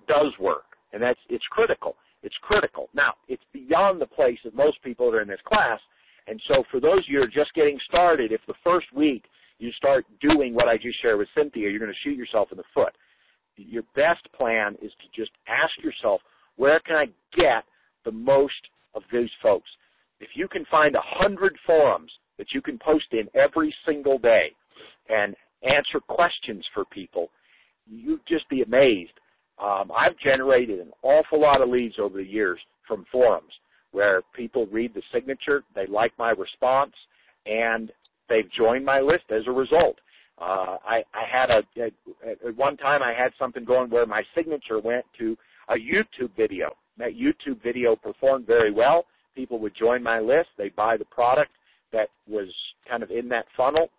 [0.07, 0.63] does work.
[0.93, 1.95] And that's it's critical.
[2.23, 2.89] It's critical.
[2.93, 5.79] Now, it's beyond the place of most people that are in this class.
[6.27, 9.23] And so for those of you who are just getting started, if the first week
[9.57, 12.57] you start doing what I just shared with Cynthia, you're going to shoot yourself in
[12.57, 12.93] the foot.
[13.57, 16.21] Your best plan is to just ask yourself,
[16.57, 17.05] where can I
[17.35, 17.63] get
[18.05, 18.53] the most
[18.93, 19.69] of these folks?
[20.19, 24.51] If you can find a hundred forums that you can post in every single day
[25.09, 27.29] and answer questions for people,
[27.85, 29.11] you'd just be amazed.
[29.63, 32.57] Um, I've generated an awful lot of leads over the years
[32.87, 33.51] from forums
[33.91, 36.93] where people read the signature, they like my response,
[37.45, 37.91] and
[38.27, 39.97] they've joined my list as a result.
[40.39, 44.23] Uh, I, I had a, a at one time I had something going where my
[44.33, 45.37] signature went to
[45.69, 46.75] a YouTube video.
[46.97, 49.05] That YouTube video performed very well.
[49.35, 50.47] People would join my list.
[50.57, 51.51] They buy the product
[51.91, 52.47] that was
[52.89, 53.89] kind of in that funnel.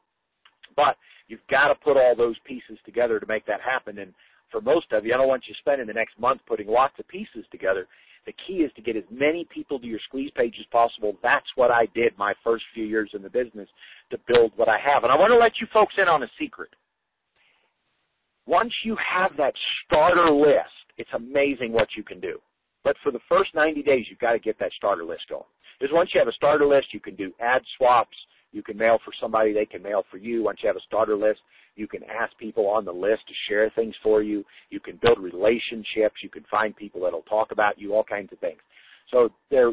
[0.77, 0.97] But
[1.29, 3.99] you've got to put all those pieces together to make that happen.
[3.99, 4.13] And
[4.51, 7.09] for most of you, I don't want you spending the next month putting lots of
[7.09, 7.87] pieces together.
[8.25, 11.17] The key is to get as many people to your squeeze page as possible.
[11.23, 13.69] That's what I did my first few years in the business
[14.11, 15.03] to build what I have.
[15.03, 16.71] And I want to let you folks in on a secret.
[18.47, 19.55] Once you have that
[19.85, 22.39] starter list, it's amazing what you can do.
[22.85, 25.43] But for the first 90 days, you've got to get that starter list going.
[25.83, 28.17] Because once you have a starter list, you can do ad swaps.
[28.53, 29.53] You can mail for somebody.
[29.53, 30.45] They can mail for you.
[30.45, 31.41] Once you have a starter list,
[31.75, 34.45] you can ask people on the list to share things for you.
[34.71, 36.23] You can build relationships.
[36.23, 38.61] You can find people that'll talk about you, all kinds of things.
[39.11, 39.73] So they're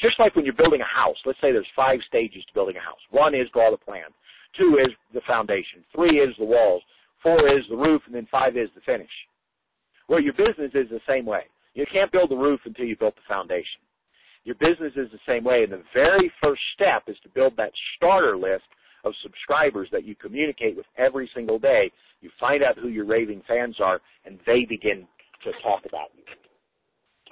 [0.00, 1.18] just like when you're building a house.
[1.26, 3.00] Let's say there's five stages to building a house.
[3.10, 4.14] One is draw the plans.
[4.58, 5.84] Two is the foundation.
[5.94, 6.82] Three is the walls.
[7.22, 9.12] Four is the roof, and then five is the finish.
[10.08, 11.42] Well, your business is the same way.
[11.74, 13.84] You can't build the roof until you built the foundation.
[14.44, 17.72] Your business is the same way, and the very first step is to build that
[17.96, 18.64] starter list
[19.04, 21.90] of subscribers that you communicate with every single day.
[22.20, 25.06] You find out who your raving fans are, and they begin
[25.44, 26.22] to talk about you.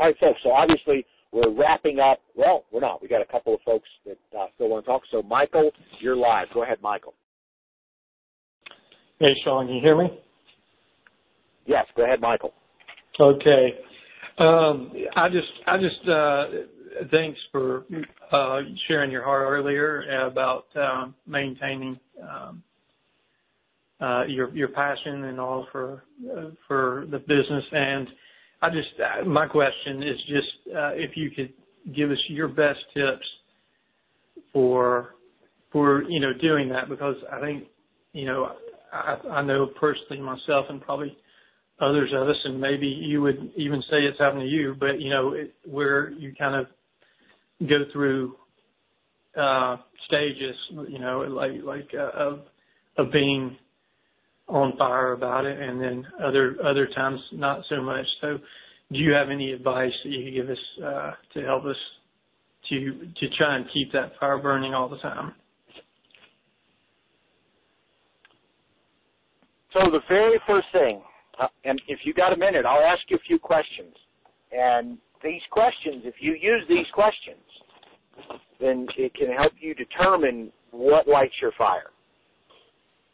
[0.01, 0.41] All right, folks.
[0.43, 2.21] So obviously we're wrapping up.
[2.35, 3.03] Well, we're not.
[3.03, 5.03] We got a couple of folks that uh, still want to talk.
[5.11, 5.71] So Michael,
[6.01, 6.49] you're live.
[6.55, 7.15] Go ahead, Michael.
[9.19, 10.09] Hey, Sean, can you hear me?
[11.67, 12.55] Yes, go ahead, Michael.
[13.21, 13.75] Okay.
[14.39, 16.45] Um, I just, I just, uh,
[17.11, 17.85] thanks for
[18.33, 22.63] uh, sharing your heart earlier about um, maintaining um,
[24.01, 26.05] uh, your your passion and all for
[26.37, 27.65] uh, for the business.
[27.73, 28.09] And
[28.63, 31.53] I just, uh, my question is just uh, if you could
[31.95, 33.27] give us your best tips
[34.53, 35.15] for
[35.73, 37.65] for you know doing that because I think
[38.13, 38.53] you know
[38.93, 41.17] I, I know personally myself and probably
[41.81, 45.11] others of us, and maybe you would even say it's happened to you, but you
[45.11, 46.67] know, it, where you kind of
[47.67, 48.37] go through
[49.37, 49.77] uh,
[50.07, 50.57] stages,
[50.89, 52.41] you know, like like uh, of
[52.97, 53.57] of being
[54.49, 58.07] on fire about it, and then other other times not so much.
[58.21, 58.39] So,
[58.93, 61.77] do you have any advice that you could give us uh, to help us
[62.69, 65.35] to to try and keep that fire burning all the time?
[69.75, 71.03] So the very first thing
[71.39, 73.95] uh, and if you got a minute, I'll ask you a few questions.
[74.53, 77.43] And these questions, if you use these questions,
[78.61, 81.91] then it can help you determine what lights your fire.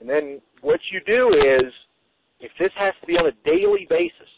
[0.00, 1.72] And then what you do is,
[2.40, 4.28] if this has to be on a daily basis,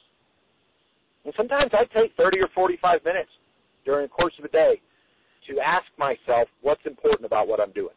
[1.24, 3.30] and sometimes I take 30 or 45 minutes
[3.84, 4.80] during the course of a day
[5.48, 7.94] to ask myself what's important about what I'm doing.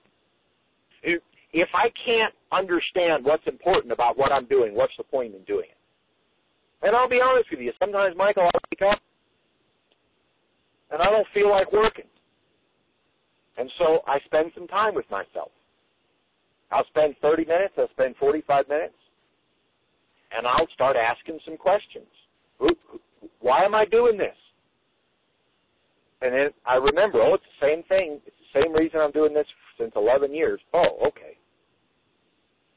[1.04, 5.66] If I can't understand what's important about what I'm doing, what's the point in doing
[5.70, 6.86] it?
[6.86, 9.00] And I'll be honest with you, sometimes, Michael, I wake up
[10.92, 12.06] and I don't feel like working.
[13.60, 15.52] And so I spend some time with myself.
[16.72, 18.94] I'll spend 30 minutes, I'll spend 45 minutes,
[20.32, 22.08] and I'll start asking some questions.
[23.42, 24.36] Why am I doing this?
[26.22, 28.20] And then I remember, oh, it's the same thing.
[28.26, 30.60] It's the same reason I'm doing this since 11 years.
[30.74, 31.38] Oh, okay.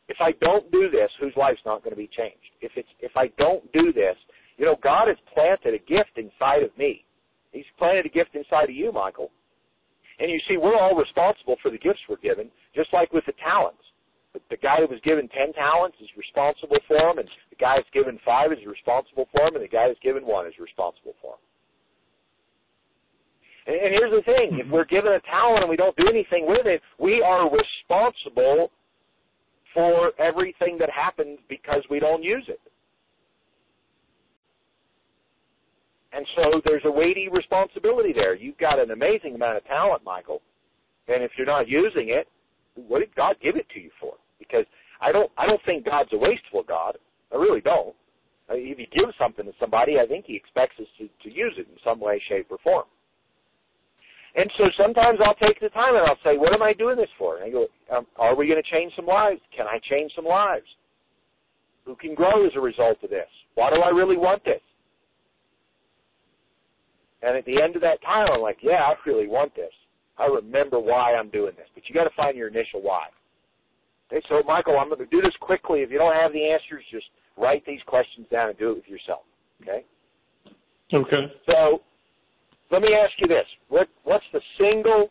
[0.09, 2.53] If I don't do this, whose life's not going to be changed?
[2.61, 4.17] If it's if I don't do this,
[4.57, 7.05] you know, God has planted a gift inside of me.
[7.53, 9.31] He's planted a gift inside of you, Michael.
[10.18, 13.32] And you see, we're all responsible for the gifts we're given, just like with the
[13.43, 13.82] talents.
[14.48, 17.93] The guy who was given ten talents is responsible for them, and the guy who's
[17.93, 21.36] given five is responsible for them, and the guy who's given one is responsible for
[21.36, 21.44] them.
[23.66, 26.47] And, and here's the thing: if we're given a talent and we don't do anything
[26.48, 28.70] with it, we are responsible
[29.74, 32.60] for everything that happens because we don't use it.
[36.12, 38.34] And so there's a weighty responsibility there.
[38.34, 40.43] You've got an amazing amount of talent, Michael.
[41.09, 42.28] And if you're not using it,
[42.74, 44.14] what did God give it to you for?
[44.39, 44.66] Because
[45.01, 46.97] I don't I don't think God's a wasteful God.
[47.32, 47.94] I really don't.
[48.51, 51.66] If He gives something to somebody, I think He expects us to, to use it
[51.68, 52.84] in some way, shape, or form.
[54.34, 57.10] And so sometimes I'll take the time and I'll say, what am I doing this
[57.18, 57.36] for?
[57.36, 59.40] And I go, um, are we going to change some lives?
[59.55, 60.64] Can I change some lives?
[61.84, 63.28] Who can grow as a result of this?
[63.56, 64.60] Why do I really want this?
[67.23, 69.70] And at the end of that time, I'm like, yeah, I really want this.
[70.19, 71.66] I remember why I'm doing this.
[71.74, 73.07] But you got to find your initial why.
[74.12, 75.81] Okay, so oh, Michael, I'm going to do this quickly.
[75.81, 77.07] If you don't have the answers, just
[77.39, 79.23] write these questions down and do it with yourself.
[79.62, 79.85] Okay.
[80.93, 81.32] Okay.
[81.47, 81.81] So
[82.70, 83.47] let me ask you this.
[83.69, 85.09] What, what's the single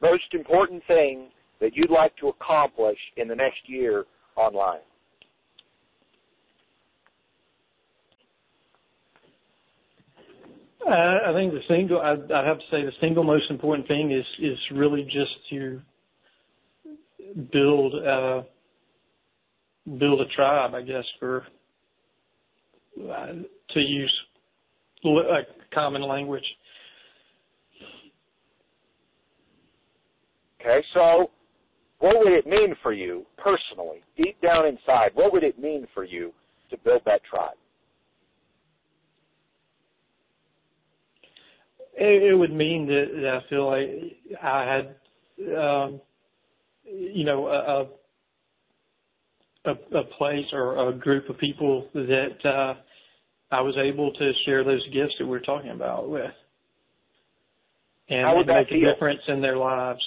[0.00, 1.30] most important thing
[1.60, 4.04] that you'd like to accomplish in the next year
[4.36, 4.80] online?
[10.86, 14.24] I think the single, I'd, I'd have to say the single most important thing is,
[14.38, 15.80] is really just to
[17.52, 18.42] build, uh,
[19.98, 21.46] build a tribe, I guess, for,
[23.10, 23.26] uh,
[23.70, 24.12] to use
[25.04, 25.40] a
[25.74, 26.44] common language.
[30.60, 31.30] Okay, so
[31.98, 35.10] what would it mean for you personally, deep down inside?
[35.14, 36.32] What would it mean for you
[36.70, 37.56] to build that tribe?
[41.96, 43.88] It, it would mean that, that I feel like
[44.42, 46.00] I had, um,
[46.84, 47.86] you know, a,
[49.70, 52.74] a, a place or a group of people that uh,
[53.50, 56.30] I was able to share those gifts that we're talking about with,
[58.08, 58.88] and, and make feel?
[58.88, 60.02] a difference in their lives.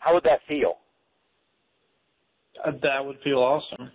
[0.00, 0.78] How would that feel?
[2.64, 3.90] Uh, that would feel awesome.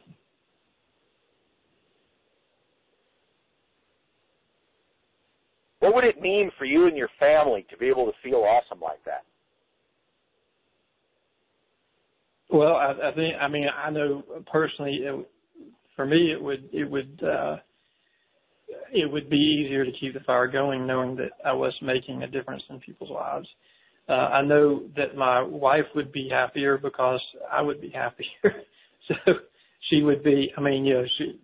[5.84, 8.80] What would it mean for you and your family to be able to feel awesome
[8.80, 9.26] like that?
[12.50, 15.30] Well, I, I think I mean I know personally it,
[15.98, 17.58] for me it would it would uh,
[18.94, 22.28] it would be easier to keep the fire going knowing that I was making a
[22.28, 23.48] difference in people's lives.
[24.08, 27.20] Uh, I know that my wife would be happier because
[27.52, 28.64] I would be happier.
[29.10, 29.16] so
[29.90, 30.50] she would be.
[30.58, 31.40] I mean, you know, she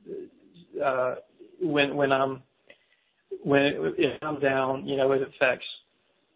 [0.81, 1.15] uh,
[1.61, 2.41] when when I'm
[3.43, 5.65] when it, if I'm down, you know, it affects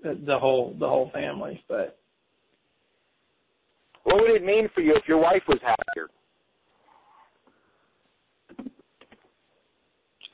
[0.04, 1.64] the whole the whole family.
[1.68, 1.98] But
[4.04, 6.10] what would it mean for you if your wife was happier?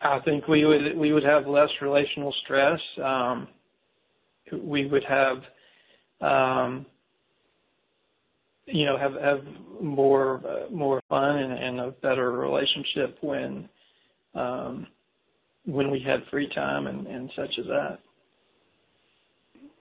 [0.01, 2.79] I think we would we would have less relational stress.
[3.03, 3.47] Um,
[4.63, 5.37] we would have,
[6.21, 6.85] um,
[8.65, 9.41] you know, have have
[9.81, 13.69] more uh, more fun and, and a better relationship when
[14.35, 14.87] um,
[15.71, 17.99] when we had free time and, and such as that.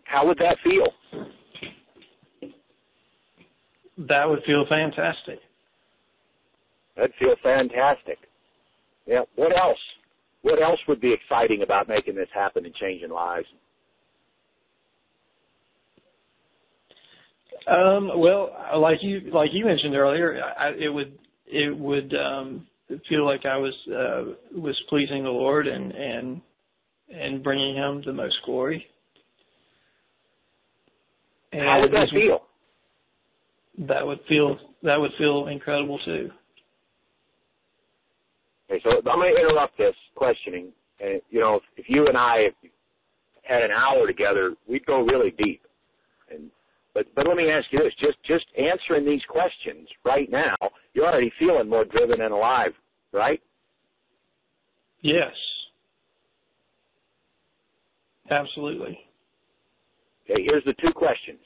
[0.05, 0.89] How would that feel?
[4.06, 5.40] That would feel fantastic.
[6.97, 8.19] That'd feel fantastic.
[9.06, 9.23] Yeah.
[9.36, 9.78] What else?
[10.43, 13.47] What else would be exciting about making this happen and changing lives?
[17.66, 22.66] Um, well, like you like you mentioned earlier, I, it would it would um,
[23.09, 26.40] feel like I was uh, was pleasing the Lord and and
[27.15, 28.86] and bringing Him the most glory.
[31.52, 32.43] And How would that feel?
[33.86, 36.31] That would feel that would feel incredible too.
[38.70, 40.73] Okay, so I'm going to interrupt this questioning.
[41.01, 42.48] And you know, if, if you and I
[43.43, 45.62] had an hour together, we'd go really deep.
[46.99, 50.57] But but let me ask you this: just just answering these questions right now,
[50.95, 52.73] you're already feeling more driven and alive,
[53.12, 53.41] right?
[55.03, 55.33] Yes.
[58.33, 58.99] Absolutely.
[60.29, 61.39] Okay, here's the two questions.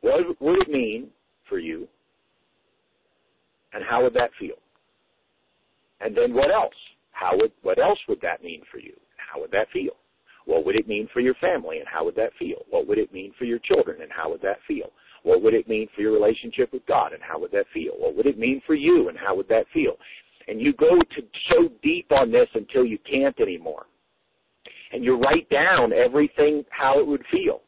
[0.00, 1.10] What would it mean
[1.48, 1.86] for you?
[3.72, 4.56] And how would that feel?
[6.00, 6.74] And then what else?
[7.12, 8.94] How would what else would that mean for you?
[9.16, 9.92] How would that feel?
[10.46, 12.64] What would it mean for your family and how would that feel?
[12.70, 14.92] What would it mean for your children and how would that feel?
[15.24, 17.92] What would it mean for your relationship with God and how would that feel?
[17.98, 19.96] What would it mean for you and how would that feel?
[20.46, 23.86] And you go to so deep on this until you can't anymore.
[24.92, 27.60] And you write down everything how it would feel.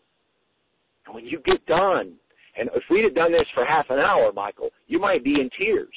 [1.07, 2.15] And when you get done,
[2.57, 5.51] and if we'd have done this for half an hour, Michael, you might be in
[5.59, 5.89] tears.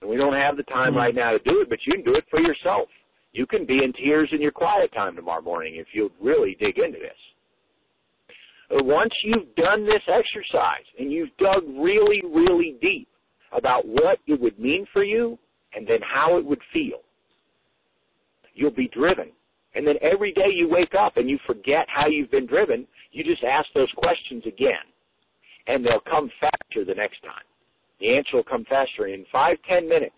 [0.00, 0.98] And we don't have the time mm-hmm.
[0.98, 2.88] right now to do it, but you can do it for yourself.
[3.36, 6.78] You can be in tears in your quiet time tomorrow morning if you really dig
[6.78, 7.18] into this.
[8.70, 13.06] Once you've done this exercise and you've dug really, really deep
[13.52, 15.38] about what it would mean for you
[15.74, 17.00] and then how it would feel,
[18.54, 19.26] you'll be driven.
[19.74, 23.22] And then every day you wake up and you forget how you've been driven, you
[23.22, 24.86] just ask those questions again.
[25.66, 27.44] And they'll come faster the next time.
[28.00, 29.08] The answer will come faster.
[29.08, 30.16] In five, ten minutes,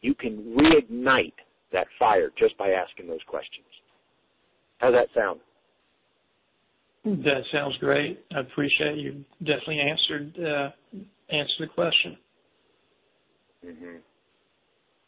[0.00, 1.32] you can reignite
[1.72, 3.66] that fire just by asking those questions.
[4.78, 5.40] How's that sound?
[7.04, 8.24] That sounds great.
[8.34, 10.70] I appreciate you definitely answered uh,
[11.30, 12.16] answered the question.
[13.64, 13.96] Mm-hmm.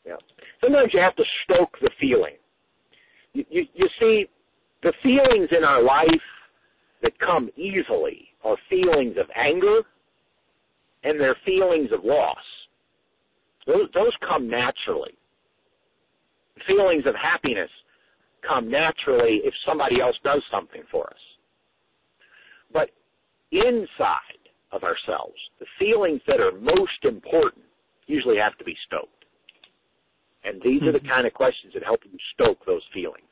[0.06, 0.14] Yeah.
[0.60, 2.34] Sometimes you have to stoke the feeling.
[3.34, 4.26] You, you, you see,
[4.82, 6.06] the feelings in our life
[7.02, 9.82] that come easily are feelings of anger
[11.04, 12.36] and they're feelings of loss.
[13.66, 15.17] Those, those come naturally.
[16.66, 17.70] Feelings of happiness
[18.46, 21.20] come naturally if somebody else does something for us.
[22.72, 22.90] But
[23.52, 27.64] inside of ourselves, the feelings that are most important
[28.06, 29.24] usually have to be stoked.
[30.44, 30.88] And these mm-hmm.
[30.88, 31.08] are the mm-hmm.
[31.08, 33.24] kind of questions that help you stoke those feelings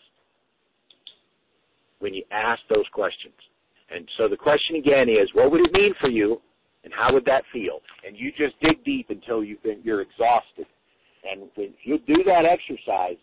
[1.99, 3.35] when you ask those questions.
[3.91, 6.41] And so the question again is, what would it mean for you
[6.85, 7.81] and how would that feel?
[8.07, 10.67] And you just dig deep until you've been, you're exhausted.
[11.31, 13.17] And when you do that exercise,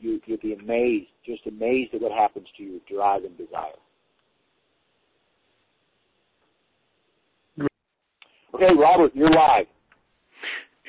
[0.00, 3.72] you, you'll be amazed, just amazed at what happens to your drive and desire.
[8.54, 9.66] Okay, Robert, you're live.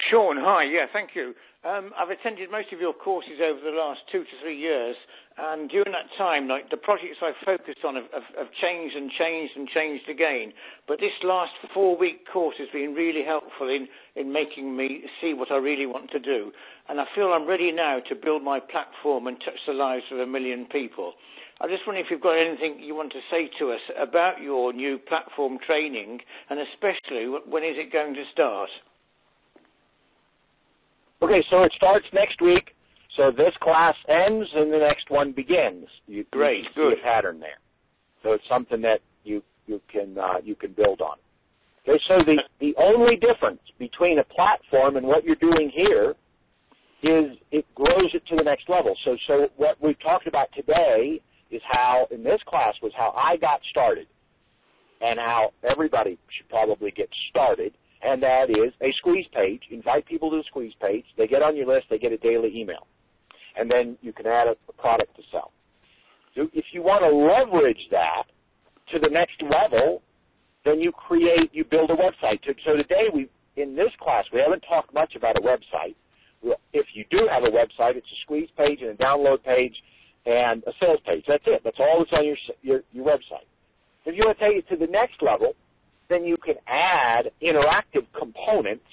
[0.10, 0.64] Sean, hi.
[0.64, 1.34] Yeah, thank you.
[1.64, 4.96] Um, I've attended most of your courses over the last two to three years,
[5.38, 9.12] and during that time, like the projects I've focused on have, have, have changed and
[9.12, 10.54] changed and changed again.
[10.88, 15.52] But this last four-week course has been really helpful in, in making me see what
[15.52, 16.52] I really want to do.
[16.90, 20.18] And I feel I'm ready now to build my platform and touch the lives of
[20.18, 21.14] a million people.
[21.62, 24.74] I just wonder if you've got anything you want to say to us about your
[24.74, 28.70] new platform training, and especially when is it going to start?
[31.22, 32.76] Okay, so it starts next week.
[33.18, 35.86] So this class ends and the next one begins.
[36.08, 37.60] You, Great, you good pattern there.
[38.24, 41.18] So it's something that you you can uh, you can build on.
[41.88, 46.16] Okay, so the the only difference between a platform and what you're doing here
[47.04, 48.96] is it grows it to the next level.
[49.04, 51.20] So, so what we've talked about today
[51.50, 54.08] is how, in this class, was how I got started
[55.02, 57.74] and how everybody should probably get started,
[58.04, 59.62] and that is a squeeze page.
[59.72, 61.06] Invite people to the squeeze page.
[61.18, 61.88] They get on your list.
[61.90, 62.88] They get a daily email.
[63.58, 65.52] And then you can add a, a product to sell.
[66.36, 68.24] So if you want to leverage that
[68.94, 70.02] to the next level,
[70.64, 72.40] then you create, you build a website.
[72.66, 75.96] So today we, in this class, we haven't talked much about a website.
[76.74, 79.76] If you do have a website, it's a squeeze page and a download page
[80.26, 81.24] and a sales page.
[81.28, 81.62] That's it.
[81.64, 83.46] That's all that's on your, your, your website.
[84.06, 85.54] If you want to take it to the next level,
[86.12, 88.86] then you can add interactive components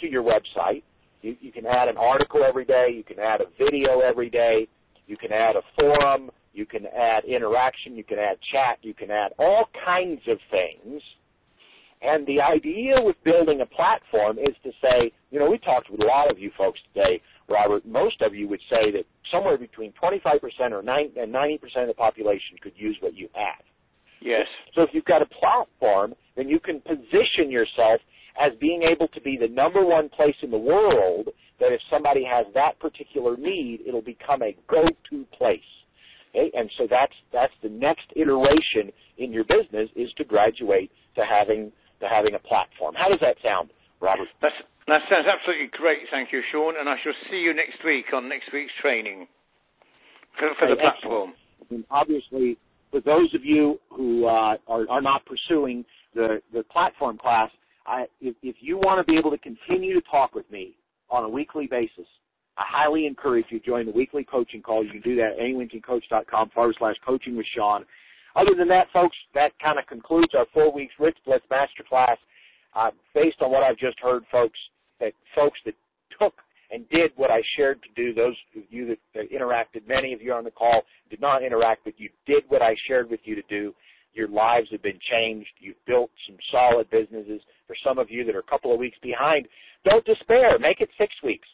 [0.00, 0.82] to your website.
[1.22, 2.88] You, you can add an article every day.
[2.94, 4.68] You can add a video every day.
[5.06, 6.30] You can add a forum.
[6.52, 7.96] You can add interaction.
[7.96, 8.78] You can add chat.
[8.82, 11.02] You can add all kinds of things.
[12.02, 16.02] And the idea with building a platform is to say, you know, we talked with
[16.02, 17.86] a lot of you folks today, Robert.
[17.86, 21.94] Most of you would say that somewhere between 25% or 90, and 90% of the
[21.94, 23.64] population could use what you have.
[24.20, 24.46] Yes.
[24.74, 28.00] So if you've got a platform, then you can position yourself
[28.40, 31.28] as being able to be the number one place in the world
[31.58, 35.60] that if somebody has that particular need, it'll become a go-to place.
[36.30, 36.50] Okay?
[36.54, 41.72] And so that's that's the next iteration in your business is to graduate to having
[42.00, 42.94] to having a platform.
[42.94, 43.70] How does that sound,
[44.00, 44.28] Robert?
[44.42, 44.54] That's,
[44.86, 46.00] that sounds absolutely great.
[46.10, 46.74] Thank you, Sean.
[46.78, 49.26] And I shall see you next week on next week's training
[50.38, 51.32] for, for the platform.
[51.70, 52.58] And obviously,
[52.90, 55.84] for those of you who uh, are, are not pursuing
[56.14, 57.50] the, the platform class,
[57.86, 60.76] I, if, if you want to be able to continue to talk with me
[61.10, 62.06] on a weekly basis,
[62.58, 64.84] I highly encourage you to join the weekly coaching call.
[64.84, 67.84] You can do that at anywintingcoach.com forward slash coaching with Sean.
[68.34, 72.16] Other than that, folks, that kind of concludes our four weeks Rich Blitz Masterclass.
[72.74, 74.58] Uh, based on what I've just heard, folks,
[75.00, 75.74] that folks that
[76.20, 76.34] took
[76.76, 78.12] and did what I shared to do.
[78.12, 81.84] Those of you that, that interacted, many of you on the call did not interact,
[81.84, 83.74] but you did what I shared with you to do.
[84.12, 85.48] Your lives have been changed.
[85.58, 87.40] You've built some solid businesses.
[87.66, 89.48] For some of you that are a couple of weeks behind,
[89.88, 90.58] don't despair.
[90.58, 91.48] Make it six weeks.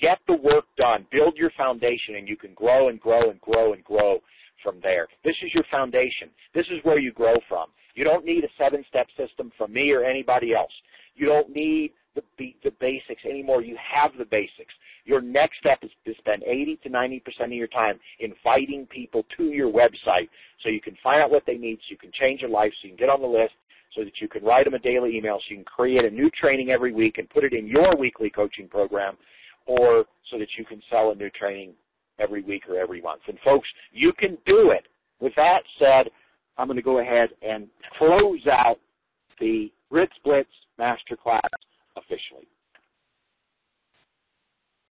[0.00, 1.06] Get the work done.
[1.12, 4.18] Build your foundation, and you can grow and grow and grow and grow
[4.64, 5.06] from there.
[5.24, 6.30] This is your foundation.
[6.52, 7.66] This is where you grow from.
[7.94, 10.72] You don't need a seven step system from me or anybody else.
[11.14, 12.22] You don't need the,
[12.62, 13.62] the basics anymore.
[13.62, 14.74] You have the basics.
[15.04, 19.44] Your next step is to spend 80 to 90% of your time inviting people to
[19.44, 20.28] your website
[20.62, 22.88] so you can find out what they need, so you can change your life, so
[22.88, 23.54] you can get on the list,
[23.94, 26.30] so that you can write them a daily email, so you can create a new
[26.30, 29.16] training every week and put it in your weekly coaching program,
[29.66, 31.72] or so that you can sell a new training
[32.18, 33.22] every week or every month.
[33.28, 34.86] And folks, you can do it.
[35.20, 36.10] With that said,
[36.56, 37.66] I'm going to go ahead and
[37.98, 38.76] close out
[39.40, 41.40] the Ritz Blitz Masterclass
[41.96, 42.48] officially.